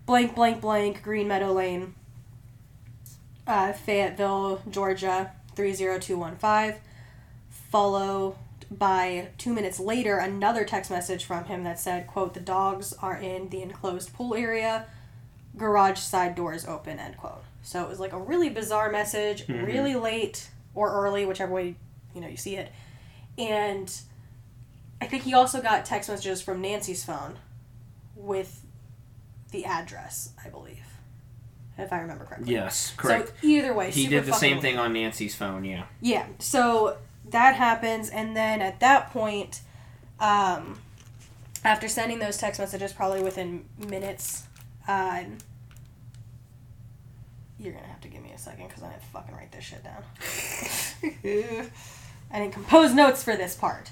[0.08, 1.94] blank, blank, blank, Green Meadow Lane,
[3.48, 6.82] uh, Fayetteville, Georgia, 30215.
[7.72, 8.36] Followed
[8.72, 13.18] by two minutes later, another text message from him that said, quote, the dogs are
[13.18, 14.86] in the enclosed pool area,
[15.58, 17.44] garage side doors open, end quote.
[17.64, 19.66] So it was like a really bizarre message, Mhm.
[19.66, 21.76] really late or early, whichever way,
[22.14, 22.72] you know, you see it.
[23.38, 23.92] And
[25.02, 27.38] I think he also got text messages from Nancy's phone
[28.16, 28.66] with
[29.52, 30.85] the address, I believe,
[31.78, 32.54] if I remember correctly.
[32.54, 34.62] yes correct So either way, he did the same weird.
[34.62, 36.26] thing on nancy's phone yeah Yeah.
[36.40, 36.98] So
[37.30, 39.62] that happens, and then at that point,
[40.20, 40.80] um,
[41.64, 44.44] after sending those text messages, probably within minutes,
[44.88, 45.38] um,
[47.60, 49.84] you're gonna have to give me a second because I didn't fucking write this shit
[49.84, 50.04] down.
[52.32, 53.92] I didn't compose notes for this part.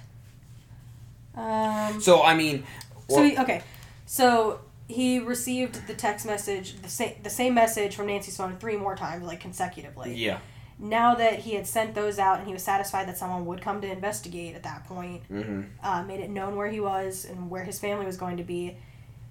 [1.35, 2.63] Um, so i mean
[3.09, 3.63] so well- he, okay,
[4.05, 8.77] so he received the text message, the same the same message from Nancy's phone three
[8.77, 10.13] more times, like consecutively.
[10.15, 10.39] yeah
[10.79, 13.79] Now that he had sent those out and he was satisfied that someone would come
[13.81, 15.61] to investigate at that point, mm-hmm.
[15.83, 18.77] uh, made it known where he was and where his family was going to be,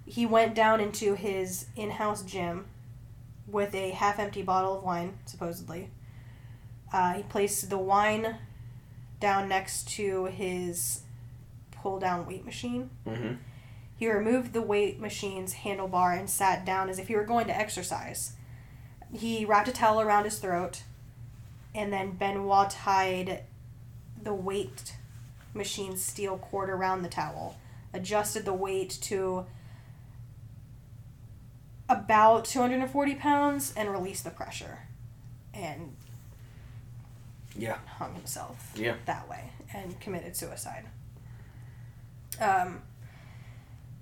[0.06, 2.66] he went down into his in-house gym
[3.46, 5.90] with a half-empty bottle of wine, supposedly.
[6.92, 8.36] Uh, he placed the wine
[9.20, 11.02] down next to his
[11.70, 12.90] pull-down weight machine.
[13.06, 13.34] Mm-hmm.
[14.02, 17.56] He removed the weight machine's handlebar and sat down as if he were going to
[17.56, 18.32] exercise.
[19.12, 20.82] He wrapped a towel around his throat,
[21.72, 23.44] and then Benoit tied
[24.20, 24.96] the weight
[25.54, 27.54] machine's steel cord around the towel,
[27.94, 29.46] adjusted the weight to
[31.88, 34.80] about 240 pounds, and released the pressure,
[35.54, 35.94] and
[37.54, 38.96] yeah hung himself Yeah.
[39.06, 40.86] that way and committed suicide.
[42.40, 42.82] Um,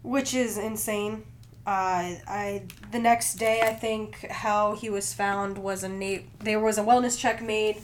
[0.02, 1.24] which is insane.
[1.66, 6.58] Uh, I the next day I think how he was found was a na- there
[6.58, 7.76] was a wellness check made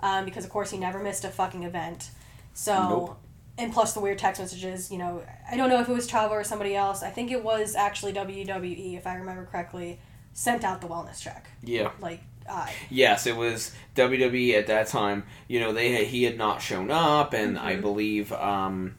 [0.00, 2.10] um, because of course he never missed a fucking event.
[2.54, 3.18] So Nope.
[3.58, 6.30] and plus the weird text messages, you know, I don't know if it was Chavo
[6.30, 7.02] or somebody else.
[7.02, 9.98] I think it was actually WWE if I remember correctly
[10.32, 11.48] sent out the wellness check.
[11.62, 15.24] yeah Like uh, Yes, it was WWE at that time.
[15.48, 17.80] You know, they had, he had not shown up, and I Mhm.
[17.82, 18.94] believe, um,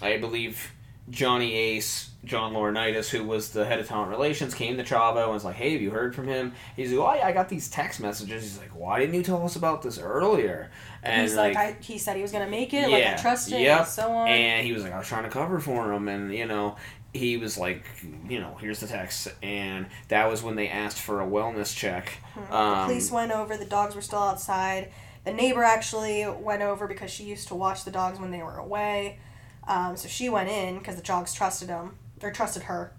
[0.00, 0.70] I believe
[1.10, 5.32] Johnny Ace, John Laurinaitis, who was the head of talent relations, came to Chavo and
[5.32, 7.68] was like, "Hey, have you heard from him?" He's like, "Oh yeah, I got these
[7.68, 10.70] text messages." He's like, "Why didn't you tell us about this earlier?"
[11.02, 12.84] And he's like, I, he said he was gonna make it.
[12.88, 13.60] Like I Yeah, trust him.
[13.60, 14.28] yep, And so on.
[14.28, 16.76] and he was like, I was trying to cover for him, and you know,
[17.12, 17.84] he was like,
[18.26, 22.14] you know, here's the text, and that was when they asked for a wellness check.
[22.34, 23.58] the Um, police went over.
[23.58, 24.90] The dogs were still outside.
[25.24, 28.56] The neighbor actually went over because she used to watch the dogs when they were
[28.56, 29.18] away.
[29.66, 32.92] Um, so she went in because the dogs trusted him or trusted her.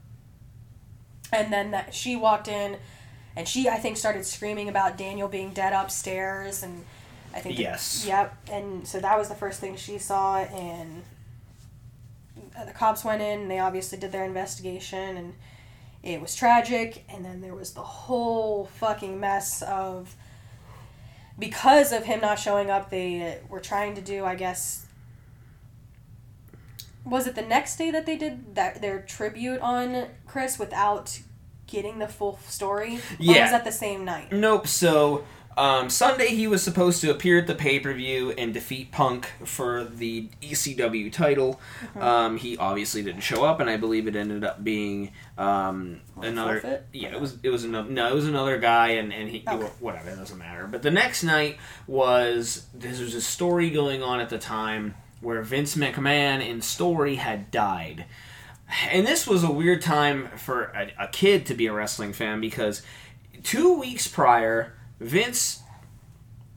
[1.32, 2.78] And then that she walked in,
[3.36, 6.86] and she I think started screaming about Daniel being dead upstairs, and
[7.34, 8.06] I think the- Yes.
[8.08, 11.04] yep, and so that was the first thing she saw, and
[12.58, 13.42] uh, the cops went in.
[13.42, 15.34] and They obviously did their investigation, and
[16.04, 17.04] it was tragic.
[17.10, 20.16] And then there was the whole fucking mess of
[21.38, 22.90] because of him not showing up.
[22.90, 24.85] They were trying to do, I guess.
[27.06, 31.20] Was it the next day that they did that their tribute on Chris without
[31.68, 32.96] getting the full story?
[32.98, 33.42] Or Yeah.
[33.44, 34.32] was that the same night?
[34.32, 34.68] Nope.
[34.68, 35.24] So
[35.58, 39.28] um, Sunday he was supposed to appear at the pay per view and defeat Punk
[39.46, 41.62] for the ECW title.
[41.82, 42.02] Mm-hmm.
[42.02, 46.60] Um, he obviously didn't show up, and I believe it ended up being um, another.
[46.60, 46.88] forfeit?
[46.92, 47.38] Yeah, it was.
[47.42, 47.90] It was another.
[47.90, 49.68] No, it was another guy, and and he Okay.
[49.80, 50.10] whatever.
[50.10, 50.68] It doesn't matter.
[50.68, 51.58] But the next night
[51.88, 57.16] was there was a story going on at the time where Vince McMahon in story
[57.16, 58.06] had died.
[58.90, 62.42] And this was a weird time for a, a kid to be a wrestling fan
[62.42, 62.82] because
[63.44, 65.62] two weeks prior, Vince.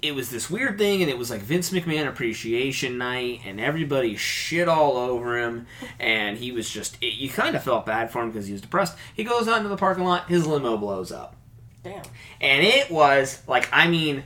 [0.00, 4.14] It was this weird thing, and it was like Vince McMahon Appreciation Night, and everybody
[4.14, 5.66] shit all over him,
[5.98, 6.96] and he was just.
[7.02, 8.96] It, you kind of felt bad for him because he was depressed.
[9.12, 11.34] He goes out into the parking lot, his limo blows up.
[11.82, 12.04] Damn.
[12.40, 14.22] And it was, like, I mean,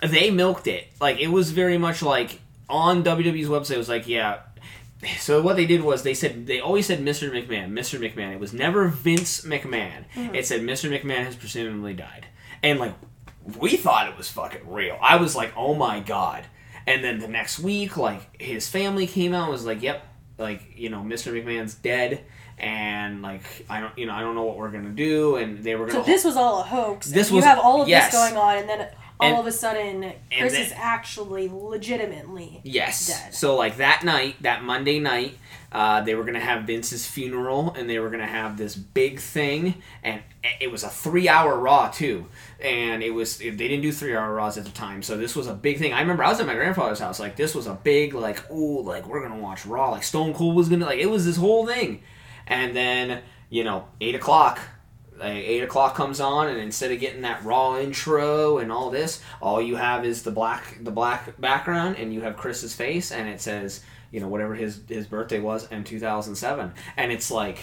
[0.00, 0.88] they milked it.
[0.98, 4.40] Like, it was very much like on WWE's website, was like, yeah.
[5.20, 7.30] So what they did was they said they always said Mr.
[7.30, 8.00] McMahon, Mr.
[8.00, 8.32] McMahon.
[8.32, 10.04] It was never Vince McMahon.
[10.14, 10.34] Mm-hmm.
[10.34, 10.90] It said Mr.
[10.90, 12.26] McMahon has presumably died,
[12.62, 12.94] and like
[13.58, 14.98] we thought it was fucking real.
[15.00, 16.44] I was like, oh my god.
[16.86, 20.04] And then the next week, like his family came out and was like, yep,
[20.36, 21.32] like you know, Mr.
[21.32, 22.24] McMahon's dead,
[22.58, 25.74] and like I don't, you know, I don't know what we're gonna do, and they
[25.74, 26.04] were gonna.
[26.04, 27.08] So this was all a hoax.
[27.08, 28.10] This was- you have all of yes.
[28.10, 28.88] this going on, and then
[29.20, 33.06] all And- of a sudden, Chris then- is actually legitimately Yes.
[33.08, 33.34] dead.
[33.34, 35.36] So like that night, that Monday night,
[35.72, 39.74] uh, they were gonna have Vince's funeral, and they were gonna have this big thing,
[40.02, 40.22] and
[40.60, 42.26] it was a three-hour Raw too,
[42.58, 45.52] and it was they didn't do three-hour Raws at the time, so this was a
[45.54, 45.92] big thing.
[45.92, 48.54] I remember I was at my grandfather's house, like this was a big like oh
[48.84, 51.66] like we're gonna watch Raw, like Stone Cold was gonna like it was this whole
[51.66, 52.02] thing,
[52.46, 53.20] and then
[53.50, 54.58] you know eight o'clock
[55.18, 59.22] like eight o'clock comes on and instead of getting that raw intro and all this
[59.40, 63.28] all you have is the black the black background and you have chris's face and
[63.28, 67.58] it says you know whatever his his birthday was in 2007 and it's like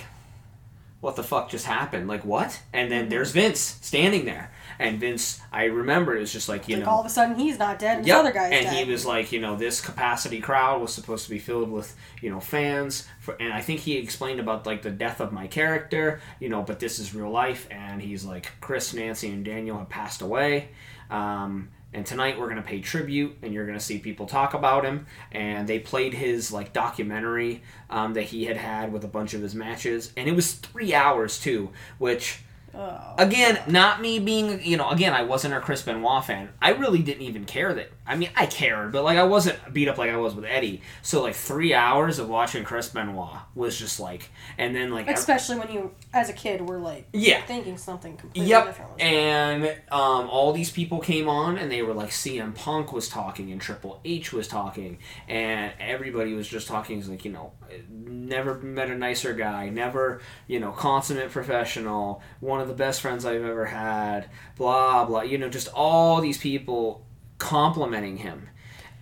[1.06, 2.08] what the fuck just happened?
[2.08, 2.60] Like what?
[2.74, 6.76] And then there's vince standing there and vince i remember it was just like you
[6.78, 8.18] like know all of a sudden he's not dead, and Yep.
[8.18, 8.86] other guy's and dead.
[8.86, 12.30] he was like, you know, this capacity crowd was supposed to be filled with, you
[12.30, 13.08] know, fans.
[13.20, 16.62] For, and I think he explained about like the death of my character, you know,
[16.62, 17.68] but this is real life.
[17.72, 20.70] And he's like, Chris, Nancy, and Daniel have passed away.
[21.10, 25.06] Um, and tonight we're gonna pay tribute, and you're gonna see people talk about him.
[25.32, 29.42] And they played his like documentary um, that he had had with a bunch of
[29.42, 32.40] his matches, and it was three hours too, which
[32.78, 33.16] Oh.
[33.18, 36.50] again, not me being, you know, again, I wasn't a Chris Benoit fan.
[36.62, 37.90] I really didn't even care that.
[38.08, 40.82] I mean, I cared, but like I wasn't beat up like I was with Eddie.
[41.02, 45.58] So like three hours of watching Chris Benoit was just like, and then like, Especially
[45.58, 49.02] when you, as a kid, were like yeah, thinking something completely Yep, different.
[49.02, 53.52] and um, all these people came on, and they were like, CM Punk was talking,
[53.52, 57.00] and Triple H was talking, and everybody was just talking.
[57.00, 57.54] It's like, you know,
[57.90, 63.26] never met a nicer guy, never, you know, consummate professional, one of the best friends
[63.26, 65.22] I've ever had, blah blah.
[65.22, 67.05] You know, just all these people
[67.38, 68.50] complimenting him,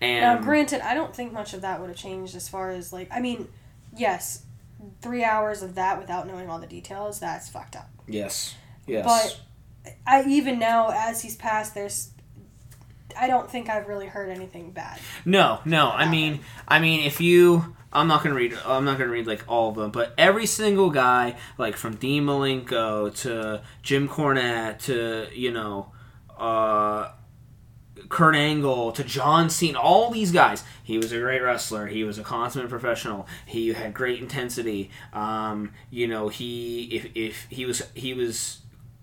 [0.02, 2.92] and Now, granted, I don't think much of that would have changed as far as
[2.92, 3.48] like, I mean,
[3.96, 4.44] yes,
[5.02, 7.90] three hours of that without knowing all the details, that's fucked up.
[8.08, 8.56] yes,
[8.86, 12.12] yes, But I even now, as he's passed, there's,
[13.20, 15.00] I don't think I've really heard anything bad.
[15.26, 15.90] No, no.
[15.92, 18.58] I mean, I mean, if you, I'm not gonna read.
[18.66, 22.26] I'm not gonna read like all of them, but every single guy, like from Dean
[22.26, 25.92] Malenko to Jim Cornette to you know,
[26.38, 27.12] uh,
[28.10, 30.64] Kurt Angle to John Cena, all these guys.
[30.84, 31.88] He was a great wrestler.
[31.88, 33.28] He was a consummate professional.
[33.46, 34.90] He had great intensity.
[35.14, 38.60] Um, you know, he if if he was he was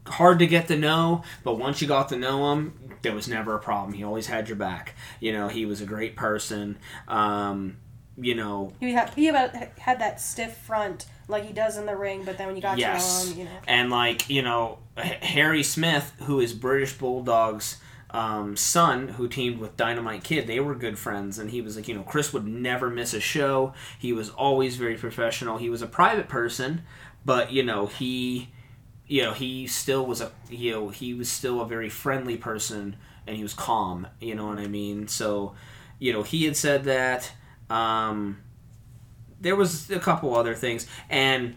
[0.07, 3.55] hard to get to know, but once you got to know him, there was never
[3.55, 3.93] a problem.
[3.95, 4.95] He always had your back.
[5.21, 6.79] You know, he was a great person.
[7.09, 7.77] Um,
[8.19, 11.97] you know, He had he had, had that stiff front like he does in the
[11.97, 13.23] ring, but then when you got Yes.
[13.23, 16.93] to know him, you know, and like you know, H- Harry Smith, who is British
[16.99, 17.79] Bulldog's
[18.13, 21.89] um, son, who teamed with Dynamite Kid, they were good friends, and he was like,
[21.89, 23.73] you know, Chris would never miss a show.
[23.99, 25.59] He was always very professional.
[25.59, 26.83] He was a private person,
[27.25, 28.51] but you know, he,
[29.07, 32.97] you know, he still was a, you know, he was still a very friendly person,
[33.27, 34.07] and he was calm.
[34.21, 35.09] You know what I mean?
[35.09, 35.55] So,
[35.99, 37.33] you know, he had said that.
[37.69, 38.43] Um,
[39.41, 41.57] there was a couple other things, and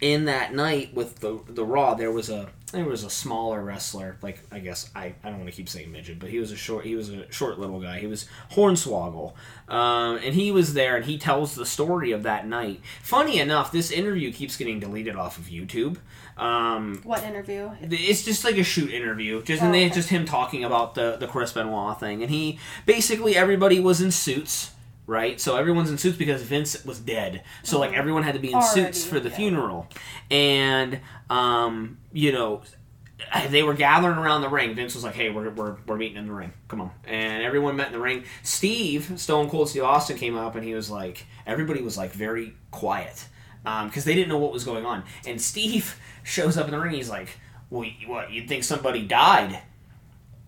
[0.00, 4.16] in that night with the the Raw, there was a there was a smaller wrestler,
[4.22, 6.56] like I guess I, I don't want to keep saying midget, but he was a
[6.56, 8.00] short he was a short little guy.
[8.00, 9.34] He was Hornswoggle,
[9.68, 12.80] um, and he was there, and he tells the story of that night.
[13.02, 15.98] Funny enough, this interview keeps getting deleted off of YouTube.
[16.36, 17.70] Um, What interview?
[17.80, 19.94] it's just like a shoot interview, just and Oh, they okay.
[19.94, 24.10] just him talking about the the Chris Benoit thing, and he basically everybody was in
[24.10, 24.72] suits.
[25.08, 27.44] Right, so everyone's in suits because Vince was dead.
[27.62, 28.76] So like everyone had to be in Mm-hmm.
[28.80, 29.36] Already, suits for the yeah.
[29.36, 29.86] funeral,
[30.32, 30.98] and
[31.30, 32.62] um, you know,
[33.48, 34.74] they were gathering around the ring.
[34.74, 36.52] Vince was like, "Hey, we're, we're, we're meeting in the ring.
[36.68, 38.24] Come on!" And everyone met in the ring.
[38.42, 42.54] Steve Stone Cold Steve Austin came up, and he was like, everybody was like very
[42.70, 43.26] quiet
[43.64, 45.02] because they didn't know what was going on.
[45.26, 46.94] And Steve shows up in the ring.
[46.94, 47.38] He's like,
[47.70, 48.30] "Well, what?
[48.30, 49.60] You'd think somebody died?"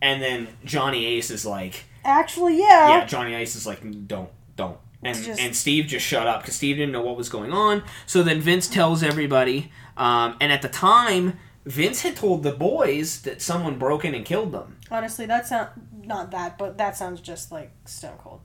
[0.01, 2.89] And then Johnny Ace is like, Actually, yeah.
[2.99, 4.79] yeah, Johnny Ace is like, don't, don't.
[5.03, 7.83] And, just- and Steve just shut up because Steve didn't know what was going on.
[8.07, 9.73] So then Vince tells everybody.
[9.99, 14.25] Um, and at the time, Vince had told the boys that someone broke in and
[14.25, 14.79] killed them.
[14.91, 15.69] Honestly, that sound
[16.05, 18.41] not that, but that sounds just like Stone Cold.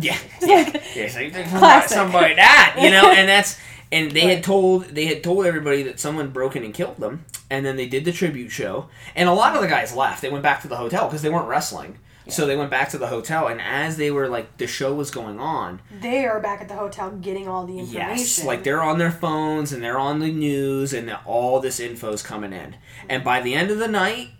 [0.00, 1.08] Yeah, yeah.
[1.08, 1.30] So you
[1.86, 3.58] somebody that you know, and that's
[3.92, 7.24] and they had told they had told everybody that someone broke in and killed them,
[7.48, 10.22] and then they did the tribute show, and a lot of the guys left.
[10.22, 11.98] They went back to the hotel because they weren't wrestling.
[12.28, 15.10] So they went back to the hotel, and as they were like the show was
[15.10, 18.16] going on, They are back at the hotel getting all the information.
[18.16, 22.12] Yes, like they're on their phones and they're on the news and all this info
[22.12, 22.76] is coming in.
[23.10, 24.30] And by the end of the night,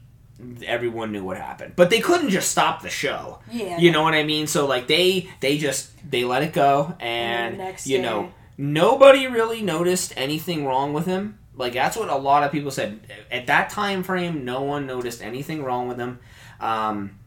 [0.66, 1.74] everyone knew what happened.
[1.76, 3.38] But they couldn't just stop the show.
[3.50, 3.78] Yeah.
[3.78, 4.46] You know what I mean?
[4.46, 9.26] So like they they just they let it go and, And you day- know, nobody
[9.26, 11.38] really noticed anything wrong with him.
[11.54, 13.00] Like that's what a lot of people said.
[13.30, 16.18] At that time frame, no one noticed anything wrong with him.
[16.60, 17.18] Um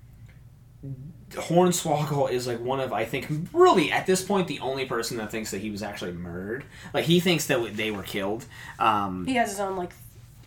[1.37, 5.31] Hornswoggle is like one of I think really at this point the only person that
[5.31, 6.65] thinks that he was actually murdered.
[6.93, 8.45] Like he thinks that they were killed.
[8.79, 9.93] Um, he has his own like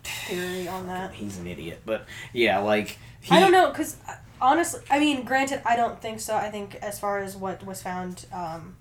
[0.03, 1.13] theory on that.
[1.13, 3.97] he's an idiot, but yeah, like he, I don't know, because
[4.41, 6.35] honestly, I mean, granted, I don't think so.
[6.35, 8.75] I think as far as what was found um,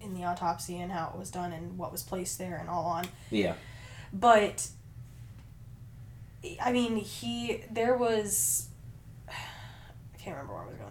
[0.00, 2.84] in the autopsy and how it was done and what was placed there and all
[2.86, 3.54] on, Yeah,
[4.12, 4.68] but
[6.60, 8.68] I mean, he there was.
[9.28, 10.90] I can't remember where I was going.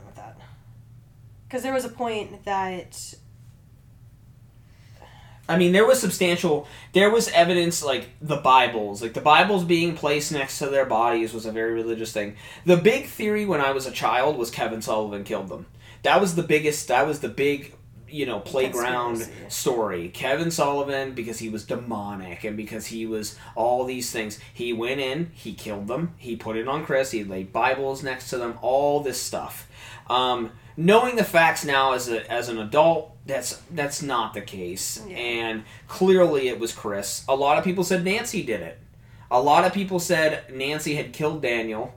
[1.49, 3.15] Because there was a point that
[5.47, 6.67] I mean there was substantial.
[6.93, 11.34] There was evidence like the Bibles, like the Bibles being placed next to their bodies
[11.34, 12.35] was a very religious thing.
[12.67, 15.65] The big theory when I was a child was Kevin Sullivan killed them.
[16.03, 16.88] That was the biggest.
[16.88, 17.73] That was the big.
[18.11, 19.49] You know, playground Conspiracy.
[19.49, 20.09] story.
[20.09, 24.99] Kevin Sullivan, because he was demonic and because he was all these things, he went
[24.99, 28.57] in, he killed them, he put it on Chris, he laid Bibles next to them,
[28.63, 29.69] all this stuff.
[30.09, 35.03] Um, knowing the facts now as a as an adult, that's that's not the case,
[35.07, 35.18] Yeah.
[35.18, 37.23] and clearly it was Chris.
[37.27, 38.80] A lot of people said Nancy did it.
[39.30, 41.93] A lot of people said Nancy had killed Daniel,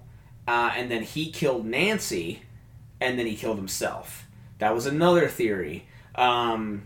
[0.48, 2.42] uh, and then he killed Nancy,
[3.00, 4.26] and then he killed himself.
[4.58, 5.86] That was another theory.
[6.14, 6.82] Um,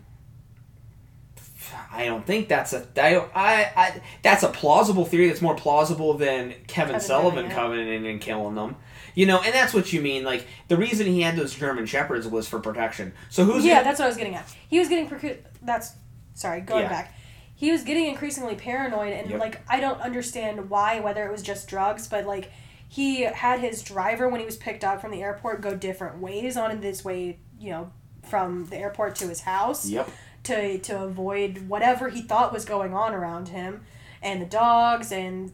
[1.92, 5.28] I don't think that's a I, I, I that's a plausible theory.
[5.28, 8.76] That's more plausible than Kevin, Kevin Sullivan coming in and killing them.
[9.16, 10.22] You know, and that's what you mean.
[10.24, 13.12] Like the reason he had those German shepherds was for protection.
[13.30, 14.46] So who's yeah, gonna- that's what I was getting at.
[14.68, 15.94] He was getting procu- that's
[16.34, 16.88] sorry, going Yeah.
[16.90, 17.14] back.
[17.54, 19.40] He was getting increasingly paranoid and Yep.
[19.40, 22.50] like I don't understand why whether it was just drugs, but like
[22.88, 26.56] he had his driver when he was picked up from the airport go different ways
[26.56, 27.90] on this way, you know,
[28.28, 30.10] from the airport to his house Yep.
[30.44, 33.80] to to avoid whatever he thought was going on around him
[34.22, 35.52] and the dogs and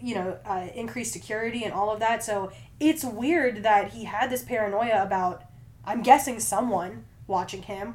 [0.00, 2.50] you know uh, increased security and all of that so
[2.80, 5.44] it's weird that he had this paranoia about
[5.84, 7.94] i'm guessing someone watching him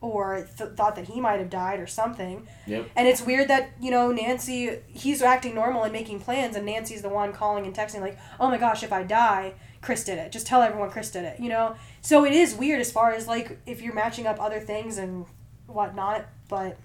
[0.00, 2.46] or th- thought that he might have died or something.
[2.66, 2.90] Yep.
[2.94, 7.00] and it's weird that you know nancy he's acting normal and making plans and nancy's
[7.00, 10.32] the one calling and texting like oh my gosh if i die chris did it.
[10.32, 11.76] Just tell everyone chris did it you know?
[12.02, 15.24] So it is weird as far as like if you're matching up other things and
[15.66, 16.76] whatnot but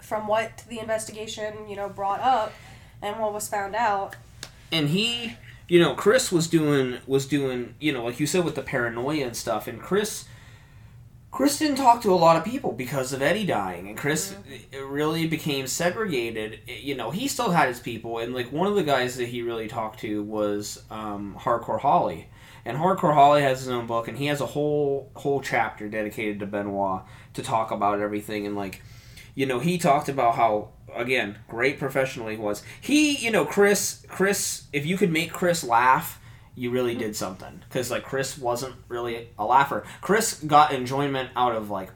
[0.00, 2.52] from what the investigation you know brought up
[3.02, 4.16] and what was found out.
[4.72, 5.34] And he
[5.70, 9.24] you know chris was doing was doing you know like you said with the paranoia
[9.24, 10.24] and stuff and chris
[11.30, 14.34] chris didn't talk to a lot of people because of eddie dying and chris
[14.72, 18.74] it really became segregated you know he still had his people and like one of
[18.74, 22.28] the guys that he really talked to was um, hardcore holly
[22.64, 26.40] and hardcore holly has his own book and he has a whole whole chapter dedicated
[26.40, 27.02] to benoit
[27.32, 28.82] to talk about everything and like
[29.40, 32.62] you know he talked about how again great professional he was.
[32.78, 36.20] He you know chris chris if you could make chris laugh
[36.54, 37.62] you really did something.
[37.66, 39.82] Because like chris wasn't really a laugher.
[40.02, 41.90] Chris got enjoyment out of like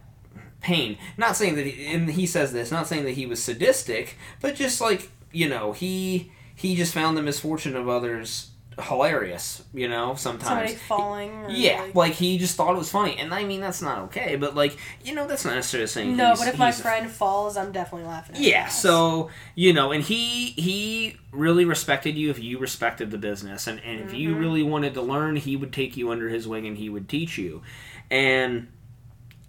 [0.63, 0.97] pain.
[1.19, 4.55] Not saying that he, and he says this not saying that he was sadistic but
[4.55, 9.63] just like you know he he just found the misfortune of others hilarious.
[9.73, 11.47] You know, sometimes Somebody falling.
[11.51, 14.37] Yeah, like- like, he just thought it was funny, and I mean that's not okay.
[14.37, 17.73] But like you know, that's not necessarily saying no, but if my friend falls, I'm
[17.73, 18.37] definitely laughing.
[18.37, 23.19] At yeah, so you know, and he he really respected you if you respected the
[23.19, 24.41] business, and and if you Mm-hmm.
[24.41, 27.39] really wanted to learn, he would take you under his wing and he would teach
[27.39, 27.63] you,
[28.11, 28.69] and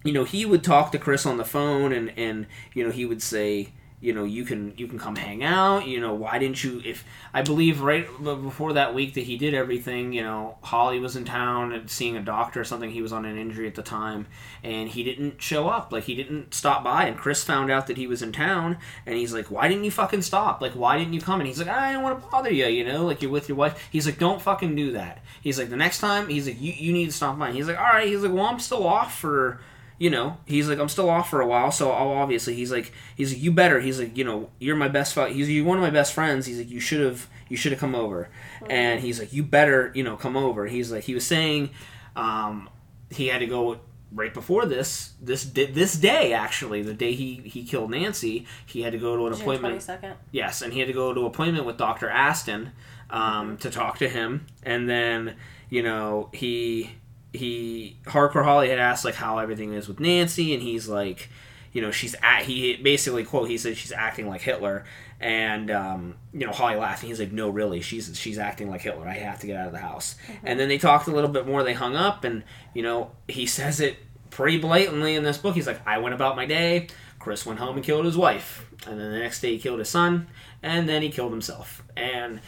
[0.04, 3.06] you know he would talk to Chris on the phone, and and you know he
[3.06, 3.70] would say.
[4.06, 5.88] You know, you can you can come hang out.
[5.88, 6.80] You know, why didn't you?
[6.86, 7.04] If
[7.34, 11.26] I believe right before that week that he did everything, you know, Holly was in
[11.26, 12.92] town and seeing a doctor or something.
[12.92, 14.28] He was on an injury at the time,
[14.62, 15.92] and he didn't show up.
[15.92, 17.06] Like he didn't stop by.
[17.06, 18.78] And Chris found out that he was in town,
[19.08, 20.62] and he's like, "Why didn't you fucking stop?
[20.62, 22.68] Like, why didn't you come?" And he's like, "I don't want to bother you.
[22.68, 25.72] You know, like you're with your wife." He's like, "Don't fucking do that." He's like,
[25.72, 27.86] "The next time," he's like, "You you need to stop by." And he's like, "All
[27.86, 29.62] right." He's like, "Well, I'm still off for."
[29.98, 32.92] You know, he's like, I'm still off for a while, so I'll obviously, he's like,
[33.16, 33.80] he's like, you better.
[33.80, 35.14] He's like, you know, you're my best.
[35.14, 36.46] Fu- he's you're one of my best friends.
[36.46, 38.30] He's like, you should have, you should have come over,
[38.70, 40.68] and he's like, you better, you know, come over.
[40.68, 41.70] He's like, he was saying,
[42.16, 42.70] um,
[43.10, 43.80] he had to go
[44.12, 48.94] right before this this this day actually the day he he killed Nancy he had
[48.94, 50.14] to go to an June appointment 22nd.
[50.32, 52.08] yes and he had to go to an appointment with Dr.
[52.10, 52.72] Astin
[53.10, 55.36] um, to talk to him and then
[55.70, 56.92] you know he
[57.36, 61.30] he hardcore Holly had asked like how everything is with Nancy and he's like
[61.72, 64.86] you know she's at he basically quote he said she's acting like Hitler
[65.20, 68.82] and um, you know Holly laughed and he's like no really she's she's acting like
[68.82, 70.16] Hitler I have to get out of the house.
[70.44, 72.44] And then they talked a little bit more they hung up and
[72.74, 73.98] you know he says it
[74.30, 75.56] pretty blatantly in this book.
[75.56, 76.88] He's like I went about my day.
[77.20, 78.70] Chris went home and killed his wife.
[78.86, 80.28] And then the next day he killed his son
[80.62, 81.84] and then he killed himself.
[81.98, 82.40] And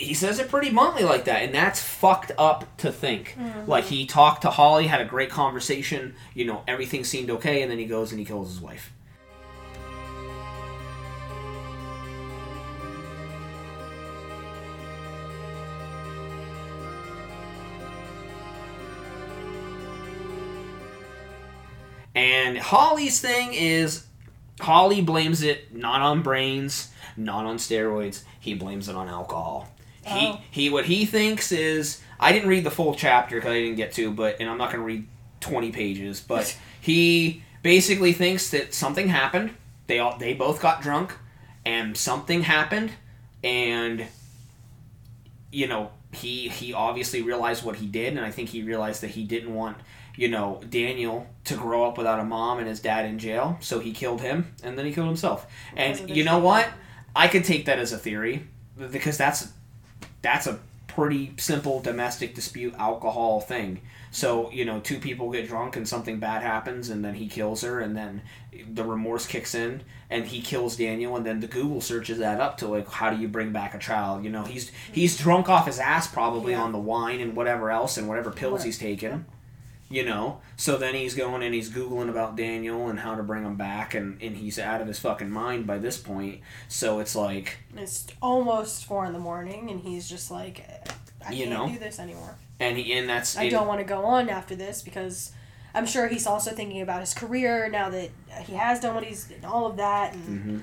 [0.00, 3.36] he says it pretty bluntly like that and that's fucked up to think.
[3.38, 3.70] Mm-hmm.
[3.70, 7.70] Like he talked to holly had a great conversation you know everything seemed okay and
[7.70, 8.92] then he goes and he kills his wife.
[22.14, 24.06] And holly's thing is
[24.60, 29.68] holly blames it not on brains not on steroids he blames it on alcohol
[30.06, 30.40] Oh.
[30.50, 33.76] he he what he thinks is I didn't read the full chapter because I didn't
[33.76, 35.06] get to, but and I'm not going to read
[35.40, 39.50] 20 pages, but he basically thinks that something happened.
[39.86, 41.16] They all they both got drunk,
[41.64, 42.92] and something happened,
[43.42, 44.06] and
[45.50, 49.10] you know he he obviously realized what he did, and I think he realized that
[49.10, 49.78] he didn't want
[50.16, 53.80] you know Daniel to grow up without a mom and his dad in jail, so
[53.80, 55.46] he killed him, and then he killed himself.
[55.74, 56.68] And you know what?
[57.16, 58.46] I could take that as a theory
[58.92, 59.48] because that's
[60.22, 63.80] that's a pretty simple domestic dispute alcohol thing.
[64.10, 67.62] So, you know, two people get drunk and something bad happens and then he kills
[67.62, 68.22] her and then
[68.72, 72.58] the remorse kicks in and he kills Daniel and then the Google searches that up
[72.58, 74.24] to like how do you bring back a child?
[74.24, 76.62] You know, he's he's drunk off his ass probably Yeah.
[76.62, 78.66] on the wine and whatever else and whatever pills Right.
[78.66, 79.26] he's taken.
[79.92, 83.42] You know, so then he's going and he's googling about Daniel and how to bring
[83.44, 86.42] him back, and, and he's out of his fucking mind by this point.
[86.68, 90.64] So it's like, It's almost four in the morning, and he's just like,
[91.26, 91.68] I You can't know?
[91.72, 92.36] do this anymore.
[92.60, 95.32] and he and that's I and- don't want to go on after this because
[95.74, 98.10] I'm sure he's also thinking about his career now that
[98.44, 100.62] he has done what he's all of that and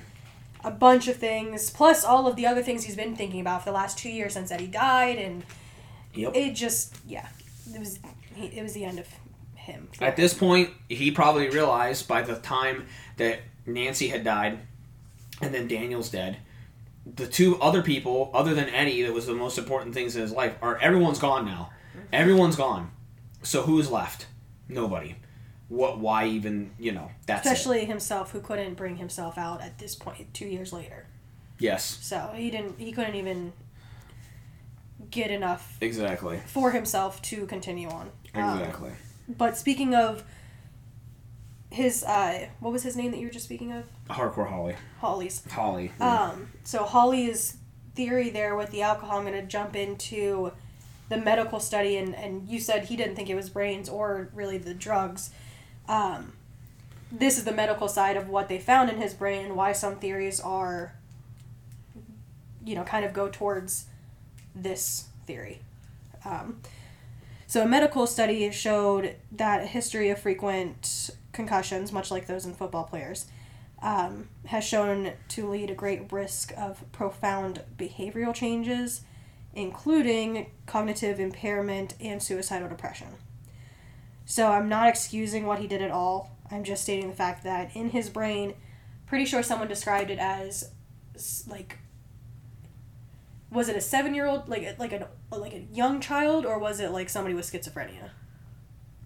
[0.64, 3.70] a bunch of things plus all of the other things he's been thinking about for
[3.70, 5.44] the last two years since Eddie died and
[6.14, 6.34] Yep.
[6.34, 7.26] it just yeah
[7.74, 7.98] it was
[8.38, 9.06] he, it was the end of
[9.54, 9.88] him.
[10.00, 12.86] At this point, he probably realized by the time
[13.16, 14.60] that Nancy had died,
[15.40, 16.38] and then Daniel's dead,
[17.06, 20.32] the two other people, other than Eddie, that was the most important things in his
[20.32, 21.70] life, are everyone's gone now.
[22.12, 22.90] Everyone's gone.
[23.42, 24.26] So who's left?
[24.68, 25.16] Nobody.
[25.68, 25.98] What?
[25.98, 26.72] Why even?
[26.78, 27.10] You know.
[27.26, 27.52] That's it.
[27.52, 30.16] especially himself who couldn't bring himself out at this point.
[30.16, 31.06] point two years later.
[31.58, 31.98] Yes.
[32.00, 33.52] So he didn't he couldn't even
[35.10, 36.40] get enough Exactly.
[36.46, 38.10] for himself to continue on.
[38.34, 38.92] Um, Exactly.
[39.28, 40.24] But speaking of
[41.70, 43.84] his, uh, what was his name that you were just speaking of?
[44.08, 44.74] Hardcore Holly.
[45.00, 45.42] Holly's.
[45.50, 45.92] Holly.
[46.00, 47.58] Um, so Holly's
[47.94, 50.52] theory there with the alcohol, I'm going to jump into
[51.08, 54.58] the medical study, and, and you said he didn't think it was brains or really
[54.58, 55.30] the drugs.
[55.88, 56.32] Um,
[57.10, 59.96] this is the medical side of what they found in his brain and why some
[59.96, 60.94] theories are,
[62.64, 63.86] you know, kind of go towards
[64.54, 65.60] this theory.
[66.24, 66.60] Um,
[67.48, 72.52] so, a medical study showed that a history of frequent concussions, much like those in
[72.52, 73.24] football players,
[73.80, 79.00] um, has shown to lead a great risk of profound behavioral changes,
[79.54, 83.08] including cognitive impairment and suicidal depression.
[84.26, 86.36] So, I'm not excusing what he did at all.
[86.50, 88.52] I'm just stating the fact that in his brain,
[89.06, 90.70] pretty sure someone described it as
[91.48, 91.78] like
[93.50, 96.80] was it a seven year old like like a like a young child or was
[96.80, 98.10] it like somebody with schizophrenia?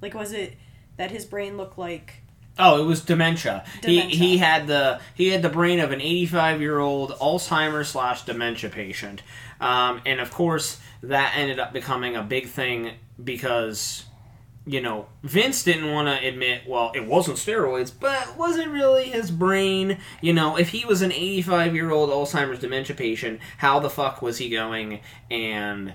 [0.01, 0.55] Like was it
[0.97, 2.23] that his brain looked like
[2.59, 3.65] Oh, it was dementia.
[3.81, 4.11] Dementia.
[4.11, 8.23] He he had the he had the brain of an 85 year old Alzheimer's slash
[8.25, 9.23] dementia patient,
[9.61, 12.93] um, and of course that ended up becoming a big thing
[13.23, 14.05] because
[14.65, 19.05] you know Vince didn't want to admit well it wasn't steroids, but was it really
[19.11, 19.99] his brain?
[20.21, 24.23] You know, if he was an 85 year old Alzheimer's dementia patient, how the fuck
[24.23, 25.95] was he going and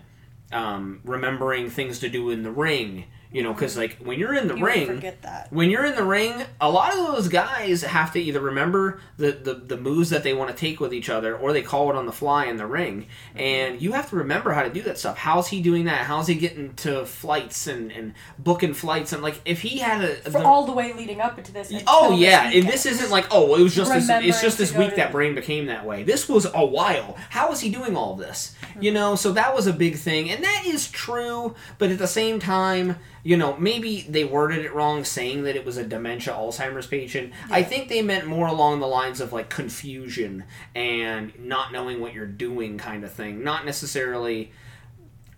[0.52, 3.06] um, remembering things to do in the ring?
[3.38, 5.14] You know, because like when you're in the you ring
[5.51, 9.31] when you're in the ring, a lot of those guys have to either remember the,
[9.31, 11.95] the, the moves that they want to take with each other or they call it
[11.95, 13.01] on the fly in the ring.
[13.30, 13.39] Mm-hmm.
[13.39, 15.19] And you have to remember how to do that stuff.
[15.19, 16.07] How's he doing that?
[16.07, 19.14] How's he getting to flights and, and booking flights?
[19.14, 20.15] And like, if he had a.
[20.15, 21.72] For the- all the way leading up into this.
[21.85, 24.95] Oh yeah, and this isn't like oh it was just this, it's just this week
[24.95, 26.01] that brain became that way.
[26.01, 27.15] This was a while.
[27.30, 28.55] How is he doing all this?
[28.80, 28.95] You mm-hmm.
[28.95, 31.53] know, so that was a big thing, and that is true.
[31.77, 32.97] But at the same time,
[33.27, 37.33] you know, maybe they worded it wrong, saying that it was a dementia Alzheimer's patient.
[37.51, 42.13] I think they meant more along the lines of like confusion and not knowing what
[42.13, 43.43] you're doing, kind of thing.
[43.43, 44.53] Not necessarily.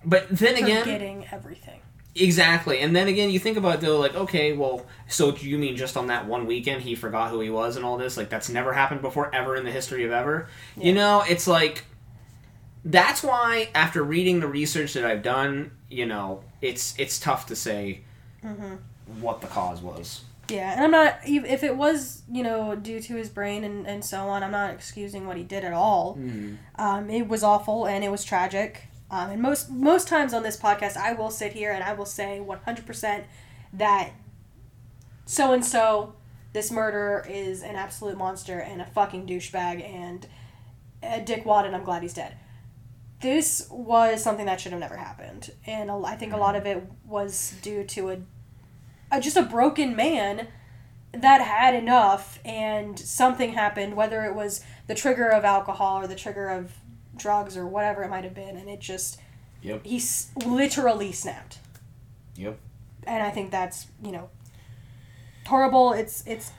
[0.06, 1.80] But then again, forgetting everything.
[2.14, 2.78] Exactly.
[2.78, 5.76] And then again, you think about it though, like, okay, well, so do you mean
[5.76, 8.18] just on that one weekend he forgot who he was and all this?
[8.18, 10.48] Like, that's never happened before, ever in the history of ever?
[10.78, 11.86] You know, it's like,
[12.86, 17.56] that's why after reading the research that I've done, you know, it's it's tough to
[17.56, 18.02] say
[19.20, 20.22] what the cause was.
[20.50, 24.04] Yeah, and I'm not if it was you know due to his brain and, and
[24.04, 24.44] so on.
[24.44, 26.18] I'm not excusing what he did at all.
[26.76, 28.86] Um, it was awful and it was tragic.
[29.12, 32.06] Um, and most most times on this podcast, I will sit here and I will
[32.06, 33.26] say 100 percent
[33.74, 34.12] that
[35.30, 36.16] so and so,
[36.54, 40.26] this murderer is an absolute monster and a fucking douchebag and
[41.04, 42.36] uh, Dick Wad, and I'm glad he's dead.
[43.22, 46.68] This was something that should have never happened, and I think a lot mm-hmm.
[46.68, 48.18] of it was due to a,
[49.12, 50.48] a just a broken man
[51.12, 56.16] that had enough, and something happened, whether it was the trigger of alcohol or the
[56.16, 56.72] trigger of
[57.18, 59.20] drugs or whatever it might have been, and it just
[59.62, 59.86] Yep.
[59.86, 61.60] he s- literally snapped
[62.38, 62.58] Yep.
[63.06, 64.30] and I think that's you know
[65.46, 65.92] horrible.
[65.94, 66.52] It's it's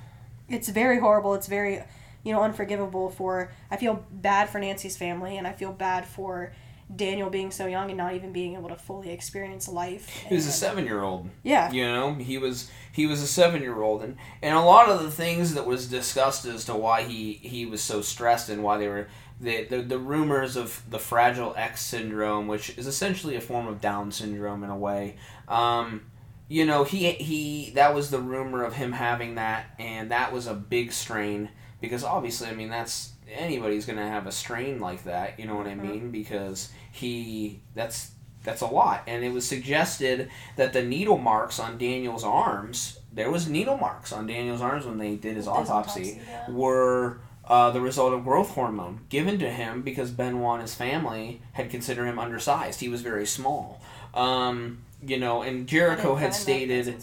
[0.49, 1.35] it's very horrible.
[1.35, 1.83] It's very
[2.25, 3.53] you know unforgivable for.
[3.71, 6.53] I feel bad for Nancy's family, and I feel bad for
[6.95, 10.09] Daniel being so young and not even being able to fully experience life.
[10.29, 11.29] He was a seven year old.
[11.43, 11.71] Yeah.
[11.71, 15.03] You know, he was he was a seven year old and, and a lot of
[15.03, 18.79] the things that was discussed as to why he, he was so stressed and why
[18.79, 19.09] they were
[19.41, 23.81] the, the the rumors of the fragile X syndrome, which is essentially a form of
[23.81, 25.17] Down syndrome in a way.
[25.49, 26.07] Um,
[26.49, 30.47] you know, he he that was the rumor of him having that and that was
[30.47, 35.39] a big strain because obviously I mean that's anybody's gonna have a strain like that,
[35.39, 36.11] you know what I mean?
[36.11, 38.13] Because he that's
[38.43, 39.03] that's a lot.
[39.07, 44.13] And it was suggested that the needle marks on Daniel's arms, there was needle marks
[44.13, 46.51] on Daniel's arms when they did his His autopsy, autopsy, yeah.
[46.51, 51.43] were uh, the result of growth hormone given to him because Benoit and his family
[51.53, 52.81] had considered him undersized.
[52.81, 53.81] He was very small.
[54.15, 57.03] Um, you know, and Jericho had stated,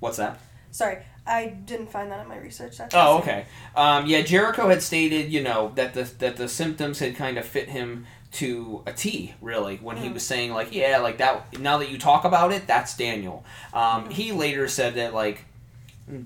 [0.00, 0.40] what's that?
[0.70, 2.78] Sorry, I didn't find that in my research.
[2.78, 3.46] That's Oh, okay.
[3.74, 7.44] Um, yeah, Jericho had stated, you know, that the that the symptoms had kind of
[7.44, 11.58] fit him to a T, really, when he was saying like, yeah, like that.
[11.58, 13.44] Now that you talk about it, that's Daniel.
[13.72, 15.44] Um, He later said that like.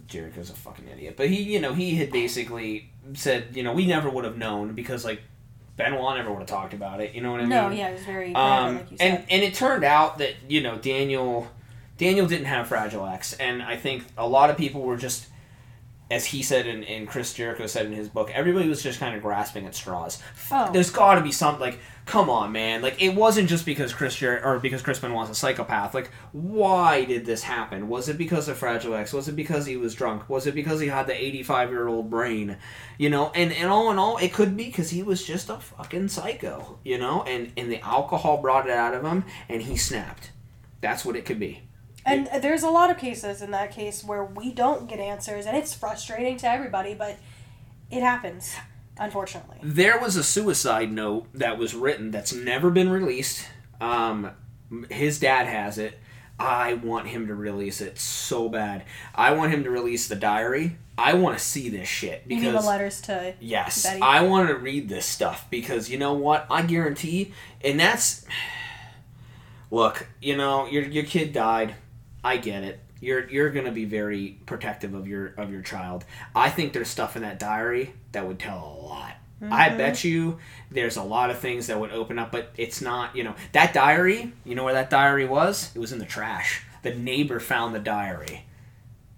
[0.09, 3.87] Jericho's a fucking idiot, but he, you know, he had basically said, you know, we
[3.87, 5.23] never would have known because like
[5.79, 7.15] Benoit never would have talked about it.
[7.15, 7.49] You know what I mean?
[7.51, 9.07] No, yeah, it was very Um, like you said.
[9.21, 11.49] and and it turned out that you know Daniel
[12.01, 15.27] Daniel didn't have Fragile X, and I think a lot of people were just,
[16.11, 19.15] as he said and, and Chris Jericho said in his book, everybody was just kind
[19.15, 20.19] of grasping at straws.
[20.51, 20.73] Oh.
[20.73, 22.81] There's got to be something like, come on, man!
[22.81, 25.93] Like it wasn't just because Chris Jer- or because Chris was a psychopath.
[25.93, 27.87] Like, why did this happen?
[27.87, 29.13] Was it because of Fragile X?
[29.13, 30.27] Was it because he was drunk?
[30.27, 32.57] Was it because he had the 85 year old brain?
[32.97, 35.59] You know, and, and all in all, it could be because he was just a
[35.59, 39.77] fucking psycho, you know, and, and the alcohol brought it out of him and he
[39.77, 40.31] snapped.
[40.81, 41.61] That's what it could be.
[42.05, 45.57] And there's a lot of cases in that case where we don't get answers, and
[45.57, 47.19] it's frustrating to everybody, but
[47.91, 48.55] it happens,
[48.99, 49.59] unfortunately.
[49.63, 53.47] There was a suicide note that was written that's never been released.
[53.81, 54.31] Um,
[54.89, 55.99] his dad has it.
[56.39, 58.85] I want him to release it so bad.
[59.15, 60.79] I want him to release the diary.
[60.97, 64.01] I want to see this shit You mean the letters to Yes, Betty?
[64.01, 66.47] I want to read this stuff because you know what?
[66.51, 67.33] I guarantee,
[67.63, 68.25] and that's.
[69.71, 71.77] Look, you know your your kid died.
[72.23, 72.81] I get it.
[73.01, 76.05] You're you're gonna be very protective of your of your child.
[76.35, 79.15] I think there's stuff in that diary that would tell a lot.
[79.43, 79.79] I mm-hmm.
[79.79, 80.39] bet you
[80.71, 83.73] there's a lot of things that would open up, but it's not, you know, that
[83.73, 85.71] diary, you know where that diary was?
[85.75, 86.63] It was in the trash.
[86.83, 88.45] The neighbor found the diary.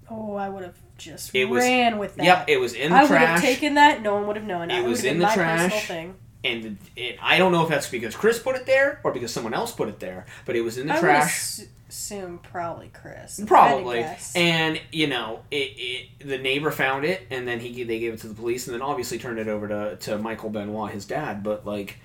[0.09, 2.25] Oh, I would have just It was- ran with that.
[2.25, 3.11] Yep, it was in the trash.
[3.11, 4.03] I would have taken that.
[4.03, 4.71] No one would have known.
[4.71, 5.89] It was in the trash.
[5.89, 6.15] thing.
[6.45, 9.55] and it, I don't know if that's because Chris put it there or because someone
[9.55, 11.61] else put it there, but it was in the I trash.
[11.93, 13.39] Ass- assume probably Chris.
[13.39, 17.47] If I had to Probably, and you know, it, it the neighbor found it, and
[17.47, 19.97] then he they gave it to the police, and then obviously turned it over to,
[19.97, 21.43] to Michael Benoit, his dad.
[21.43, 21.99] But like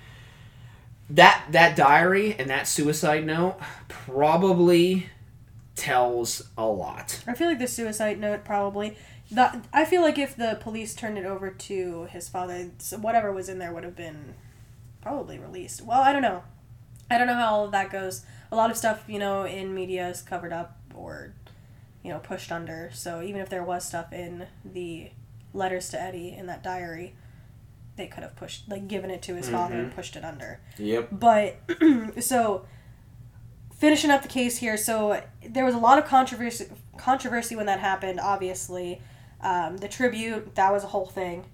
[1.09, 3.57] that that diary and that suicide note
[3.87, 5.09] probably
[5.75, 7.23] tells a lot.
[7.27, 8.97] I feel like the suicide note probably.
[9.29, 13.49] The, I feel like if the police turned it over to his father, whatever was
[13.49, 14.35] in there would have been
[15.01, 15.81] probably released.
[15.81, 16.43] Well, I don't know.
[17.11, 18.25] I don't know how all of that goes.
[18.51, 21.33] A lot of stuff, you know, in media is covered up or,
[22.03, 22.89] you know, pushed under.
[22.93, 25.11] So even if there was stuff in the
[25.53, 27.15] letters to Eddie in that diary,
[27.97, 30.59] they could have pushed, like, given it to his father and pushed it under.
[30.77, 31.09] Yep.
[31.11, 31.57] But
[32.19, 32.65] so
[33.77, 36.67] finishing up the case here, so there was a lot of controversy
[36.97, 38.19] controversy when that happened.
[38.19, 39.01] Obviously,
[39.41, 41.45] um, the tribute that was a whole thing.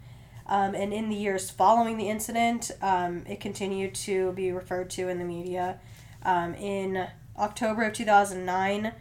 [0.45, 5.07] Um, and in the years following the incident, um, it continued to be referred to
[5.07, 5.80] in the media.
[6.24, 8.94] Um, in October of 2009,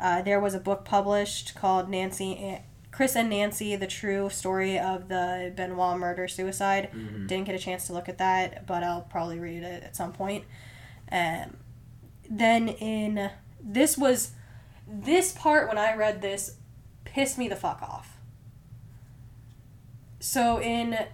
[0.00, 2.58] uh, there was a book published called Nancy,
[2.90, 6.90] Chris and Nancy: The True Story of the Benoit Murder Suicide.
[7.26, 10.12] Didn't get a chance to look at that, but I'll probably read it at some
[10.12, 10.44] point.
[11.10, 11.56] Um,
[12.28, 13.30] then in
[13.60, 14.32] this was
[14.86, 16.56] this part when I read this
[17.04, 18.18] pissed me the fuck off.
[20.20, 21.06] So in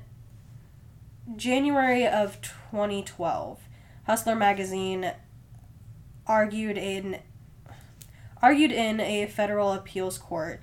[1.37, 3.61] January of 2012,
[4.07, 5.12] Hustler magazine
[6.26, 7.20] argued in
[8.42, 10.60] argued in a federal appeals court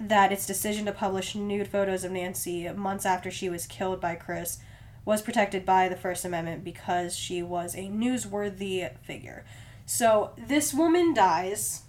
[0.00, 4.14] that its decision to publish nude photos of Nancy months after she was killed by
[4.14, 4.58] Chris
[5.04, 9.44] was protected by the First Amendment because she was a newsworthy figure.
[9.86, 11.82] So this woman dies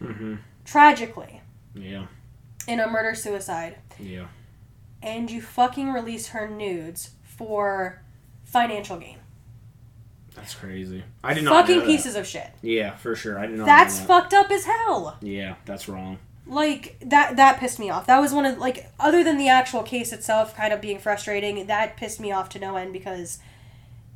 [0.00, 0.36] Mm-hmm.
[0.64, 1.40] tragically
[1.74, 2.06] Yeah.
[2.68, 4.26] in a murder suicide, Yeah.
[5.02, 8.02] and you fucking release her nudes for
[8.44, 9.17] financial gain.
[10.38, 11.02] That's crazy.
[11.22, 11.60] I did not.
[11.62, 11.90] Fucking know that.
[11.90, 12.48] pieces of shit.
[12.62, 13.38] Yeah, for sure.
[13.38, 13.66] I did not.
[13.66, 14.08] That's know that.
[14.22, 15.16] fucked up as hell.
[15.20, 16.18] Yeah, that's wrong.
[16.46, 19.82] like that that pissed me off that was one of like other than the actual
[19.82, 23.38] case itself kind of being frustrating that pissed me off to no end because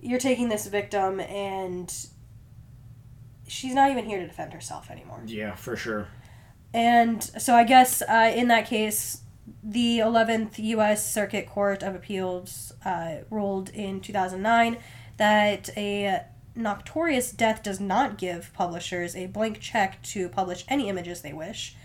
[0.01, 2.07] you're taking this victim and
[3.47, 6.09] she's not even here to defend herself anymore Yeah, for sure.
[6.73, 9.21] and so i guess uh, in that case
[9.63, 14.79] the 11th u.s circuit court of appeals uh, ruled in 2009
[15.23, 16.25] that a
[16.57, 21.77] noctorious death does not give publishers a blank check to publish any images they wish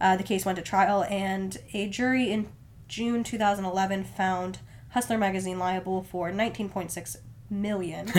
[0.00, 2.48] uh, the case went to trial, and a jury in
[2.86, 4.60] June 2011 found
[4.90, 7.16] Hustler magazine liable for 19.6
[7.50, 8.10] million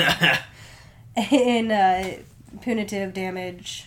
[1.32, 2.18] in uh,
[2.62, 3.86] punitive damage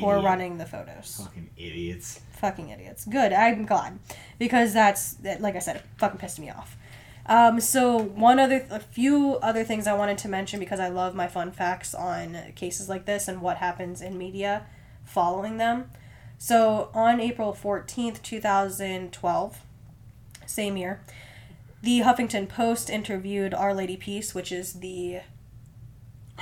[0.00, 1.20] for running the photos.
[1.24, 2.20] Fucking idiots.
[2.38, 3.04] Fucking idiots.
[3.04, 3.32] Good.
[3.32, 3.98] I'm glad
[4.38, 6.76] because that's like I said, it fucking pissed me off.
[7.26, 11.14] Um, so one other, a few other things I wanted to mention because I love
[11.14, 14.66] my fun facts on cases like this and what happens in media
[15.04, 15.90] following them.
[16.38, 19.58] So on April 14th, 2012,
[20.46, 21.00] same year,
[21.82, 25.20] the Huffington Post interviewed Our Lady Peace, which is the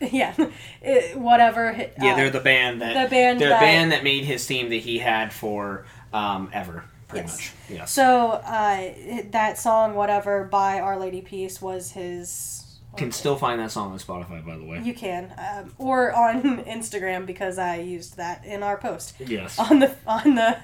[0.00, 0.34] yeah,
[0.80, 1.74] it- whatever.
[2.00, 4.46] Yeah, uh, they're the band that the band they're that- the band that made his
[4.46, 7.36] theme that he had for um, ever, pretty Yes.
[7.36, 7.52] much.
[7.70, 7.90] Yes.
[7.92, 8.92] So uh,
[9.30, 12.58] that song, whatever, by Our Lady Peace was his.
[12.96, 14.80] Can still find that song on Spotify, by the way.
[14.82, 19.58] You can, um, or on Instagram because I used that in our post Yes.
[19.58, 20.58] on the on the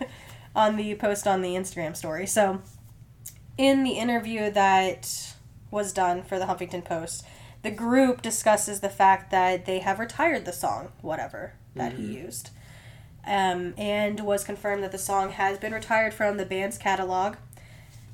[0.55, 2.27] on the post on the Instagram story.
[2.27, 2.61] So,
[3.57, 5.35] in the interview that
[5.71, 7.25] was done for the Huffington Post,
[7.63, 12.51] the group discusses the fact that they have retired the song, whatever that he used,
[13.29, 17.37] um, and was confirmed that the song has been retired from the band's catalog.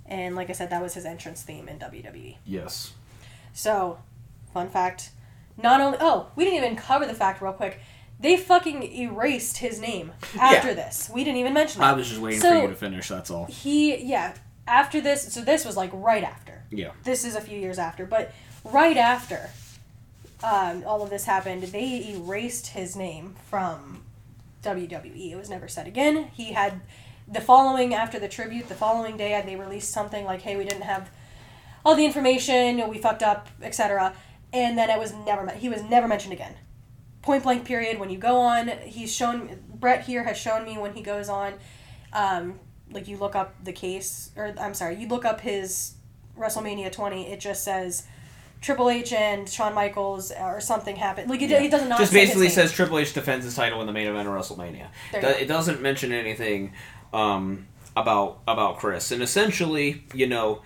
[0.06, 2.36] And like I said, that was his entrance theme in WWE.
[2.44, 2.92] Yes.
[3.54, 4.00] So,
[4.52, 5.10] fun fact.
[5.56, 7.80] Not only oh, we didn't even cover the fact real quick.
[8.20, 10.74] They fucking erased his name after Yeah.
[10.74, 11.10] this.
[11.12, 11.84] We didn't even mention it.
[11.84, 13.08] I was just waiting So- for you to finish.
[13.08, 13.46] That's all.
[13.46, 14.34] He yeah,
[14.66, 16.64] after this, so this was like right after.
[16.70, 16.90] Yeah.
[17.04, 18.32] This is a few years after, but
[18.64, 19.50] right after
[20.42, 24.03] um, all of this happened, they erased his name from
[24.64, 25.32] WWE.
[25.32, 26.28] It was never said again.
[26.32, 26.80] He had
[27.26, 30.82] the following after the tribute, the following day they released something like, "Hey, we didn't
[30.82, 31.10] have
[31.84, 34.14] all the information, we fucked up, etc."
[34.52, 36.54] And then it was never he was never mentioned again.
[37.22, 37.98] Point blank period.
[37.98, 41.54] When you go on, he's shown Brett here has shown me when he goes on.
[42.12, 42.60] Um,
[42.90, 45.94] like you look up the case, or I'm sorry, you look up his
[46.38, 47.32] WrestleMania 20.
[47.32, 48.06] It just says
[48.64, 51.28] Triple H and Shawn Michaels or something happened.
[51.28, 54.06] Like it, it doesn't just basically says Triple H defends his title in the main
[54.06, 54.86] event of WrestleMania.
[55.12, 55.28] There Do- go.
[55.34, 56.72] It doesn't mention anything
[57.12, 57.66] um,
[57.96, 60.62] about about Chris, and essentially, you know,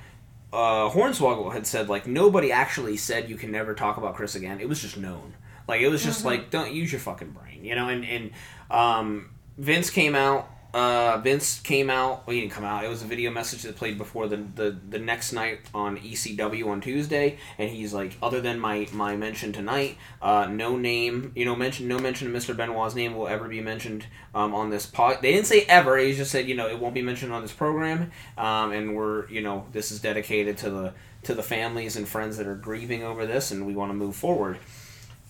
[0.53, 4.61] uh, Hornswoggle had said like nobody actually said you can never talk about Chris again.
[4.61, 5.35] It was just known.
[5.67, 6.29] Like it was just Mm-hmm.
[6.29, 7.89] like don't use your fucking brain, you know.
[7.89, 8.31] And and
[8.71, 10.49] um, Vince came out.
[10.79, 12.25] Uh, Vince came out.
[12.25, 12.85] Well, he didn't come out.
[12.85, 16.69] It was a video message that played before the, the, the next night on ECW
[16.69, 21.45] on Tuesday, and he's like, other than my, my mention tonight, uh, no name, you
[21.45, 22.57] know, mention no mention of Mr.
[22.57, 24.07] Benoit's name will ever be mentioned
[24.37, 25.19] um, on this pod.
[25.21, 25.99] They didn't say ever.
[25.99, 29.29] He just said, you know, it won't be mentioned on this program, um, and we're,
[29.29, 30.95] you know, this is dedicated to the
[31.25, 34.15] to the families and friends that are grieving over this, and we want to move
[34.15, 34.59] forward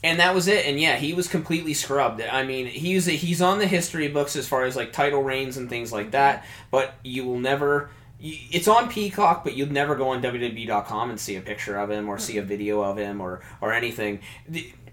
[0.02, 0.66] and that was it.
[0.66, 2.20] And yeah, he was completely scrubbed.
[2.20, 5.68] I mean, he's he's on the history books as far as like title reigns and
[5.68, 6.44] things like that.
[6.70, 7.90] But you will never.
[8.20, 12.08] It's on Peacock, but you'll never go on WWE.com and see a picture of him
[12.08, 14.20] or see a video of him or or anything.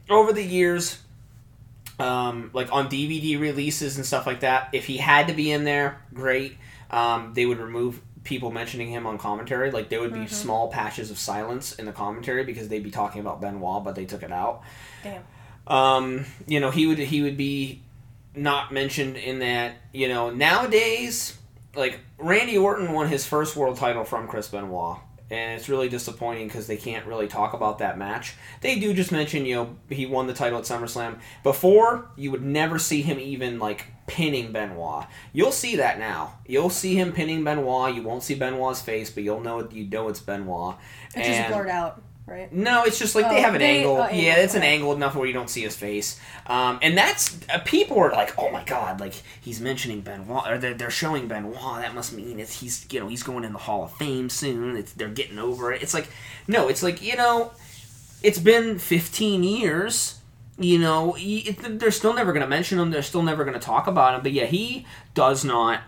[0.10, 1.00] Over the years,
[2.00, 5.64] um, like on DVD releases and stuff like that, if he had to be in
[5.64, 6.58] there, great.
[6.92, 9.72] Um, they would remove people mentioning him on commentary.
[9.72, 13.22] Like there would be small patches of silence in the commentary because they'd be talking
[13.22, 14.64] about Benoit, but they took it out.
[15.04, 15.24] Damn.
[15.68, 17.84] Um, you know, he would he would be
[18.36, 19.76] not mentioned in that.
[19.94, 21.38] You know, nowadays,
[21.76, 24.98] like Randy Orton won his first world title from Chris Benoit,
[25.30, 28.36] and it's really disappointing because they can't really talk about that match.
[28.62, 31.20] They do just mention, you know, he won the title at SummerSlam.
[31.44, 35.06] Before, you would never see him even like pinning Benoit.
[35.34, 36.34] You'll see that now.
[36.48, 37.94] You'll see him pinning Benoit.
[37.96, 40.76] You won't see Benoit's face, but you'll know it you know it's Benoit.
[41.08, 42.52] It's just And- blurred out, right?
[42.54, 43.98] no, it's just like they Oh, have an they- angle.
[43.98, 46.20] oh, yeah, it's an angle enough where you don't see his face.
[46.48, 50.58] Um, and that's uh, people are like, oh my god, like he's mentioning Benoit, or
[50.60, 51.82] they're, they're showing Benoit.
[51.82, 54.76] That must mean it's he's you know he's going in the Hall of Fame soon.
[54.78, 55.82] It's, they're getting over it.
[55.82, 56.10] It's like
[56.48, 57.52] no, it's like you know,
[58.22, 60.20] it's been 15 years.
[60.58, 62.90] You know, he, it, they're still never going to mention him.
[62.92, 64.22] They're still never going to talk about him.
[64.24, 65.82] But yeah, he does not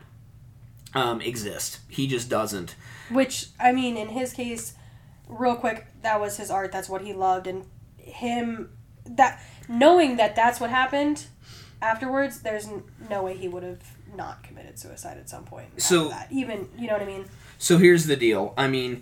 [0.93, 1.79] um, exist.
[1.87, 2.75] He just doesn't.
[3.09, 4.73] Which I mean, in his case,
[5.29, 6.71] real quick, that was his art.
[6.73, 7.65] That's what he loved, and
[7.97, 8.71] him
[9.05, 11.27] that knowing that that's what happened
[11.81, 12.41] afterwards.
[12.41, 13.79] There's n- no way he would have
[14.15, 15.81] not committed suicide at some point.
[15.81, 16.27] So- that.
[16.31, 17.25] even you know what I mean.
[17.57, 18.53] So here's the deal.
[18.57, 19.01] I mean,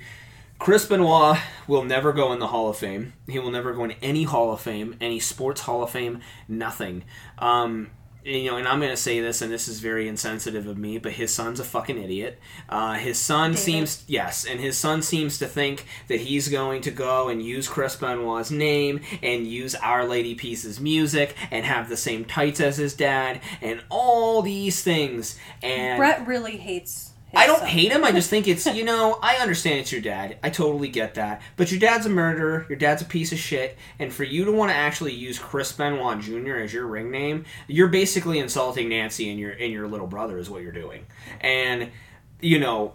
[0.60, 1.38] Chris Benoit
[1.68, 3.14] will never go in the Hall of Fame.
[3.28, 7.04] He will never go in any Hall of Fame, any sports Hall of Fame, nothing.
[7.38, 7.92] Um,
[8.26, 10.98] you know, and I'm going to say this, and this is very insensitive of me,
[10.98, 12.40] but his son's a fucking idiot.
[12.68, 13.64] Uh, his son David.
[13.64, 17.68] seems, yes, and his son seems to think that he's going to go and use
[17.68, 22.78] Chris Benoit's name and use Our Lady Peace's music and have the same tights as
[22.78, 25.38] his dad and all these things.
[25.62, 27.12] And Brett really hates.
[27.36, 27.68] I don't son.
[27.68, 28.04] hate him.
[28.04, 30.38] I just think it's, you know, I understand it's your dad.
[30.44, 31.42] I totally get that.
[31.58, 32.66] But your dad's a murderer.
[32.70, 33.78] Your dad's a piece of shit.
[34.00, 36.56] And for you to want to actually use Chris Benoit Jr.
[36.58, 40.50] as your ring name, you're basically insulting Nancy and your and your little brother is
[40.50, 41.06] what you're doing.
[41.42, 41.92] And
[42.42, 42.94] you know,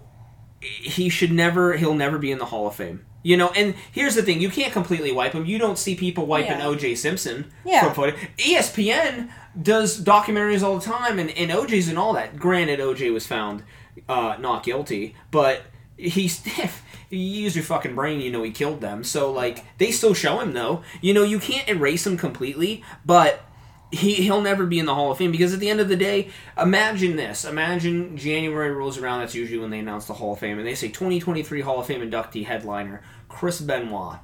[0.60, 1.74] he should never.
[1.76, 3.06] He'll never be in the Hall of Fame.
[3.22, 5.44] You know, and here's the thing: you can't completely wipe him.
[5.46, 6.66] You don't see people wiping Yeah.
[6.66, 6.94] O.J.
[6.94, 7.84] Simpson Yeah.
[7.84, 8.16] from footage.
[8.38, 9.30] ESPN
[9.60, 12.38] does documentaries all the time, and, and OJ's and all that.
[12.38, 13.62] Granted, OJ was found
[14.10, 15.62] uh, not guilty, but
[15.96, 16.44] he's
[17.10, 19.04] you use your fucking brain, you know he killed them.
[19.04, 20.82] So like they still show him though.
[21.00, 23.40] You know you can't erase him completely, but
[23.92, 25.94] he he'll never be in the Hall of Fame because at the end of the
[25.94, 26.30] day,
[26.60, 27.44] imagine this.
[27.44, 29.20] Imagine January rolls around.
[29.20, 31.86] That's usually when they announce the Hall of Fame, and they say 2023 Hall of
[31.86, 34.18] Fame inductee headliner Chris Benoit.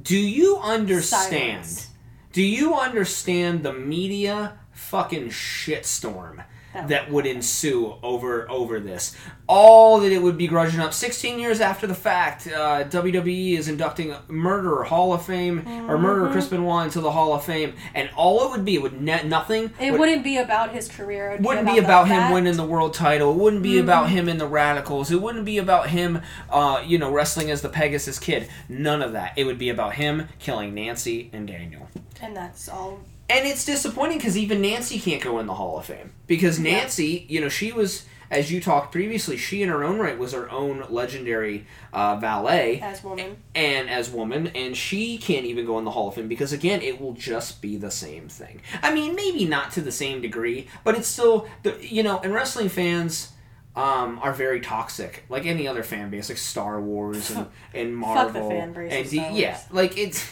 [0.00, 1.66] Do you understand?
[1.66, 1.90] Silence.
[2.32, 6.44] Do you understand the media fucking shitstorm
[6.76, 9.16] That that would ensue over over this?
[9.48, 10.92] All that it would be grudging up.
[10.92, 15.90] 16 years after the fact, uh, WWE is inducting Murderer Hall of Fame Mm-hmm.
[15.90, 19.00] or Murderer Chris Benoit into the Hall of Fame, and all it would be would
[19.00, 19.70] net nothing.
[19.80, 21.30] It would, wouldn't be about his career.
[21.32, 23.30] It would wouldn't be be about him winning the world title.
[23.32, 25.10] It wouldn't be about him in the Radicalz.
[25.10, 26.20] It wouldn't be about him,
[26.50, 28.48] uh, you know, wrestling as the Pegasus Kid.
[28.68, 29.32] None of that.
[29.36, 31.88] It would be about him killing Nancy and Daniel.
[32.20, 33.00] and that's all.
[33.28, 36.72] And it's disappointing because even Nancy can't go in the Hall of Fame because Yeah.
[36.78, 40.32] Nancy, you know, she was as you talked previously, she in her own right was
[40.32, 45.78] her own legendary uh, valet As woman, and as woman, and she can't even go
[45.78, 48.60] in the Hall of Fame because again, it will just be the same thing.
[48.82, 52.32] I mean, maybe not to the same degree, but it's still the you know, and
[52.34, 53.32] wrestling fans.
[53.76, 58.32] Um, are very toxic, like any other fan base, like Star Wars and, and Fuck
[58.32, 58.48] the Marvel.
[58.48, 60.26] fan base and Star yeah, like it's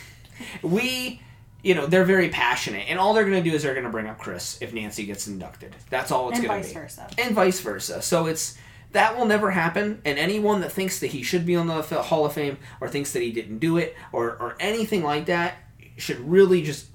[0.63, 1.21] we
[1.65, 3.91] you know they're very passionate and all they're going to do is they're going to
[3.91, 7.09] bring up chris if nancy gets inducted that's all it's going to vice be versa.
[7.19, 8.57] and vice versa so it's
[8.93, 10.01] that will never happen.
[10.05, 13.13] And anyone that thinks that he should be on the Hall of Fame or thinks
[13.15, 15.57] that he didn't do it or, or anything like that
[15.97, 16.87] should really just,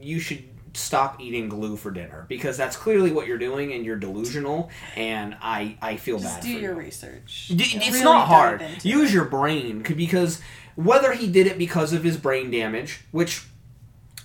[0.00, 0.44] you should
[0.74, 5.36] stop eating glue for dinner because that's clearly what you're doing and you're delusional and
[5.42, 6.78] I, I feel Just bad do for your you.
[6.78, 7.48] research.
[7.48, 8.62] D- It's Really not hard.
[8.84, 9.14] Use it.
[9.14, 10.40] your brain because
[10.76, 13.44] whether he did it because of his brain damage, which,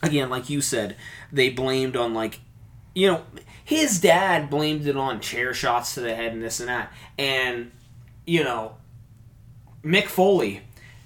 [0.04, 0.96] again, like you said,
[1.32, 2.40] they blamed on like,
[2.94, 3.24] you know,
[3.64, 7.72] his dad blamed it on chair shots to the head and this and that, and
[8.26, 8.76] you know,
[9.84, 10.62] Mick Foley.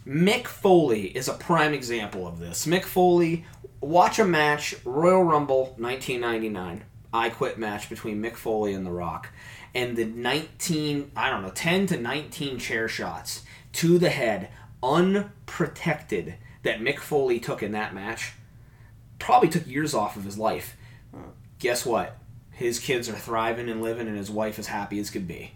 [0.06, 2.66] Mick Foley is a prime example of this.
[2.66, 3.46] Mick Foley,
[3.82, 6.84] watch a match, Royal Rumble 1999,
[7.14, 9.30] I Quit match between Mick Foley and The Rock.
[9.76, 13.44] And the 19, I don't know, 10 to 19 chair shots
[13.74, 14.50] to the head,
[14.82, 18.34] unprotected, that Mick Foley took in that match,
[19.20, 20.76] probably took years off of his life.
[21.60, 22.18] Guess what?
[22.52, 25.52] His kids are thriving and living, and his wife is happy as could be.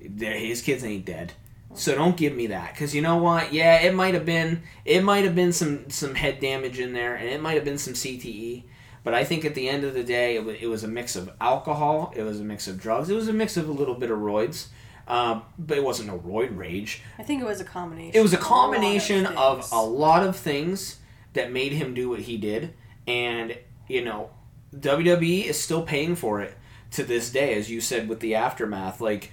[0.00, 1.32] They're- His kids ain't dead.
[1.74, 3.52] So don't give me that, because you know what?
[3.52, 7.14] Yeah, it might have been it might have been some some head damage in there,
[7.14, 8.64] and it might have been some CTE.
[9.04, 11.14] But I think at the end of the day, it was, it was a mix
[11.16, 13.94] of alcohol, it was a mix of drugs, it was a mix of a little
[13.94, 14.66] bit of roids,
[15.08, 17.02] um, but it wasn't no roid rage.
[17.18, 18.18] I think it was a combination.
[18.18, 20.96] It was a of lot combination of a lot of things
[21.34, 22.74] that made him do what he did,
[23.06, 23.56] and
[23.88, 24.30] you know,
[24.74, 26.54] WWE is still paying for it
[26.92, 29.00] to this day, as you said with the aftermath.
[29.00, 29.30] Like,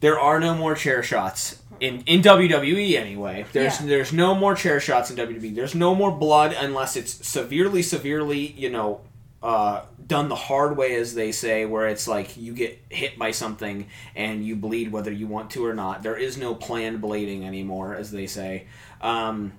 [0.00, 3.46] there are no more chair shots in in WWE anyway.
[3.52, 3.86] There's Yeah.
[3.86, 5.54] there's no more chair shots in WWE.
[5.54, 9.00] There's no more blood unless it's severely, severely, you know,
[9.42, 13.30] uh, done the hard way, as they say, where it's like you get hit by
[13.30, 16.02] something and you bleed whether you want to or not.
[16.02, 18.66] There is no planned blading anymore, as they say.
[19.00, 19.52] Um,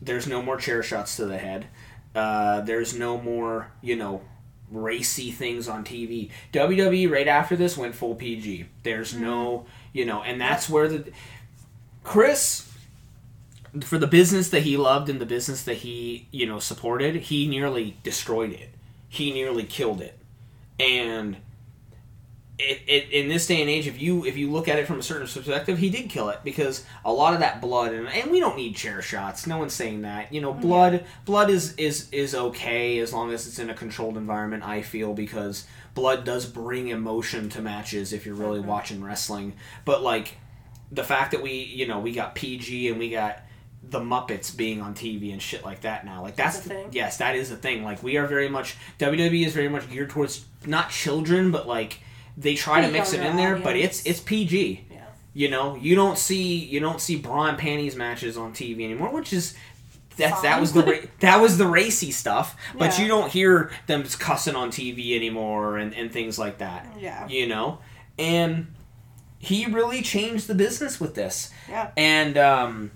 [0.00, 1.66] there's no more chair shots to the head.
[2.14, 4.22] Uh, there's no more, you know,
[4.70, 6.30] racy things on TV.
[6.52, 8.66] WWE right after this went full PG.
[8.82, 11.10] There's no, you know, and that's where the
[12.02, 12.68] Chris
[13.82, 17.46] for the business that he loved and the business that he, you know, supported, he
[17.46, 18.70] nearly destroyed it.
[19.08, 20.18] He nearly killed it.
[20.80, 21.36] And
[22.58, 24.98] it, it, in this day and age, if you if you look at it from
[24.98, 28.32] a certain perspective, he did kill it because a lot of that blood and, and
[28.32, 29.46] we don't need chair shots.
[29.46, 30.32] No one's saying that.
[30.32, 34.16] You know, blood blood is is is okay as long as it's in a controlled
[34.16, 34.64] environment.
[34.64, 38.68] I feel because blood does bring emotion to matches if you're really mm-hmm.
[38.68, 39.52] watching wrestling.
[39.84, 40.36] But like
[40.90, 43.40] the fact that we you know we got PG and we got
[43.84, 46.22] the Muppets being on TV and shit like that now.
[46.22, 46.88] Like that's, That's the- thing?
[46.90, 47.84] yes, that is the thing.
[47.84, 52.00] Like we are very much WWE is very much geared towards not children, but like
[52.40, 54.86] they try to mix it in there, but it's it's PG.
[54.90, 54.98] Yeah.
[55.34, 59.10] You know, you don't see you don't see bra and panties matches on TV anymore,
[59.12, 59.54] which is
[60.16, 62.56] that that was the ra- that was the racy stuff.
[62.76, 63.02] But Yeah.
[63.02, 66.86] you don't hear them cussing on TV anymore and, and things like that.
[66.98, 67.26] Yeah.
[67.28, 67.78] You know,
[68.18, 68.68] and
[69.38, 71.50] he really changed the business with this.
[71.68, 71.90] Yeah.
[71.96, 72.90] And um,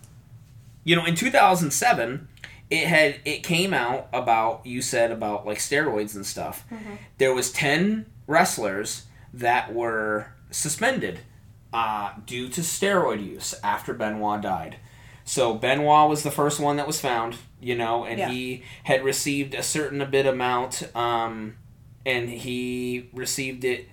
[0.85, 2.29] you know, in 2007,
[2.71, 6.65] it had it came out about you said about like steroids and stuff.
[7.19, 11.21] There was 10 wrestlers that were suspended
[11.73, 14.77] uh, due to steroid use after Benoit died.
[15.25, 18.29] So Benoit was the first one that was found, you know, and Yeah.
[18.31, 21.57] he had received a certain bit amount, um,
[22.05, 23.89] and he received it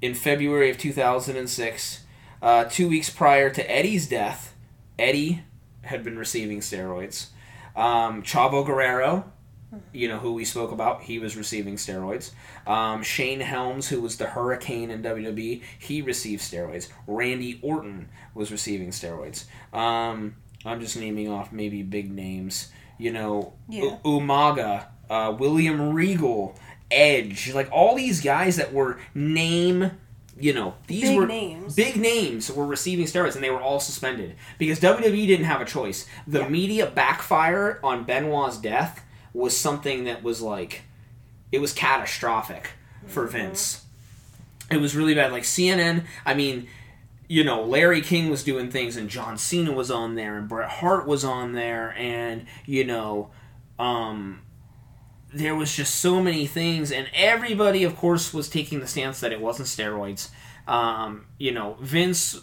[0.00, 2.04] in February of 2006,
[2.40, 4.54] uh, two weeks prior to Eddie's death.
[4.98, 5.42] Eddie
[5.82, 7.26] had been receiving steroids.
[7.74, 9.31] Um, Chavo Guerrero,
[9.92, 12.30] you know who we spoke about, he was receiving steroids.
[12.66, 16.88] Um, Shane Helms, who was the Hurricane in WWE, he received steroids.
[17.06, 19.44] Randy Orton was receiving steroids.
[19.72, 22.70] Um, I'm just naming off maybe big names.
[22.98, 23.82] You know, Yeah.
[23.84, 26.54] U- Umaga, uh, William Regal,
[26.90, 29.92] Edge, like all these guys that were name.
[30.38, 31.74] You know, these Big were names.
[31.74, 35.64] big names were receiving steroids and they were all suspended because WWE didn't have a
[35.66, 36.06] choice.
[36.26, 36.48] The Yeah.
[36.48, 40.82] media backfire on Benoit's death was something that was like
[41.50, 42.70] it was catastrophic
[43.06, 43.32] for Mm-hmm.
[43.32, 43.84] Vince.
[44.70, 45.32] It was really bad.
[45.32, 46.66] Like CNN, I mean,
[47.28, 50.68] you know, Larry King was doing things and John Cena was on there and Bret
[50.68, 53.30] Hart was on there and you know,
[53.78, 54.42] um
[55.34, 59.32] there was just so many things and everybody of course was taking the stance that
[59.32, 60.28] it wasn't steroids.
[60.68, 62.38] Um, you know, Vince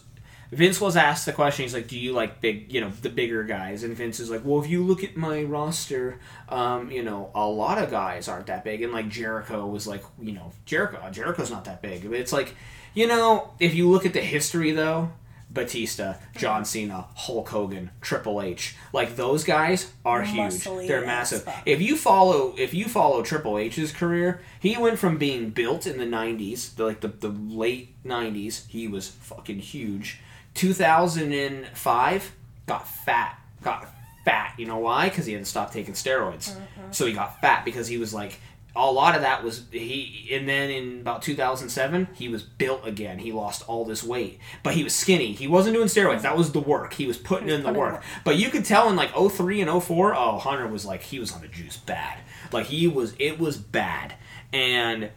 [0.51, 1.63] Vince was asked the question.
[1.63, 4.41] He's like, "Do you like big, you know, the bigger guys?" And Vince is like,
[4.43, 6.19] "Well, if you look at my roster,
[6.49, 10.03] um, you know, a lot of guys aren't that big." And like Jericho was like,
[10.19, 12.05] you know, Jericho, Jericho's not that big.
[12.05, 12.55] It's like,
[12.93, 15.11] you know, if you look at the history though,
[15.51, 18.75] Batista, John Cena, Hulk Hogan, Triple H.
[18.93, 20.63] Like those guys are huge.
[20.87, 21.47] They're massive.
[21.65, 25.97] If you follow if you follow Triple H's career, he went from being built in
[25.97, 30.19] the 90s, the, like the, the late 90s, he was fucking huge.
[30.59, 33.39] 2005 got fat.
[33.63, 33.87] Got
[34.25, 34.55] fat.
[34.57, 35.09] You know why?
[35.09, 36.51] Cuz he hadn't stopped taking steroids.
[36.51, 36.91] Mm-hmm.
[36.91, 38.39] So he got fat because he was like
[38.75, 43.17] a lot of that was he and then in about 2007 he was built again
[43.17, 46.51] he lost all this weight but he was skinny he wasn't doing steroids that was
[46.51, 48.03] the work he was putting was in the putting in work work.
[48.23, 51.31] but you could tell in like 03 and 04 oh hunter was like he was
[51.31, 52.19] on the juice bad
[52.51, 54.13] like he was it was bad
[54.53, 55.09] and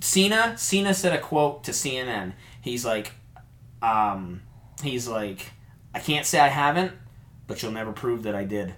[0.00, 2.32] cena cena said a quote to cnn
[2.62, 3.10] he's like
[3.82, 4.40] um
[4.80, 5.52] he's like
[5.94, 6.92] i can't say i haven't
[7.46, 8.74] but you'll never prove that i did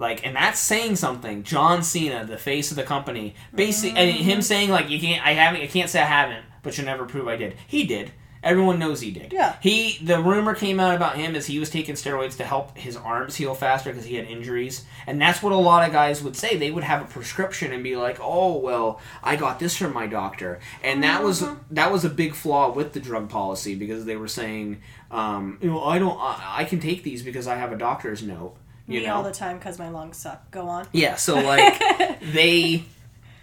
[0.00, 1.42] like, and that's saying something.
[1.42, 4.40] John Cena, the face of the company, basically, and him mm-hmm.
[4.40, 7.28] saying like, "You can't, I haven't, I can't say I haven't, but you'll never prove
[7.28, 8.10] I did." He did.
[8.42, 9.32] Everyone knows he did.
[9.34, 9.56] Yeah.
[9.60, 12.96] He, the rumor came out about him is he was taking steroids to help his
[12.96, 16.36] arms heal faster because he had injuries, and that's what a lot of guys would
[16.36, 16.56] say.
[16.56, 20.06] They would have a prescription and be like, "Oh, well, I got this from my
[20.06, 24.16] doctor," and that was that was a big flaw with the drug policy because they
[24.16, 24.80] were saying,
[25.10, 28.22] um, you know, I don't, I, I can take these because I have a doctor's
[28.22, 28.56] note.
[28.86, 30.50] You Me know, all the time because my lungs suck.
[30.50, 30.86] Go on.
[30.92, 31.78] yeah, so like
[32.32, 32.84] they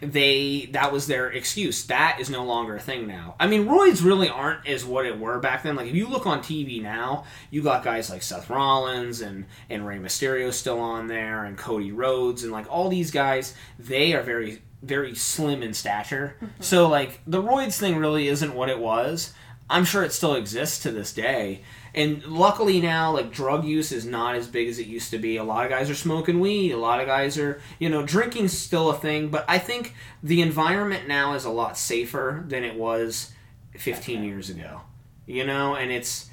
[0.02, 1.86] they that was their excuse.
[1.86, 3.36] That is no longer a thing now.
[3.40, 5.76] I mean, roids really aren't as what it were back then.
[5.76, 9.86] Like if you look on TV now, you got guys like Seth Rollins and and
[9.86, 14.22] Rey Mysterio still on there and Cody Rhodes and like all these guys, they are
[14.24, 16.36] very very slim in stature.
[16.38, 16.62] Mm-hmm.
[16.62, 19.34] So like the roids thing really isn't what it was.
[19.70, 21.62] I'm sure it still exists to this day.
[21.94, 25.38] And luckily now, like drug use is not as big as it used to be.
[25.38, 26.72] A lot of guys are smoking weed.
[26.72, 29.30] A lot of guys are, you know, drinking's still a thing.
[29.30, 33.32] But I think the environment now is a lot safer than it was
[33.78, 34.82] 15 years ago.
[35.26, 36.30] You know, and it's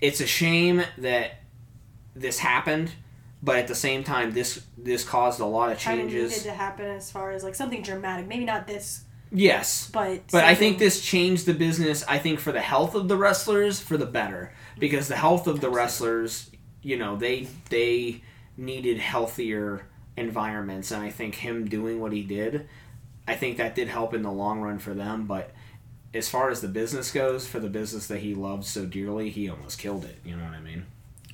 [0.00, 1.42] it's a shame that
[2.16, 2.90] this happened,
[3.42, 6.42] but at the same time, this this caused a lot of Kind of needed changes.
[6.42, 8.26] to happen as far as like something dramatic.
[8.26, 9.04] Maybe not this,
[9.34, 12.04] Yes, but But I think this changed the business.
[12.06, 15.60] I think for the health of the wrestlers, for the better, because the health of
[15.60, 16.50] the wrestlers,
[16.82, 18.22] you know, they they
[18.58, 19.86] needed healthier
[20.18, 22.68] environments, and I think him doing what he did,
[23.26, 25.26] I think that did help in the long run for them.
[25.26, 25.50] But
[26.12, 29.48] as far as the business goes, for the business that he loved so dearly, he
[29.48, 30.18] almost killed it.
[30.24, 30.84] You know what I mean?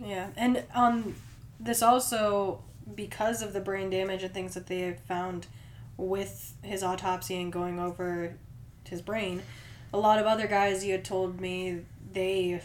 [0.00, 1.16] Yeah, and um,
[1.58, 2.62] this also
[2.94, 5.48] because of the brain damage and things that they have found
[5.98, 8.34] with his autopsy and going over
[8.88, 9.42] his brain,
[9.92, 11.80] a lot of other guys you had told me
[12.12, 12.62] they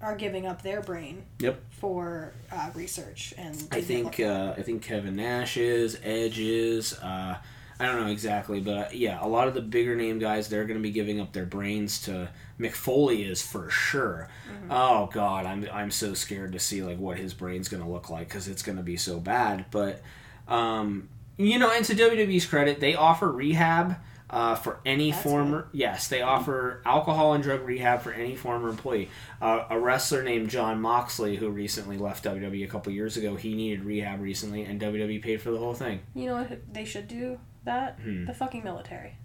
[0.00, 1.24] are giving up their brain.
[1.38, 1.62] Yep.
[1.70, 6.98] For uh, research and I think uh, I think Kevin Nash is, Edge is.
[6.98, 7.36] Uh,
[7.78, 10.64] I don't know exactly, but uh, yeah, a lot of the bigger name guys they're
[10.64, 14.28] going to be giving up their brains to Mick Foley is for sure.
[14.70, 18.08] Oh God, I'm I'm so scared to see like what his brain's going to look
[18.08, 19.66] like because it's going to be so bad.
[19.70, 20.02] But
[20.46, 23.96] um, you know, and to WWE's credit, they offer rehab.
[24.30, 28.68] Uh, for any That's former, yes, they offer alcohol and drug rehab for any former
[28.68, 29.08] employee.
[29.40, 33.54] Uh, a wrestler named Jon Moxley, who recently left WWE a couple years ago, he
[33.54, 36.00] needed rehab recently, and WWE paid for the whole thing.
[36.14, 38.24] you know what they should do that Hmm.
[38.24, 39.18] the fucking military.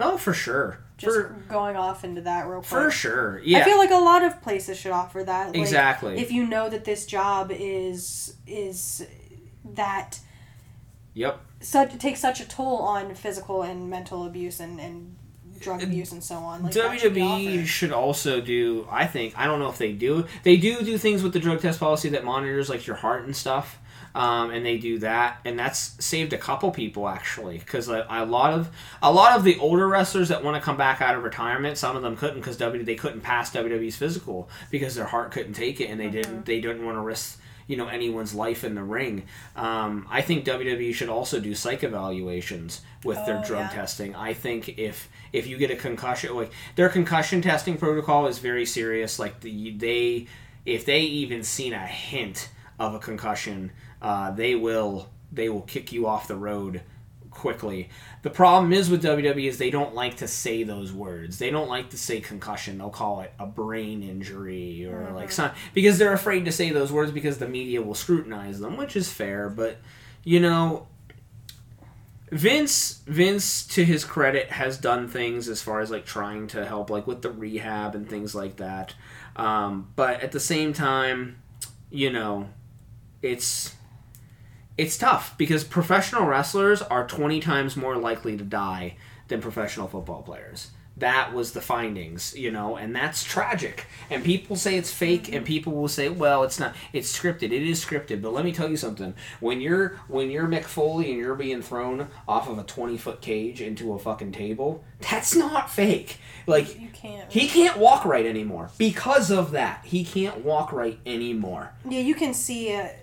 [0.00, 2.68] Oh, for sure, Just for going off into that real quick.
[2.68, 5.48] for sure, yeah, I feel like a lot of places should offer that.
[5.48, 6.18] Like, exactly.
[6.18, 9.06] If you know that this job is is
[9.74, 10.18] that
[11.14, 15.16] yep, such takes such a toll on physical and mental abuse and, and
[15.62, 16.62] drug abuse and so on.
[16.62, 18.86] Like WWE should also do.
[18.90, 20.26] I think I don't know if they do.
[20.42, 23.34] They do do things with the drug test policy that monitors like your heart and
[23.34, 23.78] stuff.
[24.14, 28.26] Um, and they do that, and that's saved a couple people actually, because a, a
[28.26, 28.68] lot of
[29.02, 31.96] a lot of the older wrestlers that want to come back out of retirement, some
[31.96, 35.80] of them couldn't because W they couldn't pass WWE's physical because their heart couldn't take
[35.80, 38.82] it, and they didn't they didn't want to risk you know anyone's life in the
[38.82, 39.24] ring.
[39.56, 43.76] Um, I think WWE should also do psych evaluations with their Oh, drug yeah.
[43.76, 44.14] testing.
[44.14, 48.66] I think if if you get a concussion, like their concussion testing protocol is very
[48.66, 49.18] serious.
[49.18, 50.26] Like the they
[50.64, 52.48] if they even seen a hint
[52.78, 56.82] of a concussion, uh, they will they will kick you off the road
[57.34, 57.88] quickly.
[58.22, 61.38] The problem is with WWE is they don't like to say those words.
[61.38, 62.78] They don't like to say concussion.
[62.78, 66.92] They'll call it a brain injury or like some because they're afraid to say those
[66.92, 69.48] words because the media will scrutinize them, which is fair.
[69.48, 69.78] But
[70.24, 70.86] you know,
[72.30, 76.90] Vince Vince to his credit has done things as far as like trying to help
[76.90, 78.94] like with the rehab and things like that.
[79.36, 81.42] Um, but at the same time,
[81.90, 82.48] you know,
[83.20, 83.74] it's
[84.78, 88.96] it's tough because professional wrestlers are 20 times more likely to die
[89.28, 90.70] than professional football players.
[90.98, 93.86] that was the findings, you know, and that's tragic.
[94.10, 96.74] And people say it's fake, and people will say, "Well, it's not.
[96.92, 97.44] It's scripted.
[97.44, 101.10] It is scripted." But let me tell you something: when you're when you're Mick Foley
[101.10, 105.34] and you're being thrown off of a twenty foot cage into a fucking table, that's
[105.34, 106.18] not fake.
[106.46, 107.32] Like You can't.
[107.32, 109.86] he can't walk right anymore because of that.
[109.86, 111.72] He can't walk right anymore.
[111.88, 112.98] Yeah, you can see it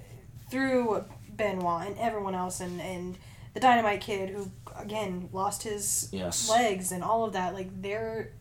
[0.51, 1.05] through
[1.39, 3.17] Benoit and everyone else, and and
[3.55, 6.47] the Dynamite Kid who again lost his Yes.
[6.47, 7.55] legs and all of that.
[7.55, 8.31] Like they're,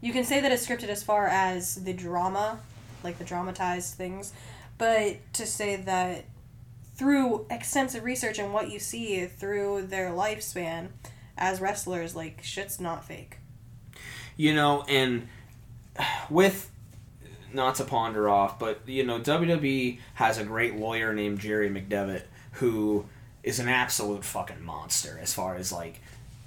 [0.00, 2.60] you can say that it's scripted as far as the drama,
[3.04, 4.32] like the dramatized things,
[4.78, 6.24] but to say that
[6.96, 10.88] through extensive research and what you see through their lifespan
[11.36, 13.36] as wrestlers, like shit's not fake.
[14.36, 15.28] you know, and
[16.30, 16.70] with
[17.54, 22.24] not to ponder off, but you know, WWE has a great lawyer named Jerry McDevitt
[22.52, 23.06] who
[23.42, 26.00] is an absolute fucking monster as far as like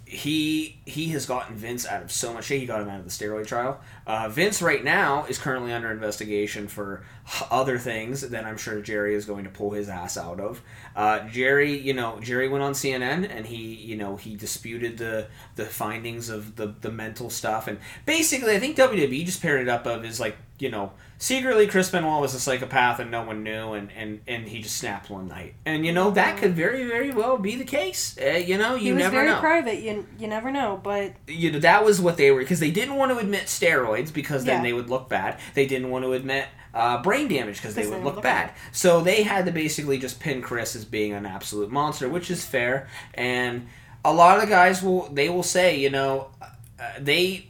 [0.05, 2.59] he he has gotten Vince out of so much shit.
[2.59, 3.81] He got him out of the steroid trial.
[4.05, 7.03] Uh, Vince right now is currently under investigation for
[7.49, 10.61] other things that I'm sure Jerry is going to pull his ass out of.
[10.95, 15.27] Uh, Jerry, you know, Jerry went on CNN and he, you know, he disputed the
[15.55, 19.69] the findings of the the mental stuff and basically I think WWE just paired it
[19.69, 23.43] up of is like you know secretly Chris Benoit was a psychopath and no one
[23.43, 26.85] knew and and and he just snapped one night and you know that could very
[26.85, 28.17] very well be the case.
[28.21, 28.77] Uh, you know, you never know.
[28.77, 29.79] He was never very know private.
[29.81, 32.95] You you never know, but you know that was what they were because they didn't
[32.95, 34.63] want to admit steroids because then Yeah.
[34.63, 35.39] they would look bad.
[35.53, 38.51] They didn't want to admit uh, brain damage because they would look look bad.
[38.73, 42.45] So they had to basically just pin Chris as being an absolute monster, which is
[42.45, 42.87] fair.
[43.13, 43.67] And
[44.03, 47.47] a lot of the guys will they will say, you know, uh, they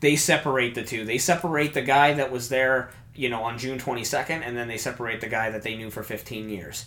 [0.00, 1.04] they separate the two.
[1.04, 4.68] They separate the guy that was there, you know, on June twenty second, and then
[4.68, 6.86] they separate the guy that they knew for fifteen years.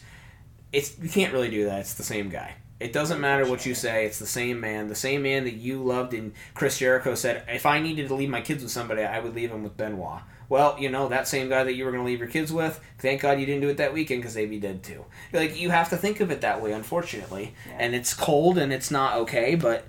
[0.71, 1.79] It's you can't really do that.
[1.79, 2.55] It's the same guy.
[2.79, 4.05] It doesn't matter what you say.
[4.05, 6.13] It's the same man, the same man that you loved.
[6.13, 9.35] And Chris Jericho said, if I needed to leave my kids with somebody, I would
[9.35, 10.21] leave them with Benoit.
[10.49, 12.83] Well, you know that same guy that you were going to leave your kids with.
[12.99, 15.05] Thank God you didn't do it that weekend because they'd be dead too.
[15.31, 17.53] Like you have to think of it that way, unfortunately.
[17.65, 17.77] Yeah.
[17.79, 19.85] And it's cold and it's not okay, but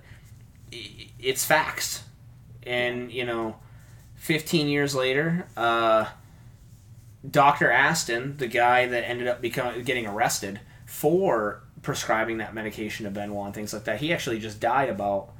[0.71, 2.04] it's facts.
[2.67, 3.57] And you know,
[4.17, 6.07] 15 years later, uh,
[7.29, 7.71] Dr.
[7.71, 13.47] Astin, the guy that ended up becoming getting arrested for prescribing that medication to Benoit
[13.47, 15.31] and things like that, he actually just died about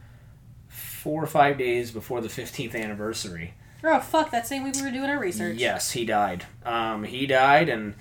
[0.69, 3.55] four or five days before the 15th anniversary.
[3.83, 5.57] oh fuck, that same week we were doing our research.
[5.57, 6.45] Yes, he died.
[6.65, 7.95] Um, he died, and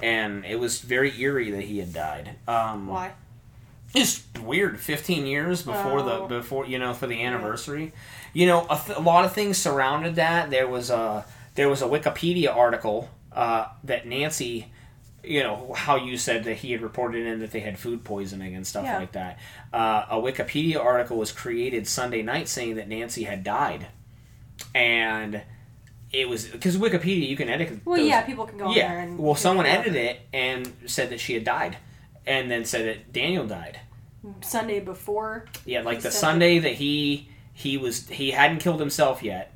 [0.00, 2.36] and it was very eerie that he had died.
[2.46, 3.12] Um, Why?
[3.94, 6.26] it's weird 15 years before Oh.
[6.28, 7.92] the before you know for the anniversary
[8.32, 11.24] you know a, th- a lot of things surrounded that there was a
[11.54, 14.66] there was a wikipedia article uh, that nancy
[15.24, 18.54] you know how you said that he had reported in that they had food poisoning
[18.54, 18.98] and stuff Yeah.
[18.98, 19.38] like that
[19.72, 23.88] uh, a wikipedia article was created sunday night saying that nancy had died
[24.74, 25.42] and
[26.12, 28.88] it was because wikipedia you can edit Well, those- yeah, people can go on yeah.
[28.88, 29.18] there and.
[29.18, 31.76] well, someone edited it and said that she had died,
[32.26, 33.78] and then said that Daniel died.
[34.40, 35.44] Sunday before.
[35.66, 37.28] Yeah, like He the Sunday that he
[37.58, 39.52] he was he hadn't killed himself yet,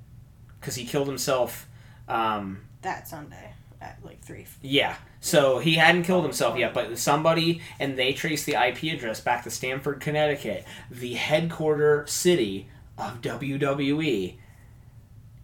[0.58, 1.68] because he killed himself.
[2.08, 4.44] Um, that Sunday at like three.
[4.60, 9.20] yeah, so he hadn't killed himself yet, but somebody and they traced the IP address
[9.20, 12.66] back to Stamford, Connecticut, the headquarter city
[12.98, 14.34] of WWE,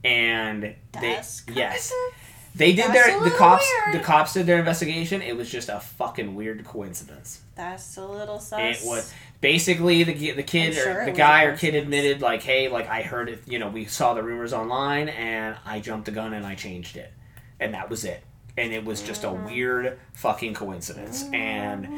[0.02, 1.22] and they
[1.54, 1.92] yes.
[2.54, 4.00] They did That's their the cops weird.
[4.00, 5.22] the cops did their investigation.
[5.22, 7.42] It was just a fucking weird coincidence.
[7.54, 8.82] That's a little sus.
[8.82, 12.68] It was basically the the kid sure or the guy or kid admitted like, hey,
[12.68, 13.42] like I heard it.
[13.46, 16.96] You know, we saw the rumors online and I jumped the gun and I changed
[16.96, 17.12] it,
[17.60, 18.22] and that was it.
[18.56, 19.46] And it was just a Mm.
[19.46, 21.24] weird fucking coincidence.
[21.32, 21.88] And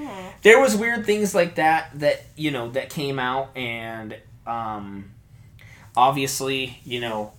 [0.42, 4.14] there was weird things like that that you know that came out and
[4.46, 5.10] um,
[5.96, 7.32] obviously you know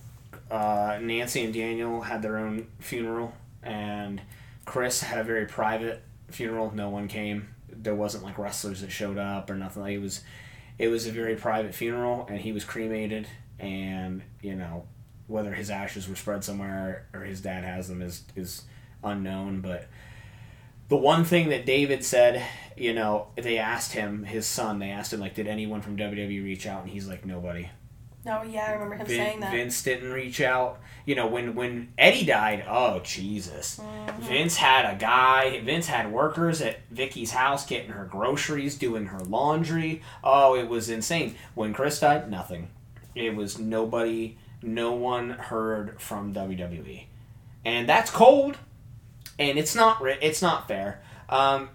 [0.50, 4.20] uh, Nancy and Daniel had their own funeral and
[4.64, 6.72] Chris had a very private funeral.
[6.74, 7.51] No one came.
[7.82, 9.82] There wasn't like wrestlers that showed up or nothing.
[9.82, 10.22] Like it was
[10.78, 13.26] it was a very private funeral and he was cremated
[13.58, 14.86] and you know
[15.26, 18.62] whether his ashes were spread somewhere or his dad has them is is
[19.04, 19.86] unknown but
[20.92, 22.44] the one thing that David said,
[22.76, 26.44] you know, they asked him, his son, they asked him, like, did anyone from WWE
[26.44, 26.82] reach out?
[26.82, 27.70] And he's like, nobody.
[28.24, 29.50] No, yeah, I remember him Vin- saying that.
[29.52, 30.80] Vince didn't reach out.
[31.06, 33.80] You know, when, when Eddie died, oh, Jesus.
[33.80, 34.18] Mhm.
[34.20, 39.18] Vince had a guy, Vince had workers at Vickie's house getting her groceries, doing her
[39.20, 40.02] laundry.
[40.22, 41.34] Oh, it was insane.
[41.54, 42.68] When Chris died, nothing.
[43.16, 47.06] It was nobody, no one heard from WWE.
[47.64, 48.58] And that's cold
[49.38, 51.02] and it's not it's not fair.
[51.28, 51.68] Um,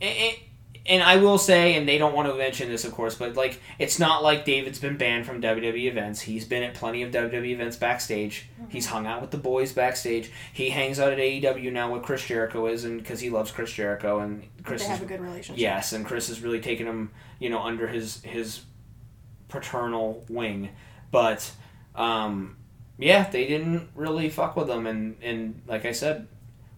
[0.00, 0.38] it, it,
[0.86, 3.60] and I will say, and they don't want to mention this, of course, but like
[3.78, 6.22] it's not like David's been banned from WWE events.
[6.22, 8.48] He's been at plenty of WWE events backstage.
[8.54, 8.70] Mm-hmm.
[8.70, 10.30] He's hung out with the boys backstage.
[10.52, 13.72] He hangs out at AEW now with Chris Jericho is, and because he loves Chris
[13.72, 15.60] Jericho, and Chris they is a good relationship.
[15.60, 18.62] Yes, and Chris has really taken him, you know, under his his
[19.48, 20.70] paternal wing.
[21.10, 21.50] But
[21.94, 22.56] um,
[22.98, 26.26] yeah, they didn't really fuck with him, and and like I said,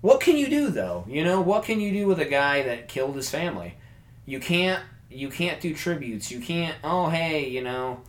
[0.01, 1.05] what can you do though?
[1.09, 3.77] You know, what can you do with a guy that killed his family?
[4.25, 6.31] You can't you can't do tributes.
[6.31, 6.77] You can't.
[6.83, 8.01] Oh hey, you know,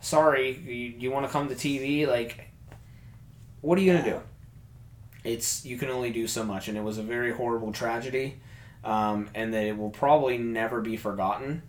[0.00, 2.06] sorry, you, you want to come to TV?
[2.06, 2.50] Like,
[3.60, 4.20] what are you gonna do?
[5.24, 8.40] It's you can only do so much, and it was a very horrible tragedy,
[8.84, 11.62] um, and that it will probably never be forgotten.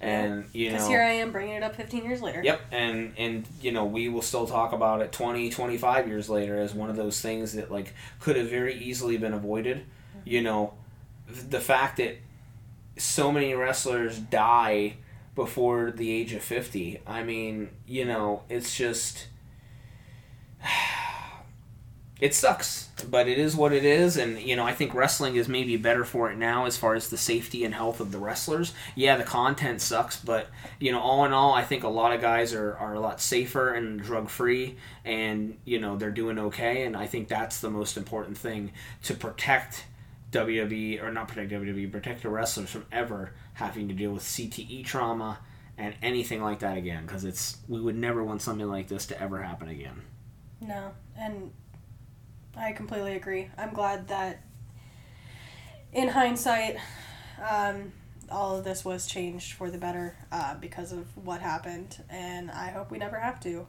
[0.00, 2.42] And you Because know, here I am bringing it up 15 years later.
[2.42, 6.58] Yep, and and you know we will still talk about it 20, 25 years later
[6.58, 9.84] as one of those things that like could have very easily been avoided.
[10.24, 10.74] You know,
[11.28, 12.18] th- the fact that
[12.96, 14.96] so many wrestlers die
[15.34, 17.00] before the age of 50.
[17.06, 19.28] I mean, you know, it's just
[22.20, 25.48] it sucks, but it is what it is, and you know I think wrestling is
[25.48, 28.72] maybe better for it now as far as the safety and health of the wrestlers.
[28.94, 30.48] Yeah, the content sucks, but
[30.80, 33.20] you know all in all, I think a lot of guys are, are a lot
[33.20, 37.70] safer and drug free, and you know they're doing okay, and I think that's the
[37.70, 39.84] most important thing to protect
[40.32, 44.84] WWE or not protect WWE, protect the wrestlers from ever having to deal with CTE
[44.84, 45.38] trauma
[45.78, 49.20] and anything like that again, because it's we would never want something like this to
[49.20, 50.02] ever happen again.
[50.60, 51.52] No, and
[52.56, 53.48] I completely agree.
[53.58, 54.42] I'm glad that,
[55.92, 56.78] in hindsight,
[57.48, 57.92] um,
[58.30, 62.70] all of this was changed for the better uh, because of what happened, and I
[62.70, 63.66] hope we never have to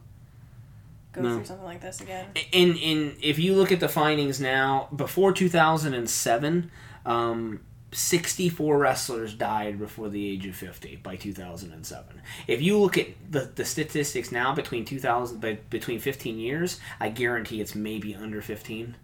[1.18, 1.36] go No.
[1.36, 2.26] through something like this again.
[2.52, 6.70] in in if you look at the findings now before 2007
[7.06, 7.60] um
[7.92, 13.50] 64 wrestlers died before the age of 50 by 2007 if you look at the,
[13.54, 18.94] the statistics now between 2000 but between 15 years i guarantee it's maybe under 15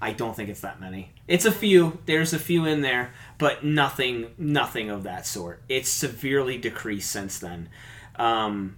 [0.00, 1.12] i don't think it's that many.
[1.28, 1.98] It's a few.
[2.06, 5.62] There's a few in there but nothing nothing of that sort.
[5.68, 7.68] It's severely decreased since then.
[8.16, 8.76] Um,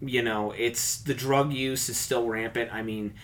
[0.00, 2.72] you know, it's the drug use is still rampant.
[2.72, 3.14] I mean,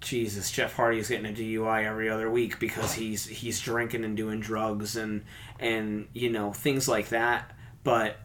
[0.00, 4.16] Jesus, Jeff Hardy is getting a DUI every other week because he's he's drinking and
[4.16, 5.24] doing drugs and
[5.58, 7.52] and you know things like that.
[7.82, 8.16] But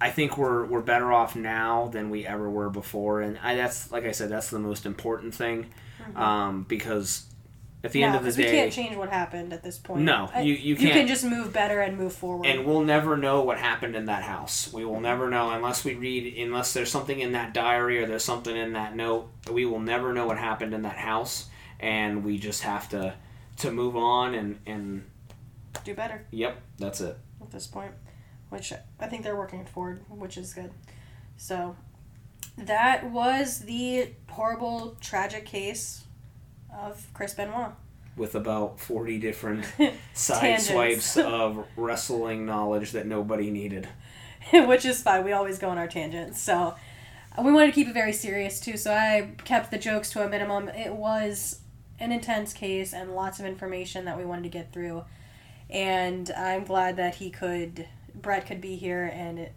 [0.00, 3.92] I think we're we're better off now than we ever were before, and I, that's
[3.92, 5.70] like I said, that's the most important thing
[6.16, 7.26] um, because
[7.82, 10.02] at the end no, of the 'cause we can't change what happened at this point.
[10.02, 10.86] No, you- you You can't.
[10.88, 12.46] you can just move better and move forward.
[12.46, 14.72] and we'll never know what happened in that house.
[14.72, 18.24] We will never know unless we read, unless there's something in that diary or there's
[18.24, 19.30] something in that note.
[19.50, 21.48] We will never know what happened in that house,
[21.78, 23.14] and we just have to
[23.58, 25.04] to move on and and
[25.84, 27.16] do better yep, that's it.
[27.40, 27.92] at this point,
[28.50, 30.70] which I think they're working toward, which is good.
[31.36, 31.76] So
[32.58, 36.04] that was the horrible, tragic case
[36.78, 37.72] of Chris Benoit.
[38.16, 39.64] With about forty different
[40.14, 43.88] side swipes of wrestling knowledge that nobody needed.
[44.52, 45.24] which is fine.
[45.24, 46.40] We always go on our tangents.
[46.40, 46.74] So
[47.36, 48.76] uh, we wanted to keep it very serious too.
[48.76, 50.68] So I kept the jokes to a minimum.
[50.68, 51.60] It was
[51.98, 55.04] an intense case and lots of information that we wanted to get through.
[55.68, 59.50] And I'm glad that he could, Brett could be here and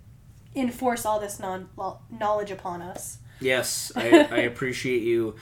[0.55, 1.69] enforce all this non-
[2.11, 3.17] knowledge upon us.
[3.39, 5.35] Yes, I, I appreciate you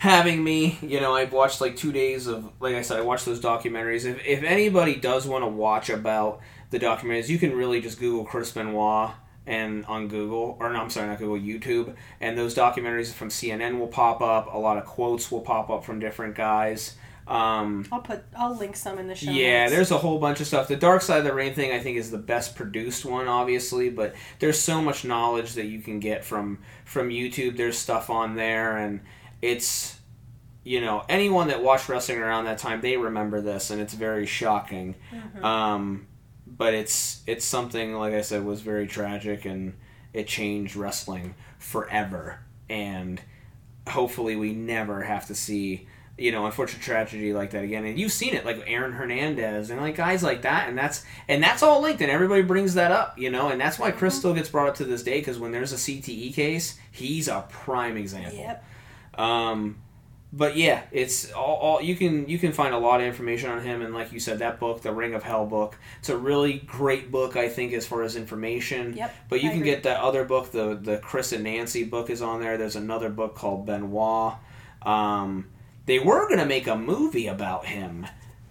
[0.00, 0.78] having me.
[0.80, 4.06] You know, I've watched like two days of, like I said, I watched those documentaries.
[4.06, 6.40] If, if anybody does want to watch about
[6.70, 9.10] the documentaries, you can really just Google Chris Benoit
[9.46, 13.78] and on Google, or no, I'm sorry, not Google, YouTube, and those documentaries from CNN
[13.78, 14.52] will pop up.
[14.52, 16.96] A lot of quotes will pop up from different guys.
[17.26, 19.30] Um, I'll put, I'll link some in the show.
[19.30, 19.72] yeah, notes.
[19.72, 20.66] there's a whole bunch of stuff.
[20.66, 23.90] The Dark Side of the Ring thing, I think, is the best produced one, obviously.
[23.90, 27.56] But there's so much knowledge that you can get from from YouTube.
[27.58, 29.00] There's stuff on there, and
[29.42, 29.98] it's
[30.62, 34.26] you know anyone that watched wrestling around that time, they remember this, and it's very
[34.26, 34.94] shocking.
[35.42, 36.06] Um,
[36.46, 39.74] but it's it's something like I said was very tragic, and
[40.12, 42.40] it changed wrestling forever.
[42.68, 43.20] And
[43.88, 45.88] hopefully, we never have to see
[46.20, 47.86] you know, unfortunate tragedy like that again.
[47.86, 51.42] And you've seen it, like Aaron Hernandez and like guys like that, and that's and
[51.42, 54.34] that's all linked, and everybody brings that up, you know, and that's why Chris still
[54.34, 57.96] gets brought up to this day because when there's a CTE case, he's a prime
[57.96, 58.38] example.
[58.38, 58.64] Yep.
[59.14, 59.82] Um,
[60.32, 63.62] but yeah, it's all, all you can you can find a lot of information on
[63.62, 66.58] him, and like you said, that book, the Ring of Hell book, it's a really
[66.60, 68.94] great book, I think, as far as information.
[68.96, 69.70] Yep, But you I can agree.
[69.72, 72.56] get that other book, the the Chris and Nancy book is on there.
[72.56, 74.34] There's another book called Benoit.
[74.82, 75.48] Um,
[75.86, 78.06] they were gonna make a movie about him.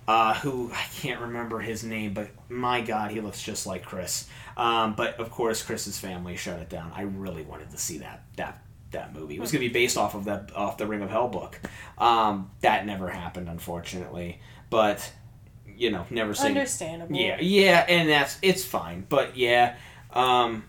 [0.07, 4.27] uh, who I can't remember his name, but my God, he looks just like Chris.
[4.57, 6.91] Um, but of course, Chris's family shut it down.
[6.95, 8.61] I really wanted to see that that
[8.91, 9.35] that movie.
[9.35, 11.59] It was going to be based off of that off the Ring of Hell book.
[11.97, 14.39] Um, that never happened, unfortunately.
[14.69, 15.11] But
[15.77, 17.15] you know, never say Understandable.
[17.15, 19.05] yeah, yeah, and that's it's fine.
[19.07, 19.77] But yeah,
[20.13, 20.63] um,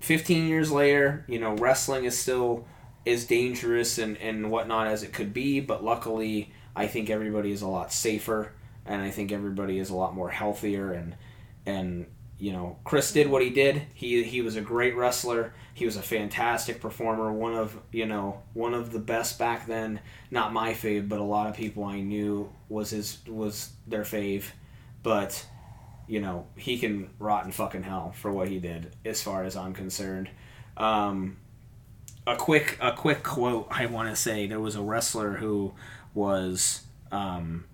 [0.00, 2.66] fifteen years later, you know, wrestling is still
[3.06, 5.60] as dangerous and and whatnot as it could be.
[5.60, 8.52] But luckily, I think everybody is a lot safer,
[8.86, 10.92] and I think everybody is a lot more healthier.
[10.92, 11.16] And
[11.66, 12.06] and
[12.38, 13.82] you know, Chris did what he did.
[13.94, 15.54] He he was a great wrestler.
[15.74, 17.32] He was a fantastic performer.
[17.32, 20.00] One of you know one of the best back then.
[20.30, 24.44] Not my fave, but a lot of people I knew was his was their fave.
[25.02, 25.44] But
[26.06, 29.56] you know he can rot in fucking hell for what he did, as far as
[29.56, 30.30] I'm concerned.
[30.76, 31.38] Um,
[32.26, 34.46] a quick a quick quote I want to say.
[34.46, 35.74] There was a wrestler who
[36.14, 37.64] was um,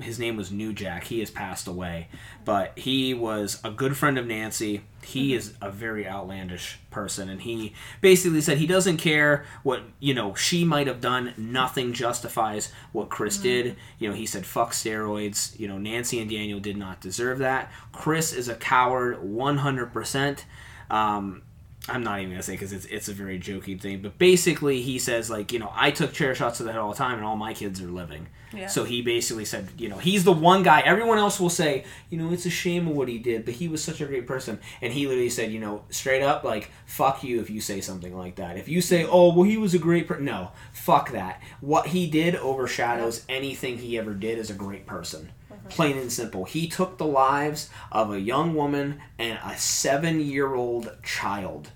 [0.00, 1.04] his name was New Jack.
[1.04, 2.08] He has passed away,
[2.44, 4.82] but he was a good friend of Nancy.
[5.04, 10.14] He is a very outlandish person, and he basically said he doesn't care what you
[10.14, 11.34] know she might have done.
[11.36, 13.76] Nothing justifies what Chris did.
[13.98, 15.58] You know, he said fuck steroids.
[15.58, 17.72] You know, Nancy and Daniel did not deserve that.
[17.92, 20.44] Chris is a coward, one hundred percent.
[20.90, 21.42] Um,
[21.88, 24.98] I'm not even gonna say because it's it's a very jokey thing, but basically he
[24.98, 27.24] says like you know I took chair shots to the head all the time, and
[27.24, 28.26] all my kids are living.
[28.52, 28.66] Yeah.
[28.66, 30.80] So he basically said you know he's the one guy.
[30.80, 33.68] Everyone else will say you know it's a shame of what he did, but he
[33.68, 37.24] was such a great person, and he literally said you know straight up like fuck
[37.24, 38.58] you if you say something like that.
[38.58, 41.42] If you say oh well he was a great person, no fuck that.
[41.60, 45.32] What he did overshadows anything he ever did as a great person.
[45.50, 45.68] Mm-hmm.
[45.68, 46.44] Plain and simple.
[46.44, 51.70] He took the lives of a young woman and a seven year old child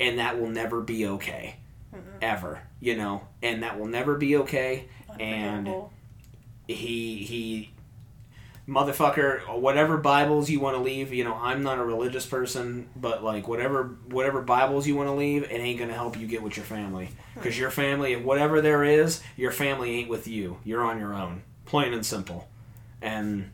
[0.00, 1.56] and that will never be okay.
[2.20, 3.22] Ever you know?
[3.42, 4.88] And that will never be okay.
[5.18, 5.72] And
[6.66, 7.70] he he
[8.68, 13.22] motherfucker whatever bibles you want to leave you know i'm not a religious person but
[13.22, 16.56] like whatever whatever bibles you want to leave it ain't gonna help you get with
[16.56, 17.10] your family.
[17.34, 20.58] Because your family whatever there is your family ain't with you.
[20.64, 21.42] You're on your own.
[21.66, 22.48] Plain and simple.
[23.00, 23.50] And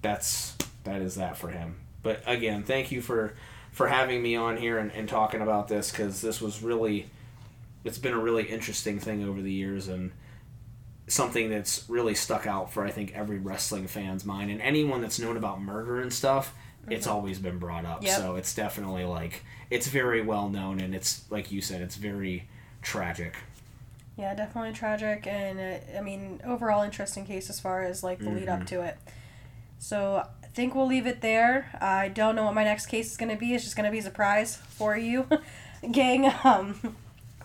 [0.00, 1.76] that's that is that for him.
[2.02, 3.34] But again thank you for
[3.72, 7.06] for having me on here and, and talking about this because this was really
[7.84, 10.12] it's been a really interesting thing over the years and
[11.08, 15.18] something that's really stuck out for I think every wrestling fan's mind and anyone that's
[15.18, 16.54] known about murder and stuff.
[16.90, 18.18] It's always been brought up, Yep.
[18.18, 22.48] so it's definitely like it's very well known and it's like you said, it's very
[22.82, 23.36] tragic.
[24.18, 28.30] Yeah, definitely tragic, and uh, I mean, overall interesting case as far as like the
[28.30, 28.62] lead Mm-hmm.
[28.62, 28.98] up to it.
[29.78, 31.76] So think we'll leave it there.
[31.80, 33.54] I don't know what my next case is going to be.
[33.54, 35.26] It's just going to be a surprise for you,
[35.90, 36.32] gang.
[36.44, 36.96] Um,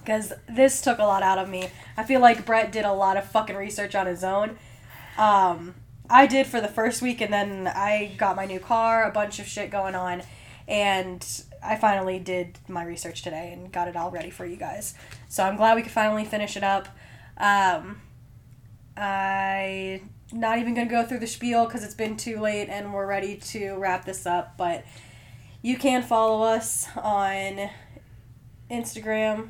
[0.08, 1.70] because this took a lot out of me.
[1.98, 4.58] I feel like Brett did a lot of fucking research on his own.
[5.18, 5.76] Um,
[6.10, 9.40] I did for the first week, and then I got my new car, a bunch
[9.40, 10.24] of shit going on,
[10.66, 11.26] and
[11.62, 14.94] I finally did my research today and got it all ready for you guys.
[15.28, 16.88] So I'm glad we could finally finish it up.
[17.38, 18.00] Um,
[18.96, 23.08] I not even gonna go through the spiel because it's been too late and we're
[23.08, 24.58] ready to wrap this up.
[24.58, 24.86] But
[25.62, 27.70] you can follow us on
[28.70, 29.50] Instagram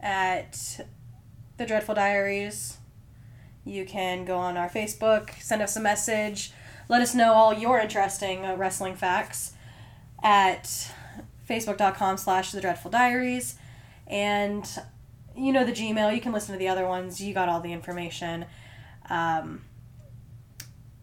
[0.00, 0.80] at
[1.56, 2.78] the Dreadful Diaries.
[3.64, 6.52] You can go on our Facebook, send us a message,
[6.88, 9.52] let us know all your interesting uh, wrestling facts
[10.22, 10.92] at
[11.48, 13.56] facebook.com slash the dreadful diaries
[14.06, 14.78] and
[15.36, 17.72] you know the gmail you can listen to the other ones you got all the
[17.72, 18.46] information
[19.10, 19.62] um,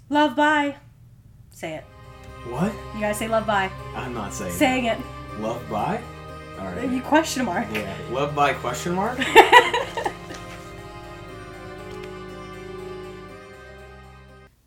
[0.09, 0.75] love bye
[1.51, 1.83] say it
[2.49, 2.71] What?
[2.95, 4.97] you gotta say love bye I'm not saying saying it
[5.39, 6.01] love by.
[6.59, 6.89] All right.
[6.89, 9.17] you question mark Yeah, love by question mark.